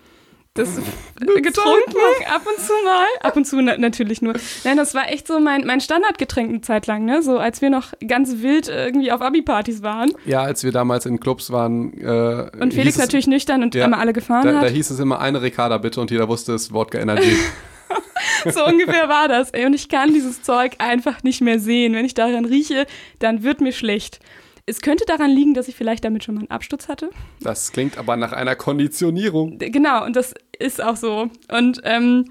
das 0.55 0.77
getrunken, 1.17 1.95
ab 2.33 2.43
und 2.47 2.65
zu 2.65 2.73
mal. 2.85 3.07
Ab 3.21 3.37
und 3.37 3.45
zu 3.47 3.61
na 3.61 3.77
natürlich 3.77 4.23
nur. 4.23 4.35
Nein, 4.65 4.77
das 4.79 4.95
war 4.95 5.11
echt 5.13 5.27
so 5.27 5.39
mein, 5.39 5.67
mein 5.67 5.81
Standardgetränk 5.83 6.49
eine 6.49 6.61
Zeit 6.63 6.87
lang, 6.87 7.05
ne? 7.05 7.23
So 7.23 7.39
als 7.39 7.61
wir 7.61 7.69
noch 7.69 7.93
ganz 8.07 8.37
wild 8.43 8.69
irgendwie 8.69 9.13
auf 9.13 9.21
Abi-Partys 9.21 9.83
waren. 9.83 10.13
ja, 10.25 10.41
als 10.43 10.65
wir 10.65 10.73
damals 10.73 11.05
in 11.05 11.21
Clubs 11.21 11.51
waren. 11.53 11.93
Äh, 12.01 12.51
Und 12.59 12.73
Felix 12.73 12.97
es, 12.97 13.03
natürlich 13.03 13.27
nüchtern 13.27 13.63
und 13.63 13.75
Ja. 13.75 13.85
immer 13.85 13.99
alle 13.99 14.13
gefahren 14.15 14.47
Da, 14.47 14.53
da 14.53 14.61
hat. 14.63 14.71
hieß 14.71 14.89
es 14.91 14.99
immer 14.99 15.21
eine 15.21 15.43
Ricarda 15.43 15.77
bitte 15.79 16.01
und 16.01 16.11
jeder 16.11 16.27
wusste 16.29 16.55
es, 16.55 16.73
Wodka 16.73 16.99
Energy. 16.99 17.37
So 18.53 18.65
ungefähr 18.65 19.09
war 19.09 19.29
das. 19.29 19.51
Ey. 19.51 19.67
Und 19.67 19.75
ich 19.75 19.89
kann 19.89 20.13
dieses 20.13 20.43
Zeug 20.43 20.77
einfach 20.79 21.23
nicht 21.23 21.41
mehr 21.41 21.59
sehen. 21.59 21.95
Wenn 21.95 22.05
ich 22.05 22.15
daran 22.15 22.45
rieche, 22.45 22.87
dann 23.19 23.43
wird 23.43 23.61
mir 23.61 23.73
schlecht. 23.73 24.21
Es 24.67 24.81
könnte 24.81 25.05
daran 25.05 25.31
liegen, 25.31 25.55
dass 25.55 25.69
ich 25.69 25.77
vielleicht 25.77 26.05
damit 26.05 26.25
schon 26.25 26.35
mal 26.35 26.41
einen 26.41 26.51
Absturz 26.51 26.89
hatte. 26.89 27.11
Das 27.41 27.73
klingt 27.73 27.99
aber 27.99 28.17
nach 28.17 28.33
einer 28.33 28.57
Konditionierung. 28.57 29.59
Genau, 29.59 30.05
und 30.05 30.17
das 30.17 30.35
ist 30.59 30.83
auch 30.83 30.97
so. 30.97 31.31
Und 31.49 31.81
ähm, 31.85 32.25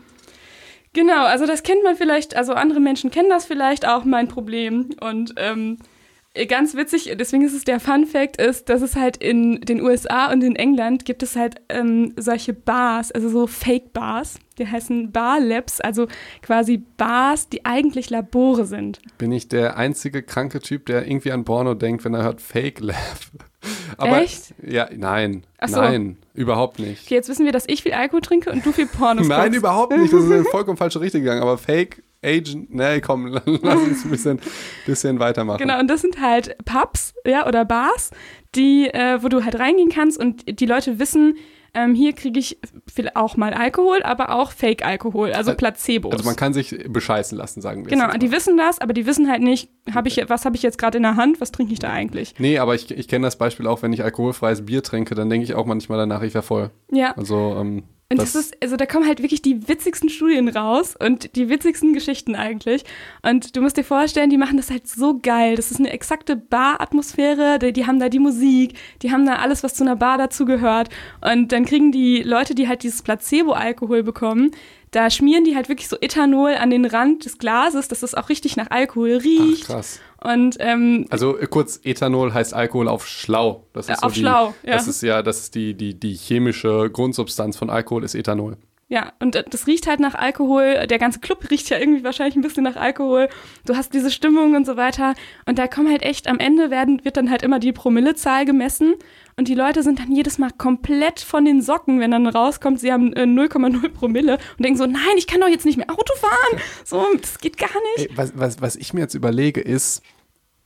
genau, 0.93 1.25
also 1.25 1.45
das 1.45 1.63
kennt 1.63 1.83
man 1.83 1.95
vielleicht, 1.95 2.35
also 2.35 2.53
andere 2.53 2.81
Menschen 2.81 3.09
kennen 3.09 3.29
das 3.29 3.45
vielleicht 3.45 3.87
auch, 3.87 4.03
mein 4.03 4.27
Problem. 4.27 4.89
Und 4.99 5.33
ähm, 5.37 5.77
ganz 6.47 6.75
witzig, 6.75 7.15
deswegen 7.17 7.43
ist 7.43 7.53
es 7.53 7.63
der 7.63 7.79
Fun 7.79 8.05
Fact, 8.05 8.37
ist, 8.37 8.67
dass 8.69 8.81
es 8.81 8.95
halt 8.95 9.17
in 9.17 9.61
den 9.61 9.81
USA 9.81 10.31
und 10.31 10.43
in 10.43 10.55
England 10.55 11.05
gibt 11.05 11.23
es 11.23 11.35
halt 11.35 11.55
ähm, 11.69 12.13
solche 12.17 12.53
Bars, 12.53 13.11
also 13.11 13.29
so 13.29 13.47
Fake-Bars, 13.47 14.39
die 14.57 14.67
heißen 14.67 15.11
Bar 15.11 15.39
Labs, 15.39 15.79
also 15.79 16.07
quasi 16.41 16.83
Bars, 16.97 17.47
die 17.47 17.65
eigentlich 17.65 18.09
Labore 18.09 18.65
sind. 18.65 18.99
Bin 19.17 19.31
ich 19.31 19.47
der 19.47 19.77
einzige 19.77 20.23
kranke 20.23 20.59
Typ, 20.59 20.85
der 20.87 21.07
irgendwie 21.07 21.31
an 21.31 21.45
Porno 21.45 21.73
denkt, 21.73 22.03
wenn 22.03 22.13
er 22.13 22.23
hört 22.23 22.41
Fake 22.41 22.81
Lab? 22.81 22.97
Aber, 23.97 24.21
Echt? 24.21 24.53
Ja, 24.61 24.89
nein. 24.95 25.43
So. 25.65 25.77
Nein, 25.77 26.17
überhaupt 26.33 26.79
nicht. 26.79 27.03
Okay, 27.05 27.15
jetzt 27.15 27.29
wissen 27.29 27.45
wir, 27.45 27.51
dass 27.51 27.63
ich 27.67 27.81
viel 27.83 27.93
Alkohol 27.93 28.21
trinke 28.21 28.51
und 28.51 28.65
du 28.65 28.71
viel 28.71 28.85
Pornos 28.85 29.27
Nein, 29.27 29.45
guckst. 29.45 29.57
überhaupt 29.57 29.97
nicht. 29.97 30.13
Das 30.13 30.23
ist 30.23 30.29
in 30.29 30.45
vollkommen 30.45 30.77
falsche 30.77 31.01
Richtung 31.01 31.21
gegangen. 31.21 31.41
Aber 31.41 31.57
Fake 31.57 32.03
Agent, 32.25 32.73
nee, 32.73 32.99
komm, 33.01 33.27
lass 33.61 33.79
uns 33.81 34.03
ein 34.05 34.11
bisschen, 34.11 34.39
bisschen 34.85 35.19
weitermachen. 35.19 35.59
Genau, 35.59 35.79
und 35.79 35.87
das 35.89 36.01
sind 36.01 36.19
halt 36.19 36.55
Pubs, 36.65 37.13
ja, 37.25 37.47
oder 37.47 37.63
Bars, 37.65 38.11
die, 38.55 38.87
äh, 38.87 39.21
wo 39.21 39.27
du 39.29 39.43
halt 39.45 39.59
reingehen 39.59 39.89
kannst 39.89 40.17
und 40.19 40.59
die 40.59 40.65
Leute 40.65 40.99
wissen, 40.99 41.37
ähm, 41.77 41.93
hier 41.93 42.13
kriege 42.13 42.39
ich 42.39 42.57
auch 43.15 43.35
mal 43.35 43.53
Alkohol, 43.53 44.01
aber 44.03 44.29
auch 44.33 44.51
Fake-Alkohol, 44.53 45.33
also 45.33 45.51
Al- 45.51 45.57
Placebos. 45.57 46.13
Also 46.13 46.23
man 46.23 46.37
kann 46.37 46.53
sich 46.53 46.73
bescheißen 46.87 47.37
lassen, 47.37 47.59
sagen 47.59 47.83
wir. 47.83 47.89
genau, 47.89 48.09
die 48.13 48.31
wissen 48.31 48.55
das, 48.55 48.79
aber 48.79 48.93
die 48.93 49.05
wissen 49.05 49.29
halt 49.29 49.41
nicht, 49.41 49.69
hab 49.93 50.07
ich, 50.07 50.23
was 50.29 50.45
habe 50.45 50.55
ich 50.55 50.63
jetzt 50.63 50.77
gerade 50.77 50.95
in 50.97 51.03
der 51.03 51.17
Hand, 51.17 51.41
was 51.41 51.51
trinke 51.51 51.73
ich 51.73 51.79
da 51.79 51.89
eigentlich? 51.89 52.33
Nee, 52.39 52.59
aber 52.59 52.75
ich, 52.75 52.89
ich 52.91 53.09
kenne 53.09 53.27
das 53.27 53.37
Beispiel 53.37 53.67
auch, 53.67 53.81
wenn 53.81 53.91
ich 53.91 54.05
alkoholfreies 54.05 54.65
Bier 54.65 54.83
trinke, 54.83 55.15
dann 55.15 55.29
denke 55.29 55.43
ich 55.43 55.53
auch 55.53 55.65
manchmal 55.65 55.97
danach, 55.97 56.21
ich 56.21 56.33
wäre 56.33 56.43
voll. 56.43 56.71
Ja, 56.91 57.11
Also, 57.17 57.57
ähm, 57.59 57.83
Und 58.07 58.19
das, 58.19 58.33
das, 58.33 58.45
ist, 58.45 58.57
also 58.61 58.75
da 58.77 58.85
kommen 58.85 59.07
halt 59.07 59.23
wirklich 59.23 59.41
die 59.41 59.67
witzigsten 59.67 60.09
Studien 60.09 60.47
raus 60.47 60.95
und 60.95 61.35
die 61.35 61.49
witzigsten 61.49 61.93
Geschichten 61.93 62.35
eigentlich. 62.35 62.83
Und 63.23 63.55
du 63.55 63.61
musst 63.61 63.77
dir 63.77 63.83
vorstellen, 63.83 64.29
die 64.29 64.37
machen 64.37 64.57
das 64.57 64.69
halt 64.69 64.87
so 64.87 65.17
geil. 65.19 65.55
Das 65.55 65.71
ist 65.71 65.79
eine 65.79 65.89
exakte 65.89 66.35
Bar-Atmosphäre, 66.35 67.57
die, 67.57 67.73
die, 67.73 67.87
haben 67.87 67.99
da 67.99 68.09
die 68.09 68.19
Musik, 68.19 68.77
die 69.01 69.11
haben 69.11 69.25
da 69.25 69.37
alles, 69.37 69.63
was 69.63 69.73
zu 69.73 69.83
einer 69.83 69.95
Bar 69.95 70.19
dazugehört. 70.19 70.89
Und 71.21 71.51
dann 71.51 71.65
kriegen 71.65 71.91
die 71.91 72.21
Leute, 72.21 72.53
die 72.53 72.67
halt 72.67 72.83
dieses 72.83 73.01
Placebo-Alkohol 73.01 74.03
bekommen, 74.03 74.51
da 74.95 75.09
schmieren 75.09 75.43
die 75.43 75.55
halt 75.55 75.67
wirklich 75.67 75.89
so 75.89 75.97
Ethanol 75.99 76.55
an 76.55 76.69
den 76.69 76.85
Rand 76.85 77.25
des 77.25 77.37
Glases, 77.37 77.89
dass 77.89 77.99
das 77.99 78.15
auch 78.15 78.29
richtig 78.29 78.55
nach 78.55 78.67
Alkohol 78.71 79.17
riecht. 79.17 79.65
Ach, 79.65 79.75
krass. 79.75 79.99
Und, 80.23 80.55
ähm, 80.59 81.05
also 81.09 81.37
äh, 81.37 81.47
kurz, 81.47 81.81
Ethanol 81.83 82.33
heißt 82.33 82.53
Alkohol 82.53 82.87
auf 82.87 83.05
schlau. 83.05 83.67
Das 83.73 83.89
ist 83.89 83.91
äh, 83.91 83.97
so 83.99 84.07
auf 84.07 84.13
die, 84.13 84.21
schlau, 84.21 84.55
ja. 84.63 84.71
Das 84.71 84.87
ist 84.87 85.03
ja, 85.03 85.21
das 85.21 85.39
ist 85.39 85.55
die, 85.55 85.73
die, 85.73 85.99
die 85.99 86.13
chemische 86.13 86.89
Grundsubstanz 86.89 87.57
von 87.57 87.69
Alkohol 87.69 88.05
ist 88.05 88.15
Ethanol. 88.15 88.57
Ja, 88.87 89.13
und 89.19 89.35
das 89.35 89.65
riecht 89.65 89.87
halt 89.87 89.99
nach 89.99 90.13
Alkohol. 90.13 90.87
Der 90.87 90.99
ganze 90.99 91.19
Club 91.19 91.45
riecht 91.51 91.69
ja 91.69 91.77
irgendwie 91.77 92.03
wahrscheinlich 92.03 92.37
ein 92.37 92.41
bisschen 92.41 92.63
nach 92.63 92.77
Alkohol. 92.77 93.27
Du 93.65 93.75
hast 93.75 93.93
diese 93.93 94.11
Stimmung 94.11 94.55
und 94.55 94.65
so 94.65 94.77
weiter. 94.77 95.15
Und 95.45 95.59
da 95.59 95.67
kommen 95.67 95.89
halt 95.89 96.03
echt, 96.03 96.27
am 96.27 96.39
Ende 96.39 96.69
werden, 96.69 97.03
wird 97.03 97.17
dann 97.17 97.29
halt 97.29 97.43
immer 97.43 97.59
die 97.59 97.73
Promillezahl 97.73 98.45
gemessen. 98.45 98.93
Und 99.37 99.49
die 99.49 99.53
Leute 99.53 99.83
sind 99.83 99.99
dann 99.99 100.13
jedes 100.13 100.37
Mal 100.37 100.49
komplett 100.57 101.19
von 101.19 101.43
den 101.43 101.61
Socken, 101.61 101.99
wenn 101.99 102.11
dann 102.11 102.25
rauskommt, 102.25 102.79
sie 102.79 102.93
haben 102.93 103.13
0,0 103.13 103.85
äh, 103.85 103.89
Promille 103.89 104.37
und 104.57 104.63
denken 104.63 104.77
so, 104.77 104.85
nein, 104.85 105.01
ich 105.17 105.27
kann 105.27 105.41
doch 105.41 105.49
jetzt 105.49 105.65
nicht 105.65 105.75
mehr 105.75 105.89
Auto 105.89 106.15
fahren. 106.15 106.61
So, 106.85 107.05
das 107.19 107.39
geht 107.39 107.57
gar 107.57 107.67
nicht. 107.97 108.09
Ey, 108.11 108.17
was, 108.17 108.31
was, 108.35 108.61
was 108.61 108.75
ich 108.77 108.93
mir 108.93 109.01
jetzt 109.01 109.13
überlege, 109.13 109.59
ist, 109.59 110.03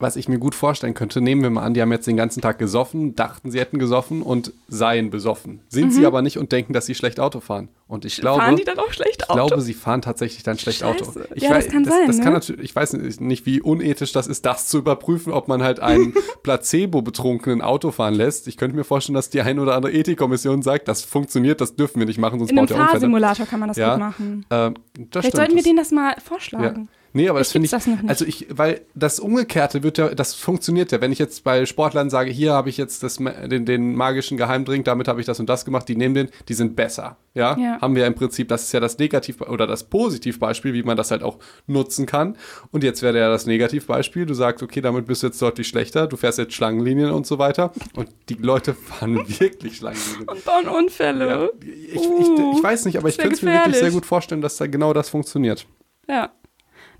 was 0.00 0.16
ich 0.16 0.28
mir 0.28 0.38
gut 0.38 0.54
vorstellen 0.54 0.94
könnte, 0.94 1.20
nehmen 1.20 1.42
wir 1.42 1.50
mal 1.50 1.62
an, 1.62 1.74
die 1.74 1.82
haben 1.82 1.92
jetzt 1.92 2.06
den 2.06 2.16
ganzen 2.16 2.40
Tag 2.40 2.58
gesoffen, 2.58 3.14
dachten, 3.14 3.50
sie 3.50 3.60
hätten 3.60 3.78
gesoffen 3.78 4.22
und 4.22 4.52
seien 4.68 5.10
besoffen. 5.10 5.60
Sind 5.68 5.86
mhm. 5.86 5.90
sie 5.90 6.06
aber 6.06 6.22
nicht 6.22 6.38
und 6.38 6.52
denken, 6.52 6.72
dass 6.72 6.86
sie 6.86 6.94
schlecht 6.94 7.20
Auto 7.20 7.40
fahren. 7.40 7.68
Und 7.86 8.04
ich 8.04 8.16
glaube, 8.16 8.40
fahren 8.40 8.56
die 8.56 8.64
dann 8.64 8.78
auch 8.78 8.92
schlecht 8.92 9.28
Auto? 9.28 9.40
Ich 9.40 9.46
glaube, 9.48 9.62
sie 9.62 9.74
fahren 9.74 10.00
tatsächlich 10.00 10.42
dann 10.42 10.58
schlecht 10.58 10.78
Scheiße. 10.78 11.04
Auto. 11.10 11.20
Ich 11.34 11.42
ja, 11.42 11.50
weiß, 11.50 11.64
das 11.64 11.72
kann 11.72 11.84
das, 11.84 11.94
sein. 11.94 12.06
Das 12.06 12.16
ne? 12.18 12.24
kann 12.24 12.32
natürlich, 12.32 12.62
ich 12.62 12.76
weiß 12.76 12.92
nicht, 12.92 13.46
wie 13.46 13.60
unethisch 13.60 14.12
das 14.12 14.26
ist, 14.26 14.46
das 14.46 14.68
zu 14.68 14.78
überprüfen, 14.78 15.32
ob 15.32 15.48
man 15.48 15.62
halt 15.62 15.80
einen 15.80 16.14
Placebo-betrunkenen 16.42 17.60
Auto 17.60 17.90
fahren 17.90 18.14
lässt. 18.14 18.48
Ich 18.48 18.56
könnte 18.56 18.76
mir 18.76 18.84
vorstellen, 18.84 19.14
dass 19.14 19.28
die 19.28 19.40
eine 19.40 19.60
oder 19.60 19.74
andere 19.74 19.92
Ethikkommission 19.92 20.62
sagt, 20.62 20.88
das 20.88 21.02
funktioniert, 21.02 21.60
das 21.60 21.76
dürfen 21.76 21.98
wir 21.98 22.06
nicht 22.06 22.18
machen, 22.18 22.38
sonst 22.38 22.50
In 22.50 22.56
baut 22.56 22.70
der 22.70 22.76
Unfälle. 22.76 22.88
In 22.88 22.90
einem 22.90 23.00
Fahrsimulator 23.00 23.46
kann 23.46 23.60
man 23.60 23.68
das 23.68 23.76
ja. 23.76 23.90
gut 23.90 23.98
machen. 23.98 24.46
Ähm, 24.50 24.74
Vielleicht 24.94 25.26
stimmt, 25.26 25.36
sollten 25.36 25.56
wir 25.56 25.62
denen 25.62 25.76
das 25.76 25.90
mal 25.90 26.14
vorschlagen. 26.24 26.88
Ja. 26.90 26.99
Nee, 27.12 27.28
aber 27.28 27.40
das 27.40 27.50
finde 27.50 27.66
ich, 27.66 27.70
das 27.72 27.88
also 28.06 28.24
ich, 28.24 28.46
weil 28.50 28.82
das 28.94 29.18
Umgekehrte 29.18 29.82
wird 29.82 29.98
ja, 29.98 30.14
das 30.14 30.34
funktioniert 30.34 30.92
ja. 30.92 31.00
Wenn 31.00 31.10
ich 31.10 31.18
jetzt 31.18 31.42
bei 31.42 31.66
Sportlern 31.66 32.08
sage, 32.08 32.30
hier 32.30 32.52
habe 32.52 32.68
ich 32.68 32.76
jetzt 32.76 33.02
das, 33.02 33.16
den, 33.16 33.66
den 33.66 33.96
magischen 33.96 34.36
Geheimdrink, 34.36 34.84
damit 34.84 35.08
habe 35.08 35.20
ich 35.20 35.26
das 35.26 35.40
und 35.40 35.48
das 35.48 35.64
gemacht, 35.64 35.88
die 35.88 35.96
nehmen 35.96 36.14
den, 36.14 36.28
die 36.48 36.54
sind 36.54 36.76
besser. 36.76 37.16
Ja? 37.34 37.56
ja, 37.56 37.80
haben 37.80 37.94
wir 37.94 38.06
im 38.06 38.14
Prinzip, 38.14 38.48
das 38.48 38.64
ist 38.64 38.72
ja 38.72 38.80
das 38.80 38.98
Negativ- 38.98 39.40
oder 39.40 39.66
das 39.66 39.84
Positivbeispiel, 39.84 40.72
wie 40.72 40.82
man 40.82 40.96
das 40.96 41.10
halt 41.10 41.22
auch 41.22 41.38
nutzen 41.66 42.06
kann. 42.06 42.36
Und 42.70 42.84
jetzt 42.84 43.02
wäre 43.02 43.18
ja 43.18 43.28
das 43.28 43.46
Negativbeispiel, 43.46 44.26
du 44.26 44.34
sagst, 44.34 44.62
okay, 44.62 44.80
damit 44.80 45.06
bist 45.06 45.22
du 45.22 45.28
jetzt 45.28 45.40
deutlich 45.40 45.68
schlechter, 45.68 46.06
du 46.06 46.16
fährst 46.16 46.38
jetzt 46.38 46.54
Schlangenlinien 46.54 47.10
und 47.10 47.26
so 47.26 47.38
weiter. 47.38 47.72
Und 47.94 48.08
die 48.28 48.34
Leute 48.34 48.74
fahren 48.74 49.16
wirklich 49.40 49.76
Schlangenlinien. 49.76 50.28
Und 50.28 50.44
bauen 50.44 50.68
Unfälle. 50.68 51.28
Ja, 51.28 51.48
ich, 51.60 52.00
uh, 52.00 52.20
ich, 52.20 52.58
ich, 52.58 52.62
weiß 52.62 52.84
nicht, 52.84 52.98
aber 52.98 53.08
ich 53.08 53.18
könnte 53.18 53.34
es 53.34 53.42
mir 53.42 53.52
wirklich 53.52 53.76
sehr 53.76 53.90
gut 53.90 54.06
vorstellen, 54.06 54.40
dass 54.40 54.56
da 54.56 54.66
genau 54.66 54.92
das 54.92 55.08
funktioniert. 55.08 55.66
Ja. 56.08 56.30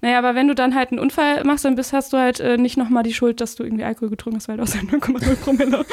Naja, 0.03 0.19
aber 0.19 0.35
wenn 0.35 0.49
du 0.49 0.55
dann 0.55 0.75
halt 0.75 0.91
einen 0.91 0.99
Unfall 0.99 1.45
machst, 1.45 1.65
dann 1.65 1.75
bist, 1.75 1.93
hast 1.93 2.13
du 2.13 2.17
halt 2.17 2.41
äh, 2.41 2.57
nicht 2.57 2.77
nochmal 2.77 3.03
die 3.03 3.13
Schuld, 3.13 3.41
dass 3.41 3.55
du 3.55 3.65
irgendwie 3.65 3.85
Alkohol 3.85 4.09
getrunken 4.11 4.39
hast, 4.39 4.49
weil 4.49 4.57
du 4.57 4.63
aus 4.63 4.75
0,0 4.75 5.37
Promille. 5.37 5.85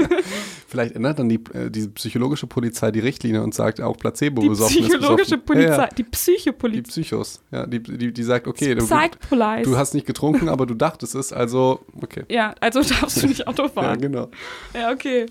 Vielleicht 0.68 0.94
ändert 0.94 1.18
dann 1.18 1.28
die, 1.28 1.40
äh, 1.52 1.70
die 1.70 1.88
psychologische 1.88 2.46
Polizei 2.46 2.92
die 2.92 3.00
Richtlinie 3.00 3.42
und 3.42 3.54
sagt 3.54 3.80
auch 3.80 3.96
Placebo 3.96 4.42
besoffen. 4.42 4.76
Die 4.76 4.82
psychologische 4.82 5.38
Polizei, 5.38 5.68
ja, 5.72 5.82
ja. 5.82 5.88
die 5.88 6.04
Psychopolizei. 6.04 6.82
Die 6.82 6.90
Psychos, 6.90 7.42
ja, 7.50 7.66
die, 7.66 7.82
die, 7.82 8.12
die 8.12 8.22
sagt, 8.22 8.46
okay, 8.46 8.74
du, 8.74 8.86
du 8.86 9.76
hast 9.76 9.94
nicht 9.94 10.06
getrunken, 10.06 10.48
aber 10.48 10.66
du 10.66 10.74
dachtest 10.74 11.14
es, 11.16 11.32
also 11.32 11.80
okay. 12.00 12.24
Ja, 12.28 12.54
also 12.60 12.82
darfst 13.00 13.22
du 13.22 13.26
nicht 13.26 13.48
Auto 13.48 13.68
fahren. 13.68 13.84
ja, 13.84 13.96
genau. 13.96 14.28
Ja, 14.74 14.92
okay. 14.92 15.26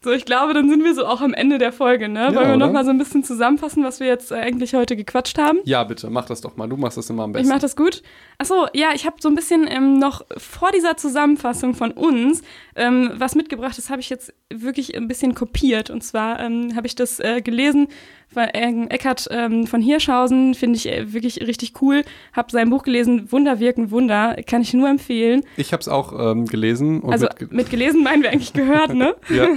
So, 0.00 0.12
ich 0.12 0.24
glaube, 0.24 0.54
dann 0.54 0.68
sind 0.68 0.84
wir 0.84 0.94
so 0.94 1.04
auch 1.04 1.20
am 1.20 1.34
Ende 1.34 1.58
der 1.58 1.72
Folge, 1.72 2.08
ne? 2.08 2.26
Ja, 2.26 2.34
Wollen 2.34 2.50
wir 2.50 2.56
nochmal 2.56 2.84
so 2.84 2.90
ein 2.90 2.98
bisschen 2.98 3.24
zusammenfassen, 3.24 3.82
was 3.82 3.98
wir 3.98 4.06
jetzt 4.06 4.32
eigentlich 4.32 4.74
heute 4.74 4.94
gequatscht 4.94 5.38
haben? 5.38 5.58
Ja, 5.64 5.82
bitte, 5.82 6.08
mach 6.08 6.26
das 6.26 6.40
doch 6.40 6.56
mal. 6.56 6.68
Du 6.68 6.76
machst 6.76 6.96
das 6.96 7.10
immer 7.10 7.24
am 7.24 7.32
besten. 7.32 7.48
Ich 7.48 7.52
mach 7.52 7.60
das 7.60 7.74
gut. 7.74 8.02
Achso, 8.38 8.68
ja, 8.74 8.90
ich 8.94 9.06
habe 9.06 9.16
so 9.18 9.28
ein 9.28 9.34
bisschen 9.34 9.66
ähm, 9.68 9.98
noch 9.98 10.24
vor 10.36 10.70
dieser 10.70 10.96
Zusammenfassung 10.96 11.74
von 11.74 11.90
uns 11.90 12.42
ähm, 12.76 13.10
was 13.14 13.34
mitgebracht. 13.34 13.76
Das 13.76 13.90
habe 13.90 14.00
ich 14.00 14.08
jetzt 14.08 14.32
wirklich 14.54 14.96
ein 14.96 15.08
bisschen 15.08 15.34
kopiert. 15.34 15.90
Und 15.90 16.04
zwar 16.04 16.38
ähm, 16.38 16.76
habe 16.76 16.86
ich 16.86 16.94
das 16.94 17.18
äh, 17.18 17.40
gelesen 17.42 17.88
Eckhard 18.34 19.28
ähm, 19.30 19.66
von 19.66 19.80
Hirschhausen 19.80 20.54
finde 20.54 20.76
ich 20.76 20.88
äh, 20.88 21.12
wirklich 21.12 21.40
richtig 21.40 21.80
cool. 21.80 22.04
Habe 22.32 22.52
sein 22.52 22.70
Buch 22.70 22.82
gelesen, 22.82 23.32
Wunder 23.32 23.58
wirken 23.58 23.90
Wunder. 23.90 24.36
Kann 24.46 24.62
ich 24.62 24.74
nur 24.74 24.88
empfehlen. 24.88 25.42
Ich 25.56 25.72
habe 25.72 25.80
es 25.80 25.88
auch 25.88 26.12
ähm, 26.32 26.46
gelesen. 26.46 27.02
also 27.04 27.26
mit, 27.40 27.52
mit, 27.52 27.70
gelesen 27.70 28.02
meinen 28.02 28.22
wir 28.22 28.30
eigentlich 28.30 28.52
gehört, 28.52 28.94
ne? 28.94 29.14
ja. 29.30 29.48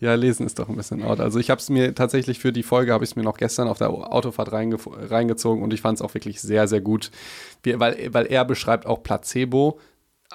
ja, 0.00 0.14
lesen 0.14 0.44
ist 0.44 0.58
doch 0.58 0.68
ein 0.68 0.76
bisschen 0.76 1.02
out. 1.02 1.20
Also 1.20 1.38
ich 1.38 1.50
habe 1.50 1.60
es 1.60 1.70
mir 1.70 1.94
tatsächlich 1.94 2.38
für 2.38 2.52
die 2.52 2.62
Folge, 2.62 2.92
habe 2.92 3.04
ich 3.04 3.10
es 3.10 3.16
mir 3.16 3.22
noch 3.22 3.36
gestern 3.38 3.68
auf 3.68 3.78
der 3.78 3.90
Autofahrt 3.90 4.52
reinge 4.52 4.76
reingezogen 4.86 5.62
und 5.62 5.72
ich 5.72 5.80
fand 5.80 5.98
es 5.98 6.02
auch 6.02 6.14
wirklich 6.14 6.40
sehr, 6.40 6.68
sehr 6.68 6.80
gut. 6.80 7.10
Wie, 7.62 7.78
weil, 7.78 8.12
weil 8.12 8.26
er 8.26 8.44
beschreibt 8.44 8.86
auch 8.86 9.02
Placebo 9.02 9.78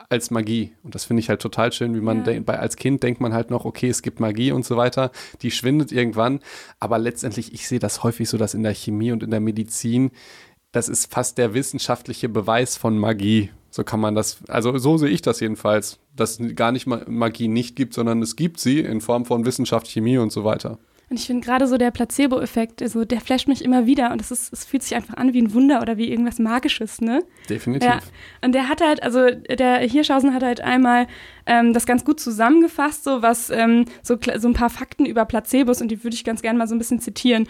als 0.10 0.32
Magie. 0.32 0.74
Und 0.84 0.96
das 0.96 1.06
finde 1.06 1.22
ich 1.22 1.30
halt 1.30 1.42
total 1.42 1.72
schön, 1.72 1.96
wie 1.96 2.02
man 2.02 2.26
ja. 2.26 2.40
bei, 2.40 2.60
als 2.60 2.76
Kind 2.76 3.04
denkt 3.04 3.22
man 3.22 3.34
halt 3.34 3.50
noch, 3.50 3.66
okay, 3.66 3.90
es 3.90 4.02
gibt 4.02 4.20
Magie 4.20 4.52
und 4.52 4.66
so 4.66 4.78
weiter, 4.78 5.12
die 5.42 5.52
schwindet 5.52 5.92
irgendwann. 5.92 6.40
Aber 6.80 6.98
letztendlich, 6.98 7.54
ich 7.54 7.68
sehe 7.68 7.80
das 7.80 8.04
häufig 8.04 8.30
so, 8.30 8.38
dass 8.38 8.54
in 8.54 8.64
der 8.64 8.74
Chemie 8.74 9.12
und 9.12 9.24
in 9.24 9.32
der 9.32 9.40
Medizin, 9.40 10.12
das 10.72 10.90
ist 10.90 11.12
fast 11.12 11.38
der 11.38 11.54
wissenschaftliche 11.54 12.30
Beweis 12.30 12.78
von 12.78 12.98
Magie. 12.98 13.50
So 13.70 13.84
kann 13.84 14.00
man 14.00 14.16
das, 14.16 14.40
also 14.48 14.78
so 14.78 14.98
sehe 14.98 15.10
ich 15.10 15.22
das 15.22 15.40
jedenfalls, 15.40 16.00
dass 16.16 16.40
gar 16.56 16.72
nicht 16.72 16.88
Magie 16.88 17.48
nicht 17.48 17.76
gibt, 17.76 17.94
sondern 17.94 18.22
es 18.22 18.36
gibt 18.36 18.60
sie 18.60 18.80
in 18.80 19.00
Form 19.02 19.26
von 19.26 19.46
Wissenschaft, 19.46 19.88
Chemie 19.88 20.18
und 20.18 20.32
so 20.32 20.44
weiter. 20.44 20.78
Und 21.12 21.20
ich 21.20 21.28
finde 21.28 21.46
gerade 21.46 21.68
so 21.68 21.78
der 21.78 21.92
Placebo-Effekt, 21.92 22.82
also 22.82 23.04
der 23.04 23.20
flasht 23.20 23.50
mich 23.50 23.66
immer 23.66 23.86
wieder 23.86 24.14
und 24.14 24.22
es 24.22 24.32
ist, 24.32 24.66
fühlt 24.66 24.82
sich 24.82 24.96
einfach 24.96 25.16
an 25.16 25.34
wie 25.34 25.42
ein 25.42 25.54
Wunder 25.54 25.82
oder 25.82 25.98
wie 25.98 26.10
irgendwas 26.10 26.40
Magisches, 26.40 27.02
ne? 27.02 27.22
Definitiv. 27.50 27.90
Ja. 27.90 28.00
Und 28.42 28.56
der 28.56 28.70
hat 28.70 28.80
halt, 28.80 29.04
also 29.04 29.30
der 29.30 29.80
Hirschhausen 29.80 30.34
hat 30.34 30.42
halt 30.42 30.62
einmal 30.62 31.08
ähm, 31.46 31.74
das 31.74 31.86
ganz 31.86 32.06
gut 32.06 32.22
zusammengefasst, 32.22 33.04
so 33.04 33.22
was, 33.22 33.50
ähm, 33.50 33.84
so, 34.02 34.18
so 34.38 34.48
ein 34.48 34.54
paar 34.54 34.70
Fakten 34.70 35.06
über 35.06 35.26
Placebos 35.26 35.82
und 35.82 35.90
die 35.90 36.02
würde 36.02 36.16
ich 36.16 36.24
ganz 36.24 36.42
gerne 36.42 36.58
mal 36.58 36.68
so 36.70 36.76
ein 36.76 36.78
bisschen 36.80 37.02
zitieren 37.02 37.46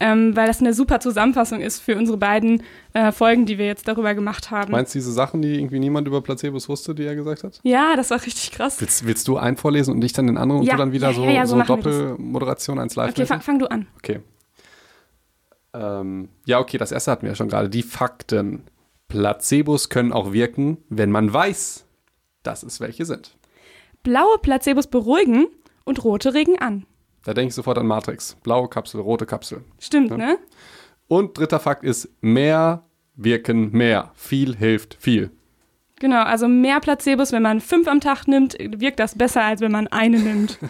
ähm, 0.00 0.34
weil 0.36 0.46
das 0.46 0.60
eine 0.60 0.74
super 0.74 1.00
Zusammenfassung 1.00 1.60
ist 1.60 1.80
für 1.80 1.96
unsere 1.96 2.18
beiden 2.18 2.62
äh, 2.92 3.12
Folgen, 3.12 3.46
die 3.46 3.58
wir 3.58 3.66
jetzt 3.66 3.86
darüber 3.86 4.14
gemacht 4.14 4.50
haben. 4.50 4.72
Meinst 4.72 4.94
du 4.94 4.98
diese 4.98 5.12
Sachen, 5.12 5.42
die 5.42 5.54
irgendwie 5.54 5.78
niemand 5.78 6.08
über 6.08 6.20
Placebos 6.20 6.68
wusste, 6.68 6.94
die 6.94 7.04
er 7.04 7.14
gesagt 7.14 7.44
hat? 7.44 7.60
Ja, 7.62 7.96
das 7.96 8.10
war 8.10 8.20
richtig 8.24 8.50
krass. 8.50 8.80
Willst, 8.80 9.06
willst 9.06 9.28
du 9.28 9.36
einen 9.36 9.56
vorlesen 9.56 9.94
und 9.94 10.00
dich 10.00 10.12
dann 10.12 10.26
den 10.26 10.36
anderen 10.36 10.62
ja, 10.62 10.72
und 10.72 10.78
du 10.78 10.82
dann 10.84 10.92
wieder 10.92 11.08
ja, 11.08 11.14
so, 11.14 11.24
ja, 11.24 11.46
so, 11.46 11.56
so 11.56 11.62
Doppelmoderation 11.62 12.78
eins 12.78 12.96
live 12.96 13.10
Okay, 13.10 13.26
fang, 13.26 13.40
fang, 13.40 13.58
du 13.58 13.70
an. 13.70 13.86
Okay. 13.98 14.20
Ähm, 15.72 16.28
ja, 16.44 16.58
okay, 16.58 16.78
das 16.78 16.92
erste 16.92 17.10
hatten 17.10 17.22
wir 17.22 17.30
ja 17.30 17.36
schon 17.36 17.48
gerade. 17.48 17.68
Die 17.68 17.82
Fakten. 17.82 18.64
Placebos 19.06 19.90
können 19.90 20.12
auch 20.12 20.32
wirken, 20.32 20.78
wenn 20.88 21.10
man 21.10 21.32
weiß, 21.32 21.84
dass 22.42 22.62
es 22.62 22.80
welche 22.80 23.04
sind. 23.04 23.36
Blaue 24.02 24.38
Placebos 24.38 24.88
beruhigen 24.88 25.46
und 25.84 26.02
rote 26.04 26.34
regen 26.34 26.58
an. 26.58 26.84
Da 27.24 27.34
denke 27.34 27.48
ich 27.48 27.54
sofort 27.54 27.78
an 27.78 27.86
Matrix. 27.86 28.36
Blaue 28.42 28.68
Kapsel, 28.68 29.00
rote 29.00 29.26
Kapsel. 29.26 29.64
Stimmt, 29.78 30.10
ja. 30.10 30.16
ne? 30.16 30.38
Und 31.08 31.38
dritter 31.38 31.60
Fakt 31.60 31.84
ist, 31.84 32.08
mehr 32.20 32.84
wirken 33.16 33.70
mehr. 33.72 34.12
Viel 34.14 34.56
hilft 34.56 34.96
viel. 35.00 35.30
Genau, 36.00 36.22
also 36.22 36.48
mehr 36.48 36.80
Placebos, 36.80 37.32
wenn 37.32 37.42
man 37.42 37.60
fünf 37.60 37.88
am 37.88 38.00
Tag 38.00 38.26
nimmt, 38.26 38.56
wirkt 38.58 38.98
das 38.98 39.16
besser, 39.16 39.42
als 39.42 39.60
wenn 39.60 39.72
man 39.72 39.86
eine 39.88 40.18
nimmt. 40.18 40.58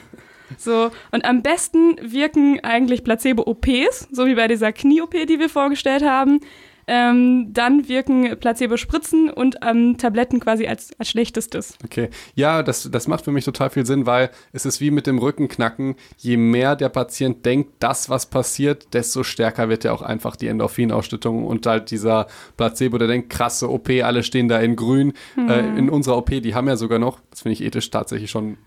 So, 0.58 0.90
und 1.10 1.24
am 1.24 1.42
besten 1.42 1.96
wirken 2.00 2.60
eigentlich 2.62 3.02
Placebo-OPs, 3.02 4.08
so 4.12 4.26
wie 4.26 4.34
bei 4.34 4.46
dieser 4.46 4.72
Knie-OP, 4.72 5.12
die 5.26 5.38
wir 5.38 5.48
vorgestellt 5.48 6.04
haben. 6.04 6.40
Ähm, 6.86 7.48
dann 7.52 7.88
wirken 7.88 8.38
Placebo-Spritzen 8.38 9.30
und 9.30 9.56
ähm, 9.62 9.96
Tabletten 9.98 10.40
quasi 10.40 10.66
als, 10.66 10.90
als 10.98 11.08
schlechtestes. 11.08 11.76
Okay. 11.84 12.10
Ja, 12.34 12.62
das, 12.62 12.90
das 12.90 13.08
macht 13.08 13.24
für 13.24 13.32
mich 13.32 13.44
total 13.44 13.70
viel 13.70 13.86
Sinn, 13.86 14.06
weil 14.06 14.30
es 14.52 14.66
ist 14.66 14.80
wie 14.80 14.90
mit 14.90 15.06
dem 15.06 15.18
Rückenknacken. 15.18 15.96
Je 16.18 16.36
mehr 16.36 16.76
der 16.76 16.88
Patient 16.88 17.44
denkt, 17.44 17.72
das, 17.78 18.10
was 18.10 18.26
passiert, 18.26 18.92
desto 18.94 19.22
stärker 19.22 19.68
wird 19.68 19.84
ja 19.84 19.92
auch 19.92 20.02
einfach 20.02 20.36
die 20.36 20.48
Endorphinausstattung 20.48 21.44
und 21.44 21.66
halt 21.66 21.90
dieser 21.90 22.26
Placebo, 22.56 22.98
der 22.98 23.08
denkt, 23.08 23.30
krasse 23.30 23.70
OP, 23.70 23.88
alle 24.02 24.22
stehen 24.22 24.48
da 24.48 24.58
in 24.58 24.76
grün. 24.76 25.12
Mhm. 25.36 25.48
Äh, 25.48 25.78
in 25.78 25.90
unserer 25.90 26.18
OP, 26.18 26.30
die 26.30 26.54
haben 26.54 26.68
ja 26.68 26.76
sogar 26.76 26.98
noch, 26.98 27.20
das 27.30 27.42
finde 27.42 27.54
ich 27.54 27.62
ethisch 27.62 27.90
tatsächlich 27.90 28.30
schon 28.30 28.58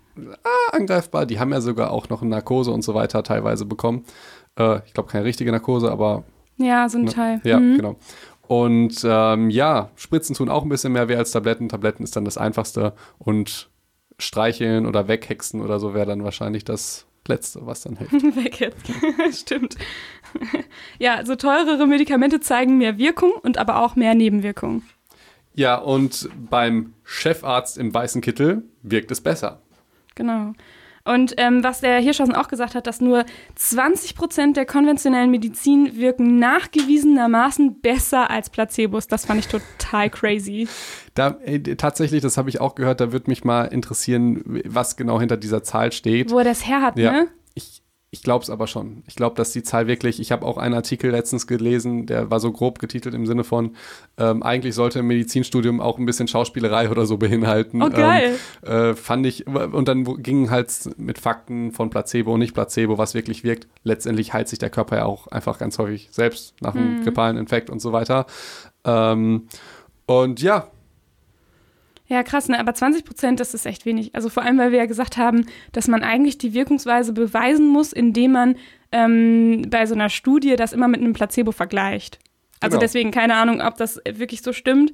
ah, 0.43 0.75
angreifbar, 0.75 1.25
die 1.25 1.39
haben 1.39 1.51
ja 1.51 1.61
sogar 1.61 1.91
auch 1.91 2.09
noch 2.09 2.21
eine 2.21 2.31
Narkose 2.31 2.71
und 2.71 2.81
so 2.81 2.93
weiter 2.93 3.23
teilweise 3.23 3.65
bekommen. 3.65 4.05
Äh, 4.57 4.79
ich 4.85 4.93
glaube, 4.93 5.09
keine 5.09 5.25
richtige 5.25 5.51
Narkose, 5.51 5.91
aber 5.91 6.23
ja, 6.57 6.89
so 6.89 6.97
ein 6.97 7.05
ne? 7.05 7.11
Teil. 7.11 7.41
Ja, 7.43 7.59
mhm. 7.59 7.77
genau. 7.77 7.95
Und 8.47 9.01
ähm, 9.03 9.49
ja, 9.49 9.89
Spritzen 9.95 10.35
tun 10.35 10.49
auch 10.49 10.63
ein 10.63 10.69
bisschen 10.69 10.93
mehr 10.93 11.09
weh 11.09 11.15
als 11.15 11.31
Tabletten. 11.31 11.69
Tabletten 11.69 12.03
ist 12.03 12.15
dann 12.15 12.25
das 12.25 12.37
einfachste 12.37 12.93
und 13.17 13.69
streicheln 14.17 14.85
oder 14.85 15.07
weghexen 15.07 15.61
oder 15.61 15.79
so 15.79 15.93
wäre 15.93 16.07
dann 16.07 16.23
wahrscheinlich 16.23 16.63
das 16.63 17.05
Letzte, 17.27 17.65
was 17.65 17.81
dann 17.81 17.97
hilft. 17.97 18.13
Weg 18.35 18.59
jetzt. 18.59 18.89
Stimmt. 19.41 19.75
ja, 20.99 21.15
also 21.15 21.35
teurere 21.35 21.85
Medikamente 21.87 22.39
zeigen 22.39 22.77
mehr 22.77 22.97
Wirkung 22.97 23.33
und 23.41 23.57
aber 23.57 23.83
auch 23.83 23.95
mehr 23.95 24.15
Nebenwirkungen. 24.15 24.83
Ja, 25.53 25.75
und 25.75 26.29
beim 26.49 26.93
Chefarzt 27.03 27.77
im 27.77 27.93
weißen 27.93 28.21
Kittel 28.21 28.63
wirkt 28.81 29.11
es 29.11 29.21
besser. 29.21 29.59
Genau. 30.15 30.53
Und 31.07 31.33
ähm, 31.37 31.63
was 31.63 31.79
der 31.81 31.99
Hirschhausen 31.99 32.35
auch 32.35 32.47
gesagt 32.47 32.75
hat, 32.75 32.85
dass 32.87 33.01
nur 33.01 33.25
20 33.55 34.15
Prozent 34.15 34.57
der 34.57 34.65
konventionellen 34.65 35.31
Medizin 35.31 35.95
wirken 35.95 36.37
nachgewiesenermaßen 36.39 37.79
besser 37.81 38.29
als 38.29 38.49
Placebos. 38.49 39.07
Das 39.07 39.25
fand 39.25 39.39
ich 39.39 39.47
total 39.47 40.09
crazy. 40.09 40.67
Da, 41.13 41.37
äh, 41.45 41.59
tatsächlich, 41.75 42.21
das 42.21 42.37
habe 42.37 42.49
ich 42.49 42.61
auch 42.61 42.75
gehört, 42.75 42.99
da 43.01 43.11
würde 43.11 43.29
mich 43.29 43.43
mal 43.43 43.65
interessieren, 43.65 44.61
was 44.65 44.97
genau 44.97 45.19
hinter 45.19 45.37
dieser 45.37 45.63
Zahl 45.63 45.91
steht. 45.91 46.31
Wo 46.31 46.39
er 46.39 46.43
das 46.45 46.67
her 46.67 46.81
hat, 46.81 46.97
Ja. 46.97 47.11
ne? 47.11 47.27
Ich, 48.09 48.23
glaube 48.23 48.43
es 48.43 48.49
aber 48.49 48.67
schon. 48.67 49.03
Ich 49.05 49.15
glaube, 49.15 49.35
dass 49.35 49.51
die 49.51 49.63
Zahl 49.63 49.87
wirklich, 49.87 50.21
ich 50.21 50.31
habe 50.31 50.45
auch 50.45 50.57
einen 50.57 50.73
Artikel 50.73 51.11
letztens 51.11 51.45
gelesen, 51.45 52.05
der 52.05 52.31
war 52.31 52.39
so 52.39 52.53
grob 52.53 52.79
getitelt 52.79 53.13
im 53.13 53.25
Sinne 53.25 53.43
von, 53.43 53.75
ähm, 54.17 54.43
eigentlich 54.43 54.75
sollte 54.75 54.99
im 54.99 55.07
Medizinstudium 55.07 55.81
auch 55.81 55.97
ein 55.97 56.05
bisschen 56.05 56.29
Schauspielerei 56.29 56.89
oder 56.89 57.05
so 57.05 57.17
beinhalten. 57.17 57.81
Oh, 57.81 57.89
geil. 57.89 58.37
Ähm, 58.65 58.71
äh, 58.71 58.95
fand 58.95 59.25
ich, 59.25 59.45
und 59.45 59.87
dann 59.89 60.05
ging 60.23 60.49
halt 60.49 60.71
mit 60.97 61.19
Fakten 61.19 61.73
von 61.73 61.89
Placebo 61.89 62.33
und 62.33 62.39
nicht 62.39 62.53
Placebo, 62.53 62.97
was 62.97 63.13
wirklich 63.13 63.43
wirkt. 63.43 63.67
Letztendlich 63.83 64.31
heilt 64.31 64.47
sich 64.47 64.59
der 64.59 64.69
Körper 64.69 64.97
ja 64.97 65.05
auch 65.05 65.27
einfach 65.27 65.59
ganz 65.59 65.77
häufig 65.77 66.07
selbst 66.11 66.55
nach 66.61 66.75
einem 66.75 67.03
grippalen 67.03 67.35
Infekt 67.35 67.69
und 67.69 67.81
so 67.81 67.91
weiter. 67.91 68.25
Ähm, 68.85 69.47
und 70.05 70.41
ja, 70.41 70.69
Ja, 72.07 72.23
krass, 72.23 72.47
ne? 72.47 72.59
Aber 72.59 72.73
20 72.73 73.03
Prozent, 73.03 73.39
das 73.39 73.53
ist 73.53 73.65
echt 73.65 73.85
wenig. 73.85 74.15
Also 74.15 74.29
vor 74.29 74.43
allem, 74.43 74.57
weil 74.57 74.71
wir 74.71 74.79
ja 74.79 74.85
gesagt 74.85 75.17
haben, 75.17 75.45
dass 75.73 75.87
man 75.87 76.03
eigentlich 76.03 76.37
die 76.37 76.53
Wirkungsweise 76.53 77.11
beweisen 77.13 77.67
muss, 77.67 77.91
indem 77.91 78.31
man 78.31 78.55
ähm, 78.91 79.63
bei 79.69 79.85
so 79.85 79.93
einer 79.93 80.09
Studie 80.09 80.55
das 80.55 80.71
immer 80.73 80.87
mit 80.87 81.01
einem 81.01 81.13
Placebo 81.13 81.51
vergleicht. 81.51 82.19
Also 82.61 82.75
Genau. 82.77 82.81
deswegen 82.81 83.11
keine 83.11 83.35
Ahnung, 83.35 83.61
ob 83.61 83.75
das 83.77 84.01
wirklich 84.09 84.41
so 84.41 84.53
stimmt. 84.53 84.93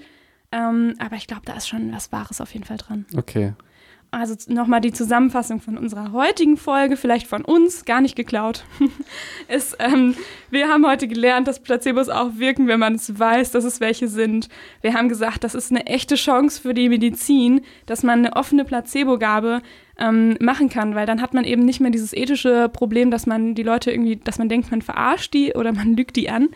Ähm, 0.51 0.95
aber 0.99 1.15
ich 1.15 1.27
glaube, 1.27 1.43
da 1.45 1.53
ist 1.53 1.67
schon 1.67 1.91
was 1.93 2.11
Wahres 2.11 2.41
auf 2.41 2.53
jeden 2.53 2.65
Fall 2.65 2.77
dran. 2.77 3.05
okay. 3.15 3.53
Also 4.13 4.35
nochmal 4.47 4.79
die 4.79 4.93
Zusammenfassung 4.93 5.59
von 5.59 5.75
unserer 5.75 6.11
heutigen 6.11 6.55
Folge, 6.55 6.97
vielleicht 6.97 7.25
von 7.25 7.43
uns, 7.43 7.83
gar 7.83 7.99
nicht 7.99 8.15
geklaut, 8.15 8.63
ist, 9.47 9.75
ähm, 9.79 10.13
wir 10.51 10.67
haben 10.67 10.85
heute 10.85 11.07
gelernt, 11.07 11.47
dass 11.47 11.63
Placebos 11.63 12.09
auch 12.09 12.37
wirken, 12.37 12.67
wenn 12.67 12.79
man 12.79 12.93
es 12.93 13.17
weiß, 13.17 13.49
dass 13.49 13.63
es 13.63 13.79
welche 13.79 14.07
sind. 14.07 14.49
Wir 14.81 14.93
haben 14.93 15.09
gesagt, 15.09 15.43
das 15.43 15.55
ist 15.55 15.71
eine 15.71 15.87
echte 15.87 16.13
Chance 16.13 16.61
für 16.61 16.75
die 16.75 16.89
Medizin, 16.89 17.61
dass 17.87 18.03
man 18.03 18.19
eine 18.19 18.35
offene 18.35 18.65
Placebo-Gabe 18.65 19.63
ähm, 19.97 20.37
machen 20.39 20.69
kann, 20.69 20.93
weil 20.93 21.07
dann 21.07 21.19
hat 21.19 21.33
man 21.33 21.43
eben 21.43 21.65
nicht 21.65 21.79
mehr 21.79 21.89
dieses 21.89 22.13
ethische 22.13 22.69
Problem, 22.69 23.09
dass 23.09 23.25
man 23.25 23.55
die 23.55 23.63
Leute 23.63 23.89
irgendwie, 23.89 24.17
dass 24.17 24.37
man 24.37 24.47
denkt, 24.47 24.69
man 24.69 24.83
verarscht 24.83 25.33
die 25.33 25.53
oder 25.53 25.73
man 25.73 25.95
lügt 25.95 26.17
die 26.17 26.29
an. 26.29 26.49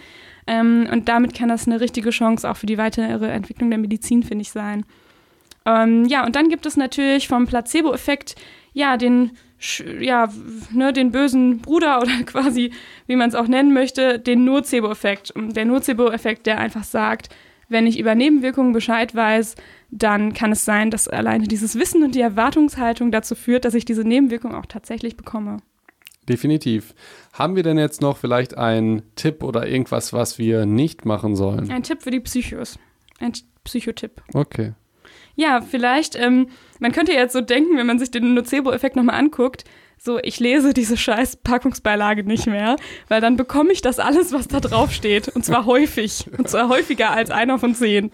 Ähm, 0.45 0.87
und 0.91 1.09
damit 1.09 1.33
kann 1.33 1.49
das 1.49 1.65
eine 1.65 1.81
richtige 1.81 2.11
Chance 2.11 2.47
auch 2.47 2.57
für 2.57 2.67
die 2.67 2.77
weitere 2.77 3.31
Entwicklung 3.31 3.71
der 3.71 3.79
Medizin, 3.79 4.21
finde 4.21 4.43
ich, 4.43 4.51
sein. 4.51 4.85
Ähm, 5.67 6.05
ja, 6.05 6.25
und 6.25 6.35
dann 6.37 6.47
gibt 6.47 6.65
es 6.65 6.77
natürlich 6.77 7.27
vom 7.27 7.45
Placebo-Effekt, 7.45 8.35
ja, 8.71 8.95
den, 8.95 9.31
ja, 9.99 10.29
ne, 10.71 10.93
den 10.93 11.11
bösen 11.11 11.59
Bruder 11.59 12.01
oder 12.01 12.13
quasi, 12.25 12.71
wie 13.05 13.17
man 13.17 13.27
es 13.27 13.35
auch 13.35 13.49
nennen 13.49 13.73
möchte, 13.73 14.17
den 14.17 14.45
Nocebo-Effekt. 14.45 15.33
Der 15.35 15.65
Nocebo-Effekt, 15.65 16.45
der 16.45 16.59
einfach 16.59 16.85
sagt, 16.85 17.35
wenn 17.67 17.85
ich 17.85 17.99
über 17.99 18.15
Nebenwirkungen 18.15 18.71
Bescheid 18.71 19.13
weiß, 19.13 19.55
dann 19.91 20.33
kann 20.33 20.53
es 20.53 20.63
sein, 20.63 20.89
dass 20.89 21.09
alleine 21.09 21.47
dieses 21.47 21.77
Wissen 21.77 22.01
und 22.01 22.15
die 22.15 22.21
Erwartungshaltung 22.21 23.11
dazu 23.11 23.35
führt, 23.35 23.65
dass 23.65 23.73
ich 23.73 23.83
diese 23.83 24.05
Nebenwirkung 24.05 24.55
auch 24.55 24.67
tatsächlich 24.67 25.17
bekomme. 25.17 25.57
Definitiv. 26.29 26.93
Haben 27.33 27.57
wir 27.57 27.63
denn 27.63 27.77
jetzt 27.77 28.01
noch 28.01 28.17
vielleicht 28.17 28.57
einen 28.57 29.01
Tipp 29.15 29.43
oder 29.43 29.67
irgendwas, 29.67 30.13
was 30.13 30.37
wir 30.37 30.65
nicht 30.65 31.05
machen 31.05 31.35
sollen? 31.35 31.69
Ein 31.69 31.83
Tipp 31.83 32.03
für 32.03 32.11
die 32.11 32.21
Psychos. 32.21 32.79
Ein 33.19 33.33
Psychotipp. 33.65 34.21
Okay. 34.33 34.73
Ja, 35.37 35.61
vielleicht, 35.61 36.15
ähm, 36.15 36.49
man 36.79 36.91
könnte 36.91 37.13
jetzt 37.13 37.33
so 37.33 37.41
denken, 37.41 37.77
wenn 37.77 37.85
man 37.85 37.99
sich 37.99 38.09
den 38.09 38.33
Nocebo-Effekt 38.33 38.95
nochmal 38.95 39.19
anguckt, 39.19 39.63
so, 39.99 40.19
ich 40.21 40.39
lese 40.39 40.73
diese 40.73 40.97
scheiß 40.97 41.37
Packungsbeilage 41.37 42.23
nicht 42.23 42.47
mehr, 42.47 42.75
weil 43.07 43.21
dann 43.21 43.35
bekomme 43.35 43.71
ich 43.71 43.81
das 43.81 43.99
alles, 43.99 44.33
was 44.33 44.47
da 44.47 44.59
drauf 44.59 44.91
steht. 44.91 45.27
Und 45.29 45.45
zwar 45.45 45.65
häufig. 45.65 46.25
Und 46.37 46.49
zwar 46.49 46.69
häufiger 46.69 47.11
als 47.11 47.31
einer 47.31 47.59
von 47.59 47.75
zehn. 47.75 48.11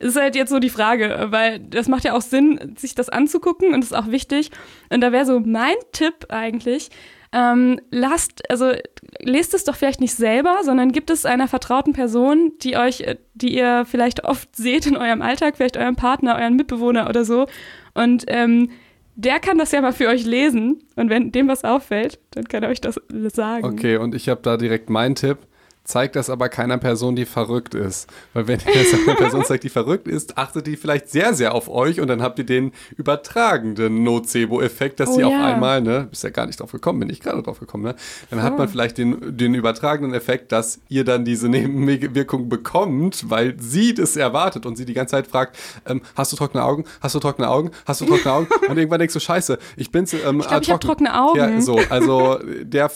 Ist 0.00 0.16
halt 0.16 0.34
jetzt 0.34 0.50
so 0.50 0.58
die 0.58 0.70
Frage, 0.70 1.28
weil 1.30 1.60
das 1.60 1.86
macht 1.88 2.04
ja 2.04 2.14
auch 2.14 2.22
Sinn, 2.22 2.74
sich 2.76 2.94
das 2.94 3.08
anzugucken 3.08 3.74
und 3.74 3.84
ist 3.84 3.94
auch 3.94 4.08
wichtig. 4.08 4.50
Und 4.88 5.02
da 5.02 5.12
wäre 5.12 5.26
so 5.26 5.40
mein 5.40 5.74
Tipp 5.92 6.26
eigentlich, 6.30 6.90
ähm, 7.32 7.80
lasst, 7.90 8.50
also 8.50 8.72
lest 9.20 9.54
es 9.54 9.64
doch 9.64 9.76
vielleicht 9.76 10.00
nicht 10.00 10.14
selber, 10.14 10.58
sondern 10.64 10.90
gibt 10.90 11.10
es 11.10 11.24
einer 11.24 11.46
vertrauten 11.46 11.92
Person, 11.92 12.52
die 12.62 12.76
euch, 12.76 13.02
äh, 13.02 13.16
die 13.34 13.54
ihr 13.54 13.84
vielleicht 13.88 14.24
oft 14.24 14.54
seht 14.56 14.86
in 14.86 14.96
eurem 14.96 15.22
Alltag, 15.22 15.56
vielleicht 15.56 15.76
euren 15.76 15.96
Partner, 15.96 16.36
euren 16.36 16.56
Mitbewohner 16.56 17.08
oder 17.08 17.24
so. 17.24 17.46
Und 17.94 18.24
ähm, 18.26 18.70
der 19.14 19.38
kann 19.38 19.58
das 19.58 19.70
ja 19.72 19.80
mal 19.80 19.92
für 19.92 20.08
euch 20.08 20.24
lesen. 20.24 20.82
Und 20.96 21.10
wenn 21.10 21.30
dem 21.30 21.46
was 21.46 21.64
auffällt, 21.64 22.18
dann 22.30 22.44
kann 22.44 22.62
er 22.62 22.70
euch 22.70 22.80
das 22.80 23.00
sagen. 23.34 23.64
Okay, 23.64 23.96
und 23.96 24.14
ich 24.14 24.28
habe 24.28 24.40
da 24.42 24.56
direkt 24.56 24.88
meinen 24.88 25.14
Tipp. 25.14 25.38
Zeigt 25.84 26.14
das 26.14 26.30
aber 26.30 26.48
keiner 26.48 26.78
Person, 26.78 27.16
die 27.16 27.24
verrückt 27.24 27.74
ist. 27.74 28.08
Weil 28.32 28.46
wenn 28.46 28.60
ihr 28.60 28.74
das 28.84 28.94
einer 28.94 29.14
Person 29.16 29.44
zeigt, 29.44 29.64
die 29.64 29.68
verrückt 29.70 30.06
ist, 30.06 30.38
achtet 30.38 30.66
die 30.66 30.76
vielleicht 30.76 31.08
sehr, 31.08 31.34
sehr 31.34 31.54
auf 31.54 31.68
euch 31.68 32.00
und 32.00 32.08
dann 32.08 32.22
habt 32.22 32.38
ihr 32.38 32.44
den 32.46 32.72
übertragenden 32.96 34.02
Nocebo-Effekt, 34.04 35.00
dass 35.00 35.10
Oh 35.10 35.14
sie 35.16 35.24
auf 35.24 35.32
ja. 35.32 35.46
einmal, 35.54 35.80
ne, 35.80 36.06
bist 36.10 36.22
ja 36.22 36.30
gar 36.30 36.46
nicht 36.46 36.60
drauf 36.60 36.72
gekommen, 36.72 37.00
bin 37.00 37.10
ich 37.10 37.20
gerade 37.20 37.42
drauf 37.42 37.60
gekommen, 37.60 37.84
ne? 37.84 37.94
Dann 38.30 38.42
hat 38.42 38.56
man 38.58 38.68
vielleicht 38.68 38.98
den, 38.98 39.36
den 39.36 39.54
übertragenen 39.54 40.14
Effekt, 40.14 40.52
dass 40.52 40.80
ihr 40.88 41.04
dann 41.04 41.24
diese 41.24 41.48
Nebenwirkung 41.48 42.48
bekommt, 42.48 43.28
weil 43.30 43.56
sie 43.58 43.94
das 43.94 44.16
erwartet 44.16 44.66
und 44.66 44.76
sie 44.76 44.84
die 44.84 44.94
ganze 44.94 45.12
Zeit 45.12 45.26
fragt, 45.26 45.56
ähm, 45.86 46.02
hast 46.14 46.32
du 46.32 46.36
trockene 46.36 46.62
Augen? 46.62 46.84
Hast 47.00 47.14
du 47.14 47.18
trockene 47.20 47.48
Augen? 47.48 47.70
Hast 47.86 48.00
du 48.00 48.04
trockene 48.06 48.32
Augen? 48.32 48.48
Und 48.68 48.76
irgendwann 48.78 48.98
denkst 49.00 49.14
du, 49.14 49.20
scheiße, 49.20 49.58
ich 49.76 49.90
bin's, 49.90 50.12
ähm, 50.12 50.40
Ich 50.40 50.46
glaube, 50.48 50.62
ich 50.62 50.70
habe 50.70 50.80
trockene 50.80 51.18
Augen. 51.20 51.38
ja, 51.38 51.60
so, 51.60 51.78
also 51.88 52.38
der, 52.62 52.90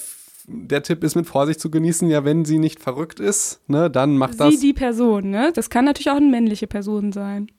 der 0.46 0.82
Tipp 0.82 1.02
ist 1.04 1.14
mit 1.14 1.26
Vorsicht 1.26 1.60
zu 1.60 1.70
genießen. 1.70 2.08
Ja, 2.10 2.24
wenn 2.24 2.44
sie 2.44 2.58
nicht 2.58 2.80
verrückt 2.80 3.20
ist, 3.20 3.60
ne, 3.68 3.90
dann 3.90 4.16
macht 4.16 4.38
das 4.40 4.54
Sie, 4.54 4.60
die 4.60 4.72
Person, 4.72 5.30
ne? 5.30 5.52
Das 5.54 5.70
kann 5.70 5.84
natürlich 5.84 6.10
auch 6.10 6.16
eine 6.16 6.26
männliche 6.26 6.66
Person 6.66 7.12
sein. 7.12 7.50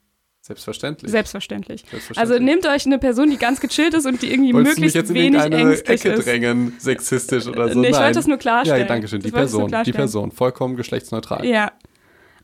selbstverständlich. 0.42 1.12
Selbstverständlich. 1.12 1.86
Selbstverständlich. 1.90 2.36
Also 2.36 2.44
nehmt 2.44 2.68
euch 2.68 2.86
eine 2.86 3.00
Person, 3.00 3.32
die 3.32 3.38
ganz 3.38 3.60
gechillt 3.60 3.96
ist 3.96 4.06
und 4.06 4.22
die 4.22 4.32
irgendwie 4.32 4.54
Wolltest 4.54 4.76
möglichst 4.76 4.96
jetzt 4.96 5.10
in 5.10 5.16
wenig 5.16 5.42
irgendeine 5.42 5.72
ängstlich 5.72 6.06
Ecke 6.06 6.14
ist. 6.14 6.26
drängen, 6.26 6.74
sexistisch 6.78 7.48
oder 7.48 7.70
so? 7.70 7.80
Nee, 7.80 7.88
ich 7.88 7.94
Nein. 7.94 8.04
wollte 8.04 8.20
das 8.20 8.28
nur 8.28 8.38
klarstellen. 8.38 8.82
Ja, 8.82 8.88
danke 8.88 9.08
schön. 9.08 9.22
Die 9.22 9.32
Person, 9.32 9.74
die. 9.86 9.92
Person, 9.92 10.32
vollkommen 10.32 10.76
geschlechtsneutral. 10.76 11.46
Ja. 11.46 11.72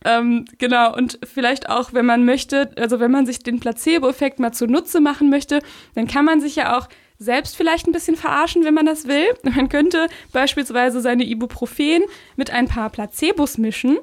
Ähm, 0.03 0.45
genau, 0.57 0.95
und 0.95 1.19
vielleicht 1.23 1.69
auch, 1.69 1.93
wenn 1.93 2.07
man 2.07 2.25
möchte, 2.25 2.71
also 2.77 2.99
wenn 2.99 3.11
man 3.11 3.27
sich 3.27 3.39
den 3.39 3.59
Placebo-Effekt 3.59 4.39
mal 4.39 4.51
zunutze 4.51 4.99
machen 4.99 5.29
möchte, 5.29 5.59
dann 5.93 6.07
kann 6.07 6.25
man 6.25 6.41
sich 6.41 6.55
ja 6.55 6.75
auch 6.75 6.87
selbst 7.21 7.55
vielleicht 7.55 7.87
ein 7.87 7.91
bisschen 7.91 8.15
verarschen, 8.15 8.65
wenn 8.65 8.73
man 8.73 8.87
das 8.87 9.07
will. 9.07 9.25
Man 9.43 9.69
könnte 9.69 10.07
beispielsweise 10.33 11.01
seine 11.01 11.23
Ibuprofen 11.23 12.01
mit 12.35 12.49
ein 12.49 12.67
paar 12.67 12.89
Placebos 12.89 13.59
mischen 13.59 13.99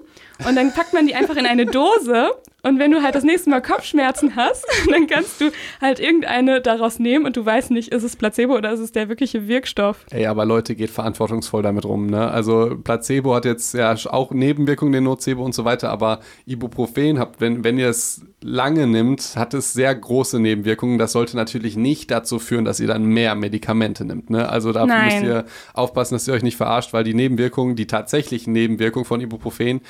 und 0.47 0.55
dann 0.55 0.73
packt 0.73 0.93
man 0.93 1.07
die 1.07 1.17
einfach 1.17 1.37
in 1.37 1.47
eine 1.47 1.67
Dose 1.67 2.31
und 2.69 2.79
wenn 2.79 2.91
du 2.91 3.03
halt 3.03 3.15
das 3.15 3.25
nächste 3.25 3.51
Mal 3.51 3.63
Kopfschmerzen 3.63 4.37
hast, 4.37 4.67
dann 4.91 5.07
kannst 5.07 5.41
du 5.41 5.51
halt 5.81 6.01
irgendeine 6.01 6.61
daraus 6.61 6.99
nehmen 6.99 7.25
und 7.25 7.37
du 7.37 7.45
weißt 7.45 7.71
nicht, 7.71 7.89
ist 7.89 8.03
es 8.03 8.17
Placebo 8.17 8.57
oder 8.57 8.73
ist 8.73 8.81
es 8.81 8.93
der 8.93 9.09
wirkliche 9.09 9.49
Wirkstoff. 9.49 10.05
Ey, 10.11 10.27
aber 10.27 10.45
Leute, 10.45 10.75
geht 10.75 10.91
verantwortungsvoll 10.91 11.63
damit 11.63 11.85
rum, 11.85 12.07
ne? 12.07 12.31
Also 12.31 12.77
Placebo 12.83 13.35
hat 13.35 13.45
jetzt 13.45 13.75
ja 13.75 13.95
auch 14.09 14.33
Nebenwirkungen, 14.33 14.93
den 14.93 15.05
Nocebo 15.05 15.45
und 15.45 15.55
so 15.55 15.65
weiter, 15.65 15.91
aber 15.91 16.21
Ibuprofen 16.47 17.19
habt, 17.19 17.41
wenn, 17.41 17.65
wenn 17.65 17.79
ihr 17.79 17.89
es 17.89 18.23
lange 18.43 18.87
nimmt, 18.87 19.35
hat 19.37 19.55
es 19.55 19.73
sehr 19.73 19.95
große 19.95 20.39
Nebenwirkungen. 20.39 20.99
Das 20.99 21.13
sollte 21.13 21.37
natürlich 21.37 21.77
nicht 21.77 22.11
dazu 22.11 22.39
führen, 22.39 22.65
dass 22.65 22.81
ihr 22.81 22.87
dann 22.87 23.05
mehr 23.05 23.35
Medikamente 23.35 24.05
nimmt, 24.05 24.31
ne? 24.31 24.49
Also 24.49 24.73
da 24.73 24.87
Nein. 24.87 25.05
müsst 25.07 25.23
ihr 25.23 25.45
aufpassen, 25.73 26.15
dass 26.15 26.29
ihr 26.29 26.35
euch 26.35 26.43
nicht 26.43 26.57
verarscht, 26.57 26.93
weil 26.93 27.05
die 27.05 27.15
Nebenwirkungen, 27.15 27.77
die 27.77 27.87
tatsächlichen 27.87 28.53
Nebenwirkungen 28.53 29.05
von 29.05 29.21
Ibuprofen 29.21 29.81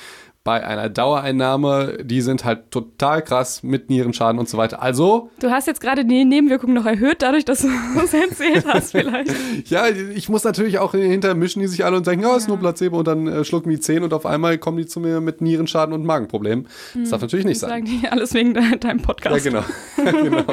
bei 0.43 0.65
einer 0.65 0.89
Dauereinnahme, 0.89 1.97
die 2.03 2.21
sind 2.21 2.45
halt 2.45 2.71
total 2.71 3.21
krass 3.21 3.61
mit 3.61 3.89
Nierenschaden 3.89 4.39
und 4.39 4.47
so 4.47 4.57
weiter. 4.57 4.81
Also, 4.81 5.29
Du 5.39 5.51
hast 5.51 5.67
jetzt 5.67 5.81
gerade 5.81 6.05
die 6.05 6.25
Nebenwirkungen 6.25 6.73
noch 6.73 6.85
erhöht, 6.85 7.21
dadurch, 7.21 7.45
dass 7.45 7.59
du 7.61 7.67
das 7.95 8.13
erzählt 8.13 8.65
hast 8.67 8.91
vielleicht. 8.91 9.31
Ja, 9.69 9.87
ich 9.89 10.29
muss 10.29 10.43
natürlich 10.45 10.79
auch 10.79 10.93
hinterher 10.93 11.35
mischen 11.35 11.59
die 11.61 11.67
sich 11.67 11.83
alle 11.85 11.97
und 11.97 12.05
sagen, 12.05 12.21
ja, 12.21 12.35
ist 12.35 12.47
nur 12.47 12.57
Placebo 12.57 12.97
und 12.99 13.07
dann 13.07 13.27
äh, 13.27 13.43
schlucken 13.43 13.69
die 13.69 13.79
zehn 13.79 14.01
und 14.03 14.13
auf 14.13 14.25
einmal 14.25 14.57
kommen 14.57 14.77
die 14.77 14.85
zu 14.85 14.99
mir 14.99 15.19
mit 15.21 15.41
Nierenschaden 15.41 15.93
und 15.93 16.05
Magenproblemen. 16.05 16.67
Das 16.95 17.09
darf 17.09 17.21
natürlich 17.21 17.45
nicht 17.45 17.59
sein. 17.59 17.69
Sagen 17.69 17.85
die 17.85 18.07
alles 18.09 18.33
wegen 18.33 18.53
de 18.53 18.77
deinem 18.77 18.99
Ja, 18.99 19.05
Podcast. 19.05 19.43
genau. 19.43 19.63
genau. 19.97 20.43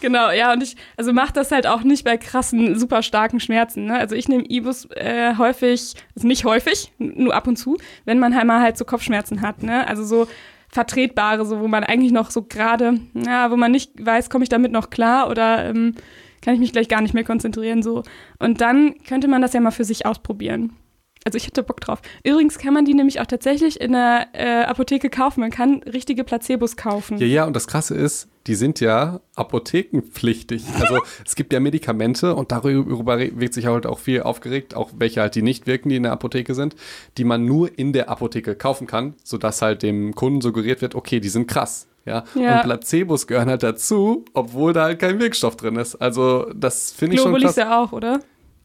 Genau, 0.00 0.30
ja, 0.30 0.52
und 0.52 0.62
ich, 0.62 0.76
also 0.96 1.12
mach 1.12 1.30
das 1.30 1.52
halt 1.52 1.66
auch 1.66 1.82
nicht 1.82 2.04
bei 2.04 2.16
krassen, 2.16 2.78
super 2.78 3.02
starken 3.02 3.38
Schmerzen. 3.38 3.86
Ne? 3.86 3.98
Also 3.98 4.14
ich 4.14 4.28
nehme 4.28 4.44
Ibus 4.48 4.86
äh, 4.92 5.34
häufig, 5.36 5.94
also 6.16 6.26
nicht 6.26 6.44
häufig, 6.44 6.92
nur 6.98 7.34
ab 7.34 7.46
und 7.46 7.56
zu, 7.56 7.76
wenn 8.06 8.18
man 8.18 8.34
halt 8.34 8.46
mal 8.46 8.60
halt 8.60 8.78
so 8.78 8.84
Kopfschmerzen 8.84 9.42
hat. 9.42 9.62
Ne? 9.62 9.86
Also 9.86 10.04
so 10.04 10.26
vertretbare, 10.68 11.44
so 11.44 11.60
wo 11.60 11.68
man 11.68 11.84
eigentlich 11.84 12.12
noch 12.12 12.30
so 12.30 12.42
gerade, 12.42 13.00
ja, 13.14 13.50
wo 13.50 13.56
man 13.56 13.72
nicht 13.72 13.92
weiß, 14.04 14.30
komme 14.30 14.44
ich 14.44 14.48
damit 14.48 14.72
noch 14.72 14.90
klar 14.90 15.28
oder 15.28 15.66
ähm, 15.66 15.94
kann 16.42 16.54
ich 16.54 16.60
mich 16.60 16.72
gleich 16.72 16.88
gar 16.88 17.02
nicht 17.02 17.12
mehr 17.12 17.24
konzentrieren 17.24 17.82
so. 17.82 18.02
Und 18.38 18.60
dann 18.60 18.94
könnte 19.06 19.28
man 19.28 19.42
das 19.42 19.52
ja 19.52 19.60
mal 19.60 19.72
für 19.72 19.84
sich 19.84 20.06
ausprobieren. 20.06 20.72
Also 21.24 21.36
ich 21.36 21.46
hätte 21.46 21.62
Bock 21.62 21.80
drauf. 21.80 22.00
Übrigens 22.24 22.58
kann 22.58 22.72
man 22.72 22.86
die 22.86 22.94
nämlich 22.94 23.20
auch 23.20 23.26
tatsächlich 23.26 23.78
in 23.78 23.92
der 23.92 24.28
äh, 24.32 24.64
Apotheke 24.64 25.10
kaufen. 25.10 25.40
Man 25.40 25.50
kann 25.50 25.82
richtige 25.82 26.24
Placebos 26.24 26.76
kaufen. 26.76 27.18
Ja, 27.18 27.26
ja, 27.26 27.44
und 27.44 27.54
das 27.54 27.66
Krasse 27.66 27.94
ist, 27.94 28.28
die 28.46 28.54
sind 28.54 28.80
ja 28.80 29.20
apothekenpflichtig. 29.34 30.64
Also 30.78 31.00
es 31.26 31.36
gibt 31.36 31.52
ja 31.52 31.60
Medikamente 31.60 32.34
und 32.34 32.52
darüber 32.52 33.18
wirkt 33.18 33.52
sich 33.52 33.66
halt 33.66 33.84
auch 33.84 33.98
viel 33.98 34.22
aufgeregt, 34.22 34.74
auch 34.74 34.92
welche 34.96 35.20
halt 35.20 35.34
die 35.34 35.42
nicht 35.42 35.66
wirken, 35.66 35.90
die 35.90 35.96
in 35.96 36.04
der 36.04 36.12
Apotheke 36.12 36.54
sind, 36.54 36.74
die 37.18 37.24
man 37.24 37.44
nur 37.44 37.78
in 37.78 37.92
der 37.92 38.08
Apotheke 38.08 38.54
kaufen 38.54 38.86
kann, 38.86 39.14
sodass 39.22 39.60
halt 39.60 39.82
dem 39.82 40.14
Kunden 40.14 40.40
suggeriert 40.40 40.80
wird, 40.80 40.94
okay, 40.94 41.20
die 41.20 41.28
sind 41.28 41.46
krass. 41.46 41.86
Ja? 42.06 42.24
Ja. 42.34 42.56
Und 42.56 42.62
Placebos 42.62 43.26
gehören 43.26 43.50
halt 43.50 43.62
dazu, 43.62 44.24
obwohl 44.32 44.72
da 44.72 44.84
halt 44.84 44.98
kein 44.98 45.20
Wirkstoff 45.20 45.56
drin 45.56 45.76
ist. 45.76 45.96
Also 45.96 46.50
das 46.54 46.92
finde 46.92 47.16
ich 47.16 47.20
schon 47.20 47.34
krass. 47.38 47.56
ja 47.56 47.78
auch, 47.78 47.92
oder? 47.92 48.20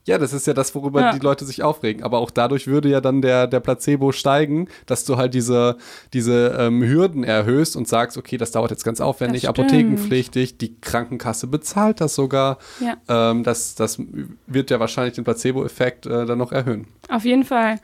Ja, 0.07 0.17
das 0.19 0.33
ist 0.33 0.45
ja 0.45 0.53
das, 0.53 0.73
worüber 0.75 1.01
Ja. 1.01 1.13
die 1.13 1.19
Leute 1.19 1.45
sich 1.45 1.63
aufregen. 1.63 2.03
Aber 2.03 2.19
auch 2.19 2.29
dadurch 2.29 2.67
würde 2.67 2.89
ja 2.89 3.01
dann 3.01 3.21
der, 3.21 3.47
der 3.47 3.59
Placebo 3.59 4.11
steigen, 4.11 4.67
dass 4.85 5.03
du 5.03 5.17
halt 5.17 5.33
diese, 5.33 5.77
diese 6.13 6.55
ähm, 6.59 6.83
Hürden 6.83 7.23
erhöhst 7.23 7.75
und 7.75 7.87
sagst, 7.87 8.15
okay, 8.17 8.37
das 8.37 8.51
dauert 8.51 8.69
jetzt 8.71 8.83
ganz 8.83 9.01
aufwendig, 9.01 9.49
apothekenpflichtig, 9.49 10.57
die 10.57 10.79
Krankenkasse 10.79 11.47
bezahlt 11.47 12.01
das 12.01 12.15
sogar. 12.15 12.59
Ja. 12.79 12.97
Ähm, 13.31 13.43
das, 13.43 13.75
das 13.75 13.99
wird 14.47 14.69
ja 14.69 14.79
wahrscheinlich 14.79 15.15
den 15.15 15.23
Placebo-Effekt 15.23 16.05
äh, 16.05 16.25
dann 16.25 16.37
noch 16.37 16.51
erhöhen. 16.51 16.87
Auf 17.09 17.25
jeden 17.25 17.43
Fall. 17.43 17.79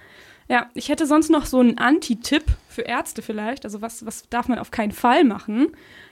Ja, 0.47 0.67
ich 0.73 0.89
hätte 0.89 1.05
sonst 1.07 1.29
noch 1.29 1.45
so 1.45 1.59
einen 1.59 1.77
Anti-Tipp 1.77 2.43
für 2.69 2.81
Ärzte 2.81 3.21
vielleicht. 3.21 3.63
Also 3.65 3.81
was, 3.81 4.05
was 4.05 4.27
darf 4.29 4.47
man 4.47 4.59
auf 4.59 4.69
keinen 4.69 4.91
Fall 4.91 5.23
machen? 5.23 5.67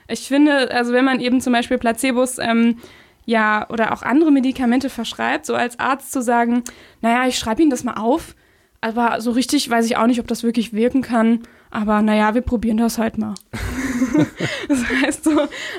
Ich 0.08 0.26
finde, 0.28 0.72
also 0.72 0.92
wenn 0.92 1.04
man 1.04 1.20
eben 1.20 1.40
zum 1.40 1.52
Beispiel 1.52 1.78
Placebos 1.78 2.38
ähm, 2.38 2.78
ja 3.26 3.68
oder 3.68 3.92
auch 3.92 4.02
andere 4.02 4.30
Medikamente 4.30 4.90
verschreibt, 4.90 5.46
so 5.46 5.54
als 5.54 5.78
Arzt 5.78 6.12
zu 6.12 6.22
sagen, 6.22 6.64
naja, 7.00 7.26
ich 7.26 7.38
schreibe 7.38 7.62
Ihnen 7.62 7.70
das 7.70 7.84
mal 7.84 7.94
auf, 7.94 8.34
aber 8.80 9.20
so 9.20 9.30
richtig 9.30 9.68
weiß 9.68 9.86
ich 9.86 9.96
auch 9.96 10.06
nicht, 10.06 10.20
ob 10.20 10.26
das 10.26 10.42
wirklich 10.42 10.72
wirken 10.72 11.02
kann. 11.02 11.40
Aber 11.70 12.02
naja, 12.02 12.34
wir 12.34 12.42
probieren 12.42 12.78
das 12.78 12.98
halt 12.98 13.16
mal. 13.16 13.34
das 14.68 14.84
heißt 14.88 15.24
so, 15.24 15.30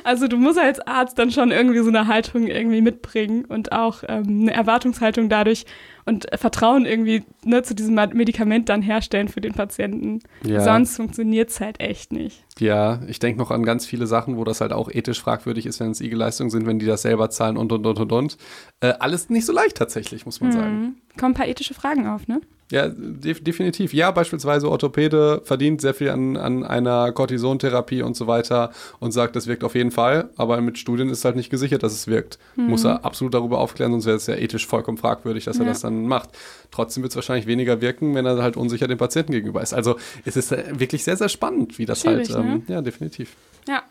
also 0.04 0.28
du 0.28 0.38
musst 0.38 0.58
als 0.58 0.80
Arzt 0.80 1.20
dann 1.20 1.32
schon 1.32 1.52
irgendwie 1.52 1.80
so 1.80 1.90
eine 1.90 2.08
Haltung 2.08 2.48
irgendwie 2.48 2.82
mitbringen 2.82 3.46
und 3.46 3.72
auch 3.72 4.04
ähm, 4.08 4.42
eine 4.42 4.54
Erwartungshaltung 4.54 5.28
dadurch 5.28 5.66
und 6.06 6.28
Vertrauen 6.34 6.86
irgendwie 6.86 7.24
ne, 7.44 7.62
zu 7.64 7.76
diesem 7.76 7.96
Medikament 7.96 8.70
dann 8.70 8.82
herstellen 8.82 9.28
für 9.28 9.42
den 9.42 9.54
Patienten. 9.54 10.22
Ja. 10.44 10.62
Sonst 10.62 10.96
funktioniert 10.96 11.50
es 11.50 11.60
halt 11.60 11.80
echt 11.80 12.12
nicht. 12.12 12.44
Ja, 12.60 13.02
ich 13.08 13.20
denke 13.20 13.40
noch 13.40 13.52
an 13.52 13.64
ganz 13.64 13.86
viele 13.86 14.08
Sachen, 14.08 14.38
wo 14.38 14.44
das 14.44 14.62
halt 14.62 14.74
auch 14.74 14.90
ethisch 14.90 15.22
fragwürdig 15.22 15.66
ist, 15.66 15.80
wenn 15.80 15.92
es 15.92 16.02
IG-Leistungen 16.02 16.50
sind, 16.50 16.66
wenn 16.66 16.80
die 16.80 16.86
das 16.86 17.04
selber 17.04 17.30
zahlen 17.30 17.58
und, 17.58 17.72
und, 17.72 17.86
und, 17.86 18.00
und, 18.00 18.12
und. 18.12 18.38
Äh, 18.80 18.94
alles 19.00 19.30
nicht 19.30 19.46
so 19.46 19.54
leicht 19.54 19.78
tatsächlich, 19.78 20.26
muss 20.26 20.42
man 20.42 20.52
sagen. 20.52 20.80
Mhm. 20.80 20.96
Kommen 21.20 21.34
ein 21.34 21.38
paar 21.38 21.48
ethische 21.48 21.74
Fragen 21.74 22.08
auf, 22.08 22.28
ne? 22.28 22.42
Ja, 22.72 22.88
def 22.90 23.44
definitiv. 23.44 23.94
Ja, 23.94 24.12
beispielsweise 24.12 24.70
Orthopäde 24.70 25.42
verdient 25.44 25.82
sehr 25.82 25.94
viel 25.94 26.10
an, 26.10 26.38
an 26.38 26.64
einer 26.64 27.12
Cortisontherapie 27.12 28.02
und 28.02 28.16
so 28.16 28.28
weiter 28.28 28.72
und 29.00 29.12
sagt, 29.12 29.36
das 29.36 29.48
wirkt 29.48 29.64
auf 29.64 29.76
jeden 29.76 29.92
Fall, 29.92 30.30
aber 30.38 30.60
mit 30.62 30.78
Studien 30.78 31.10
ist 31.10 31.24
halt 31.26 31.36
nicht 31.36 31.50
gesichert, 31.50 31.84
dass 31.84 31.94
es 31.94 32.08
wirkt. 32.08 32.40
Muss 32.56 32.84
er 32.86 33.06
absolut 33.06 33.34
darüber 33.34 33.60
aufklären, 33.60 33.92
sonst 33.92 34.06
wäre 34.06 34.18
es 34.18 34.28
ja 34.28 34.36
ethisch 34.36 34.66
vollkommen 34.68 34.98
fragwürdig, 34.98 35.46
dass 35.46 35.58
er 35.60 35.66
Ja. 35.66 35.70
das 35.72 35.82
dann 35.82 36.06
macht. 36.08 36.30
Trotzdem 36.72 37.04
wird 37.04 37.12
es 37.12 37.16
wahrscheinlich 37.18 37.46
weniger 37.48 37.82
wirken, 37.82 38.16
wenn 38.16 38.26
er 38.26 38.42
halt 38.42 38.56
unsicher 38.58 38.88
dem 38.88 38.98
Patienten 38.98 39.34
gegenüber 39.34 39.62
ist. 39.62 39.74
Also 39.74 39.98
es 40.26 40.38
ist 40.38 40.52
äh, 40.52 40.64
wirklich 40.80 41.04
sehr, 41.04 41.18
sehr 41.18 41.30
spannend, 41.30 41.78
wie 41.78 41.86
das 41.86 42.02
Schwierig, 42.02 42.34
halt, 42.34 42.46
ähm, 42.46 42.64
ne? 42.68 42.74
ja, 42.76 42.82
definitiv. 42.82 43.36
Ja. 43.68 43.84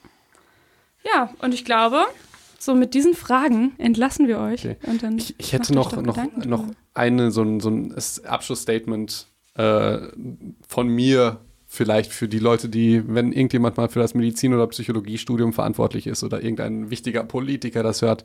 Ja, 1.05 1.31
und 1.43 1.55
ich 1.55 1.65
glaube, 1.65 2.05
so 2.61 2.75
mit 2.75 2.95
diesen 2.95 3.15
Fragen 3.15 3.73
entlassen 3.79 4.29
wir 4.29 4.39
euch. 4.39 4.65
Okay. 4.65 4.77
Und 4.87 5.03
dann 5.03 5.19
Ich, 5.19 5.35
ich 5.39 5.53
hätte 5.53 5.75
noch, 5.75 5.93
noch, 5.97 6.15
Gedanken 6.15 6.49
noch 6.49 6.61
drüber. 6.61 6.75
eine, 6.95 7.31
so 7.31 7.43
ein, 7.43 7.61
so 7.61 7.71
ein 7.71 7.95
Abschlussstatement 8.25 9.29
äh, 9.55 9.99
von 10.69 10.89
mir 10.89 11.41
vielleicht 11.73 12.13
für 12.13 12.27
die 12.29 12.41
Leute, 12.41 12.69
die, 12.69 13.03
wenn 13.07 13.33
irgendjemand 13.33 13.77
mal 13.77 13.89
für 13.89 14.01
das 14.01 14.15
Medizin- 14.15 14.53
oder 14.53 14.67
Psychologiestudium 14.67 15.53
verantwortlich 15.53 16.09
ist 16.09 16.25
oder 16.25 16.43
irgendein 16.43 16.91
wichtiger 16.91 17.23
Politiker 17.23 17.85
das 17.85 18.03
hört, 18.03 18.25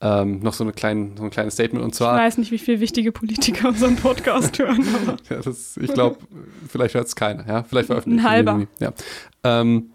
ähm, 0.00 0.40
noch 0.40 0.52
so, 0.52 0.64
eine 0.64 0.72
klein, 0.72 1.12
so 1.16 1.22
ein 1.22 1.30
kleines 1.30 1.54
Statement. 1.54 1.84
Und 1.84 1.90
Ich 1.92 1.98
zwar, 1.98 2.18
weiß 2.18 2.38
nicht, 2.38 2.50
wie 2.50 2.58
viele 2.58 2.80
wichtige 2.80 3.12
Politiker 3.12 3.68
unseren 3.68 3.94
Podcast 3.94 4.58
hören, 4.58 4.84
ja, 5.30 5.36
das, 5.40 5.76
ich 5.76 5.94
glaube, 5.94 6.18
vielleicht 6.68 6.94
hört 6.94 7.06
es 7.06 7.14
keiner, 7.14 7.46
ja, 7.46 7.62
vielleicht 7.62 7.86
veröffentlichen 7.86 8.26
Ein 8.26 8.30
halber. 8.30 8.66
Ja. 8.80 8.92
Ähm, 9.44 9.92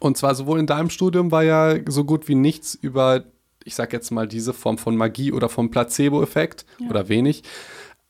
und 0.00 0.16
zwar 0.16 0.34
sowohl 0.34 0.58
in 0.60 0.66
deinem 0.66 0.90
Studium 0.90 1.30
war 1.30 1.42
ja 1.42 1.76
so 1.88 2.04
gut 2.04 2.28
wie 2.28 2.34
nichts 2.34 2.74
über, 2.74 3.24
ich 3.64 3.74
sag 3.74 3.92
jetzt 3.92 4.10
mal, 4.10 4.26
diese 4.28 4.52
Form 4.52 4.78
von 4.78 4.96
Magie 4.96 5.32
oder 5.32 5.48
vom 5.48 5.70
Placebo-Effekt 5.70 6.64
Ja. 6.78 6.88
oder 6.90 7.08
wenig, 7.08 7.42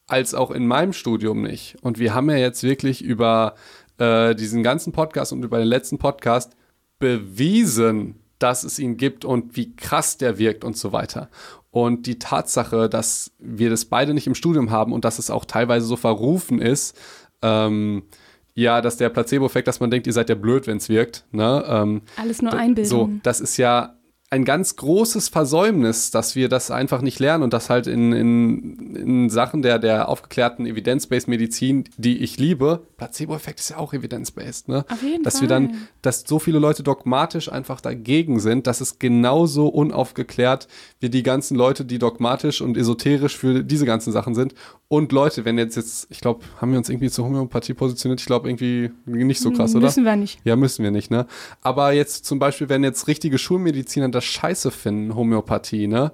als 0.07 0.35
auch 0.35 0.51
in 0.51 0.67
meinem 0.67 0.93
Studium 0.93 1.43
nicht. 1.43 1.77
Und 1.83 1.99
wir 1.99 2.15
haben 2.15 2.29
ja 2.31 2.37
jetzt 2.37 2.63
wirklich 2.63 3.03
über 3.03 3.55
äh, 3.99 4.35
diesen 4.35 4.63
ganzen 4.63 4.93
Podcast 4.93 5.33
und 5.33 5.43
über 5.45 5.59
den 5.59 5.69
letzten 5.69 5.99
Podcast 5.99 6.53
bewiesen, 6.99 8.17
dass 8.39 8.65
es 8.65 8.79
ihn 8.79 8.97
gibt 8.97 9.25
und 9.25 9.57
wie 9.57 9.77
krass 9.77 10.19
der 10.19 10.39
wirkt 10.39 10.65
und 10.65 10.77
so 10.77 10.93
weiter. 10.93 11.29
Und 11.71 12.07
die 12.07 12.19
Tatsache, 12.19 12.89
dass 12.89 13.31
wir 13.39 13.71
das 13.71 13.85
beide 13.87 14.15
nicht 14.15 14.27
im 14.27 14.35
Studium 14.35 14.71
haben 14.71 14.93
und 14.93 15.05
dass 15.05 15.19
es 15.19 15.31
auch 15.31 15.45
teilweise 15.45 15.87
so 15.87 15.97
verrufen 15.97 16.61
ist, 16.61 16.99
ähm, 17.41 18.03
ja, 18.55 18.81
dass 18.81 18.97
der 18.97 19.09
Placebo-Effekt, 19.09 19.69
dass 19.69 19.81
man 19.81 19.91
denkt, 19.91 20.07
ihr 20.07 20.13
seid 20.13 20.29
ja 20.29 20.35
blöd, 20.35 20.67
wenn 20.67 20.77
es 20.77 20.89
wirkt. 20.89 21.25
Ne? 21.31 21.65
Ähm, 21.67 22.03
alles 22.17 22.43
nur 22.43 22.53
so, 22.53 22.59
Einbildung. 22.59 23.21
das 23.23 23.41
ist 23.41 23.57
ja 23.57 23.97
ein 24.33 24.47
ganz 24.47 24.77
großes 24.77 25.29
Versäumnis, 25.29 26.11
dass 26.11 26.35
wir 26.35 26.49
das 26.49 26.71
einfach 26.71 27.03
nicht 27.03 27.19
lernen 27.19 27.45
und 27.45 27.53
das 27.53 27.69
halt 27.69 27.87
in, 27.87 28.15
in, 28.15 28.97
in 28.97 29.31
Sachen 29.31 29.61
der, 29.61 29.79
der 29.79 30.09
aufgeklärten 30.09 30.65
Evidence-Based 30.65 31.29
Medizin, 31.29 31.85
die 31.99 32.17
ich 32.17 32.39
liebe, 32.39 32.87
Placebo-Effekt 32.97 33.61
ist 33.61 33.69
ja 33.69 33.77
auch 33.77 33.93
Evidence-Based, 33.93 34.69
ne? 34.69 34.87
Auf 34.91 35.03
jeden 35.03 35.23
dass 35.23 35.35
Fall. 35.35 35.43
wir 35.43 35.49
dann, 35.49 35.89
dass 36.01 36.25
so 36.27 36.39
viele 36.39 36.59
Leute 36.59 36.83
dogmatisch 36.83 37.53
einfach 37.53 37.83
dagegen 37.83 38.41
sind, 38.41 38.67
dass 38.67 38.81
es 38.81 38.99
genauso 38.99 39.69
unaufgeklärt 39.69 40.67
wie 41.01 41.11
die 41.11 41.23
ganzen 41.23 41.55
Leute, 41.55 41.85
die 41.85 41.99
dogmatisch 41.99 42.63
und 42.63 42.79
esoterisch 42.79 43.37
für 43.37 43.63
diese 43.63 43.85
ganzen 43.85 44.15
Sachen 44.15 44.35
sind. 44.35 44.55
Und 44.89 45.13
Leute, 45.13 45.45
wenn 45.45 45.59
jetzt 45.59 45.77
jetzt, 45.77 46.07
ich 46.11 46.21
glaube, 46.21 46.41
haben 46.59 46.71
wir 46.71 46.79
uns 46.79 46.89
irgendwie 46.89 47.11
zur 47.11 47.27
Homöopathie 47.27 47.75
positioniert, 47.75 48.21
ich 48.21 48.27
glaube 48.27 48.49
irgendwie 48.49 48.91
nicht 49.05 49.41
so 49.41 49.51
krass, 49.51 49.75
oder? 49.75 49.87
Müssen 49.87 50.05
wir 50.07 50.17
nicht. 50.17 50.41
Ja, 50.45 50.57
müssen 50.57 50.83
wir 50.83 50.91
nicht, 50.91 51.11
ne? 51.11 51.27
Aber 51.61 51.93
jetzt 51.93 52.25
zum 52.25 52.39
Beispiel, 52.39 52.71
wenn 52.71 52.83
jetzt 52.83 53.09
richtige 53.09 53.37
Schulmediziner 53.37 54.09
das 54.09 54.22
scheiße 54.23 54.71
finden, 54.71 55.15
Homöopathie, 55.15 55.87
ne? 55.87 56.13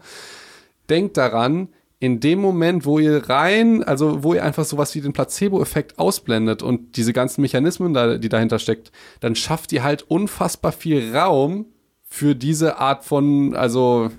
Denkt 0.88 1.16
daran, 1.16 1.68
in 2.00 2.20
dem 2.20 2.40
Moment, 2.40 2.84
wo 2.84 2.98
ihr 2.98 3.28
rein, 3.28 3.82
also 3.82 4.22
wo 4.22 4.34
ihr 4.34 4.44
einfach 4.44 4.64
sowas 4.64 4.94
wie 4.94 5.00
den 5.00 5.12
Placebo-Effekt 5.12 5.98
ausblendet 5.98 6.62
und 6.62 6.96
diese 6.96 7.12
ganzen 7.12 7.40
Mechanismen, 7.42 7.92
da, 7.92 8.18
die 8.18 8.28
dahinter 8.28 8.59
steckt, 8.59 8.92
dann 9.20 9.34
schafft 9.34 9.72
ihr 9.72 9.82
halt 9.82 10.02
unfassbar 10.02 10.72
viel 10.72 11.14
Raum 11.16 11.66
für 12.04 12.34
diese 12.34 12.78
Art 12.78 13.04
von, 13.04 13.54
also 13.54 14.11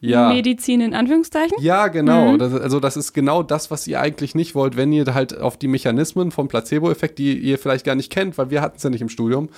ja. 0.00 0.28
Medizin 0.28 0.80
in 0.80 0.94
Anführungszeichen. 0.94 1.56
Ja, 1.60 1.88
genau. 1.88 2.32
Mhm. 2.32 2.38
Das, 2.38 2.52
also 2.54 2.80
das 2.80 2.96
ist 2.96 3.12
genau 3.12 3.42
das, 3.42 3.70
was 3.70 3.86
ihr 3.86 4.00
eigentlich 4.00 4.34
nicht 4.34 4.54
wollt, 4.54 4.76
wenn 4.76 4.92
ihr 4.92 5.12
halt 5.12 5.38
auf 5.38 5.56
die 5.56 5.68
Mechanismen 5.68 6.30
vom 6.30 6.48
Placebo-Effekt, 6.48 7.18
die 7.18 7.36
ihr 7.38 7.58
vielleicht 7.58 7.84
gar 7.84 7.94
nicht 7.94 8.10
kennt, 8.10 8.38
weil 8.38 8.50
wir 8.50 8.60
hatten 8.60 8.76
es 8.76 8.82
ja 8.82 8.90
nicht 8.90 9.00
im 9.00 9.08
Studium. 9.08 9.48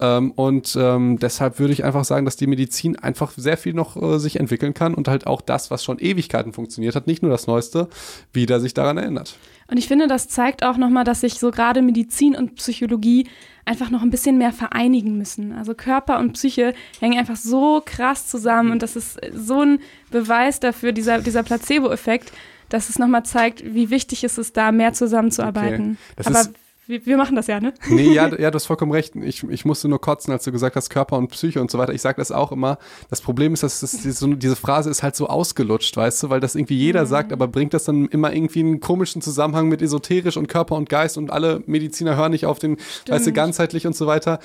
Ähm, 0.00 0.32
und 0.32 0.76
ähm, 0.78 1.18
deshalb 1.18 1.58
würde 1.58 1.72
ich 1.72 1.84
einfach 1.84 2.04
sagen, 2.04 2.24
dass 2.24 2.36
die 2.36 2.46
Medizin 2.46 2.96
einfach 2.96 3.32
sehr 3.36 3.56
viel 3.56 3.74
noch 3.74 3.96
äh, 4.00 4.18
sich 4.18 4.40
entwickeln 4.40 4.74
kann 4.74 4.94
und 4.94 5.08
halt 5.08 5.26
auch 5.26 5.40
das, 5.40 5.70
was 5.70 5.84
schon 5.84 5.98
Ewigkeiten 5.98 6.52
funktioniert 6.52 6.96
hat, 6.96 7.06
nicht 7.06 7.22
nur 7.22 7.30
das 7.30 7.46
Neueste, 7.46 7.88
wieder 8.32 8.60
sich 8.60 8.74
daran 8.74 8.98
erinnert. 8.98 9.36
Und 9.68 9.78
ich 9.78 9.88
finde, 9.88 10.06
das 10.06 10.28
zeigt 10.28 10.62
auch 10.64 10.76
nochmal, 10.76 11.04
dass 11.04 11.20
sich 11.22 11.34
so 11.34 11.50
gerade 11.50 11.82
Medizin 11.82 12.36
und 12.36 12.54
Psychologie 12.56 13.26
einfach 13.64 13.90
noch 13.90 14.02
ein 14.02 14.10
bisschen 14.10 14.38
mehr 14.38 14.52
vereinigen 14.52 15.18
müssen. 15.18 15.52
Also 15.52 15.74
Körper 15.74 16.18
und 16.20 16.32
Psyche 16.34 16.72
hängen 17.00 17.18
einfach 17.18 17.34
so 17.36 17.82
krass 17.84 18.28
zusammen 18.28 18.70
und 18.70 18.82
das 18.82 18.94
ist 18.94 19.18
so 19.34 19.62
ein 19.62 19.80
Beweis 20.10 20.60
dafür, 20.60 20.92
dieser, 20.92 21.18
dieser 21.20 21.42
Placebo-Effekt, 21.42 22.32
dass 22.68 22.88
es 22.88 22.98
nochmal 22.98 23.24
zeigt, 23.24 23.64
wie 23.74 23.90
wichtig 23.90 24.22
es 24.22 24.38
ist, 24.38 24.56
da 24.56 24.70
mehr 24.70 24.92
zusammenzuarbeiten. 24.92 25.98
Okay. 26.16 26.28
Aber 26.28 26.40
ist- 26.42 26.52
wir, 26.86 27.04
wir 27.04 27.16
machen 27.16 27.36
das 27.36 27.46
ja, 27.46 27.60
ne? 27.60 27.74
Nee, 27.88 28.12
ja, 28.12 28.28
ja, 28.38 28.50
du 28.50 28.54
hast 28.54 28.66
vollkommen 28.66 28.92
recht. 28.92 29.16
Ich, 29.16 29.42
ich 29.44 29.64
musste 29.64 29.88
nur 29.88 30.00
kotzen, 30.00 30.32
als 30.32 30.44
du 30.44 30.52
gesagt 30.52 30.76
hast, 30.76 30.90
Körper 30.90 31.16
und 31.16 31.28
Psyche 31.28 31.60
und 31.60 31.70
so 31.70 31.78
weiter. 31.78 31.92
Ich 31.92 32.02
sage 32.02 32.18
das 32.18 32.32
auch 32.32 32.52
immer. 32.52 32.78
Das 33.10 33.20
Problem 33.20 33.54
ist, 33.54 33.62
dass 33.62 33.80
das, 33.80 33.92
so, 33.92 34.34
diese 34.34 34.56
Phrase 34.56 34.90
ist 34.90 35.02
halt 35.02 35.16
so 35.16 35.28
ausgelutscht, 35.28 35.96
weißt 35.96 36.22
du, 36.22 36.30
weil 36.30 36.40
das 36.40 36.54
irgendwie 36.54 36.76
jeder 36.76 37.06
sagt, 37.06 37.32
aber 37.32 37.48
bringt 37.48 37.74
das 37.74 37.84
dann 37.84 38.06
immer 38.06 38.32
irgendwie 38.32 38.60
einen 38.60 38.80
komischen 38.80 39.22
Zusammenhang 39.22 39.68
mit 39.68 39.82
esoterisch 39.82 40.36
und 40.36 40.48
Körper 40.48 40.76
und 40.76 40.88
Geist 40.88 41.18
und 41.18 41.30
alle 41.30 41.62
Mediziner 41.66 42.16
hören 42.16 42.32
nicht 42.32 42.46
auf 42.46 42.58
den, 42.58 42.76
weißt 43.08 43.26
du, 43.26 43.32
ganzheitlich 43.32 43.86
und 43.86 43.96
so 43.96 44.06
weiter. 44.06 44.38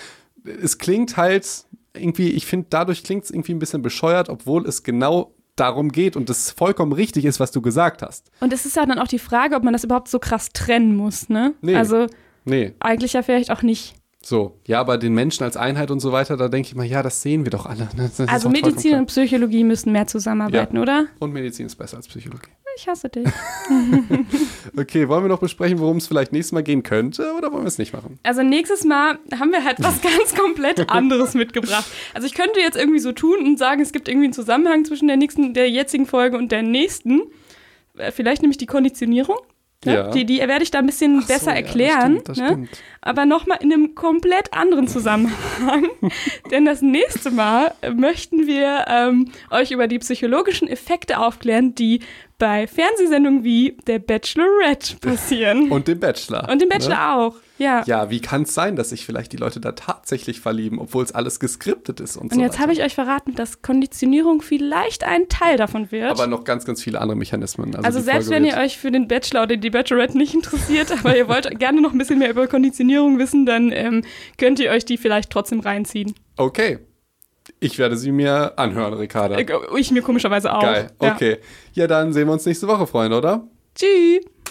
Es 0.44 0.78
klingt 0.78 1.18
halt 1.18 1.66
irgendwie, 1.94 2.30
ich 2.30 2.46
finde, 2.46 2.68
dadurch 2.70 3.04
klingt 3.04 3.26
es 3.26 3.32
irgendwie 3.32 3.54
ein 3.54 3.60
bisschen 3.60 3.82
bescheuert, 3.82 4.30
obwohl 4.30 4.66
es 4.66 4.84
genau 4.84 5.34
darum 5.56 5.92
geht 5.92 6.16
und 6.16 6.30
es 6.30 6.52
vollkommen 6.52 6.94
richtig 6.94 7.26
ist, 7.26 7.40
was 7.40 7.52
du 7.52 7.62
gesagt 7.62 8.02
hast. 8.02 8.32
Und 8.40 8.54
es 8.54 8.66
ist 8.66 8.76
ja 8.76 8.86
dann 8.86 9.00
auch 9.00 9.08
die 9.08 9.20
Frage, 9.20 9.56
ob 9.56 9.64
man 9.64 9.74
das 9.74 9.84
überhaupt 9.84 10.08
so 10.08 10.18
krass 10.18 10.50
trennen 10.54 10.96
muss, 10.96 11.30
ne? 11.30 11.54
Nee. 11.62 11.76
Also 11.76 12.08
Nee, 12.46 12.74
eigentlich 12.80 13.14
ja 13.14 13.22
vielleicht 13.22 13.52
auch 13.52 13.62
nicht. 13.62 13.96
So, 14.24 14.60
ja, 14.68 14.80
aber 14.80 15.00
den 15.00 15.16
Menschen 15.16 15.44
als 15.44 15.58
Einheit 15.58 15.90
und 15.90 16.00
so 16.00 16.12
weiter, 16.12 16.38
da 16.38 16.48
denke 16.48 16.68
ich 16.68 16.76
mal, 16.76 16.86
ja, 16.86 17.02
das 17.02 17.24
sehen 17.24 17.44
wir 17.44 17.50
doch 17.50 17.66
alle. 17.66 17.90
Das 17.98 18.20
Also 18.30 18.50
Medizin 18.50 18.96
und 19.00 19.08
Psychologie 19.08 19.64
müssen 19.64 19.92
mehr 19.92 20.06
zusammenarbeiten, 20.06 20.78
oder? 20.78 21.06
klar. 21.06 21.16
und 21.20 21.34
Medizin 21.34 21.66
ist 21.66 21.76
besser 21.76 21.98
als 21.98 22.08
Psychologie. 22.08 22.52
Ich 22.78 22.88
hasse 22.88 23.10
dich. 23.10 23.28
Okay, 24.78 25.10
wollen 25.10 25.24
wir 25.24 25.28
noch 25.28 25.40
besprechen, 25.40 25.80
worum 25.80 25.98
es 25.98 26.08
vielleicht 26.08 26.32
nächstes 26.32 26.54
Mal 26.54 26.64
gehen 26.64 26.84
könnte 26.84 27.34
oder 27.38 27.52
wollen 27.52 27.64
wir 27.64 27.68
es 27.68 27.78
nicht 27.78 27.94
machen? 27.94 28.20
Also 28.24 28.42
nächstes 28.44 28.86
Mal 28.86 29.20
haben 29.38 29.52
wir 29.52 29.66
halt 29.66 29.78
was 29.84 30.02
ganz 30.02 30.36
komplett 30.36 30.90
anderes 30.90 31.34
mitgebracht. 31.34 31.86
Also 32.14 32.28
ich 32.28 32.34
könnte 32.34 32.60
jetzt 32.60 32.78
irgendwie 32.78 33.00
so 33.00 33.12
tun 33.12 33.40
und 33.44 33.58
sagen, 33.60 33.82
es 33.82 33.92
gibt 33.92 34.08
irgendwie 34.08 34.28
einen 34.28 34.34
Zusammenhang 34.34 34.86
zwischen 34.86 35.08
der 35.08 35.18
nächsten, 35.18 35.54
der 35.54 35.70
jetzigen 35.70 36.06
Folge 36.06 36.38
und 36.38 36.52
der 36.52 36.62
nächsten. 36.64 37.24
Äh, 37.98 38.12
Vielleicht 38.12 38.42
nämlich 38.44 38.58
die 38.58 38.66
Konditionierung. 38.66 39.38
Ne? 39.86 39.94
Ja. 39.96 40.12
Die, 40.12 40.26
die 40.26 40.40
werde 40.40 40.64
ich 40.64 40.70
da 40.70 40.80
ein 40.80 40.86
bisschen 40.86 41.20
Ach 41.20 41.28
so, 41.28 41.34
besser 41.34 41.56
ja, 41.56 41.62
das 41.62 41.70
erklären. 41.70 42.12
stimmt, 42.12 42.30
das 42.30 42.38
ne? 42.38 42.68
Aber 43.02 43.26
nochmal 43.26 43.58
in 43.62 43.74
einem 43.74 43.96
komplett 43.96 44.54
anderen 44.54 44.88
Zusammenhang. 44.88 45.90
Denn 46.52 46.66
das 46.66 46.82
nächste 46.84 47.32
Mal 47.32 47.74
möchten 47.96 48.46
wir 48.46 48.86
ähm, 48.88 49.32
euch 49.50 49.72
über 49.72 49.88
die 49.88 49.98
psychologischen 49.98 50.68
Effekte 50.68 51.20
aufklären, 51.20 51.74
die 51.74 52.02
bei 52.38 52.68
Fernsehsendungen 52.68 53.44
wie 53.44 53.78
der 53.88 54.00
Bachelorette 54.00 54.98
passieren. 54.98 55.72
Und 55.72 55.88
den 55.88 56.00
Bachelor. 56.00 56.48
Und 56.50 56.62
den 56.62 56.70
Bachelor 56.70 56.96
ne? 56.96 57.14
auch. 57.16 57.36
Ja. 57.62 57.84
Ja, 57.86 58.10
wie 58.10 58.20
kann 58.22 58.42
es 58.42 58.56
sein, 58.56 58.76
dass 58.76 58.90
sich 58.90 59.06
vielleicht 59.06 59.32
die 59.34 59.38
Leute 59.38 59.60
da 59.60 59.74
tatsächlich 59.74 60.42
verlieben, 60.42 60.80
obwohl 60.80 61.04
es 61.04 61.12
alles 61.12 61.40
geskriptet 61.40 62.00
ist 62.00 62.18
und, 62.18 62.24
Und 62.24 62.34
so 62.34 62.42
jetzt 62.42 62.54
weiter. 62.54 62.64
habe 62.64 62.74
ich 62.74 62.82
euch 62.82 62.96
verraten, 62.96 63.36
dass 63.36 63.62
Konditionierung 63.62 64.42
vielleicht 64.42 65.04
ein 65.04 65.30
Teil 65.30 65.58
davon 65.58 65.92
wird. 65.92 66.10
Aber 66.10 66.26
noch 66.26 66.44
ganz, 66.44 66.66
ganz 66.66 66.82
viele 66.82 67.00
andere 67.00 67.16
Mechanismen. 67.18 67.76
Also, 67.76 67.86
also 67.86 68.00
selbst 68.00 68.28
Folge 68.30 68.44
wenn 68.44 68.46
ihr 68.50 68.58
euch 68.58 68.80
für 68.80 68.90
den 68.90 69.08
Bachelor 69.08 69.44
oder 69.44 69.58
die 69.58 69.70
Bachelorette 69.70 70.18
nicht 70.18 70.34
interessiert, 70.34 70.92
aber 71.00 71.16
ihr 71.16 71.28
wollt 71.28 71.60
gerne 71.60 71.82
noch 71.82 71.92
ein 71.92 72.00
bisschen 72.00 72.18
mehr 72.18 72.32
über 72.32 72.48
Konditionierung 72.48 73.20
wissen, 73.20 73.46
dann 73.46 73.72
ähm, 73.72 74.04
könnt 74.40 74.60
ihr 74.60 74.72
euch 74.72 74.86
die 74.86 74.98
vielleicht 74.98 75.30
trotzdem 75.30 75.60
reinziehen. 75.60 76.16
Okay. 76.38 76.80
Ich 77.60 77.78
werde 77.78 77.96
sie 77.96 78.12
mir 78.12 78.58
anhören, 78.58 78.94
Ricarda. 78.96 79.38
Äh, 79.38 79.46
Ich 79.78 79.92
mir 79.92 80.02
komischerweise 80.02 80.52
auch. 80.54 80.62
Geil. 80.62 80.88
Ja. 81.00 81.14
Okay. 81.14 81.38
Ja, 81.74 81.86
dann 81.86 82.12
sehen 82.12 82.28
wir 82.28 82.34
uns 82.34 82.46
nächste 82.46 82.68
Woche, 82.68 82.88
Freunde, 82.88 83.18
oder? 83.18 83.48
Tschüss. 83.76 84.26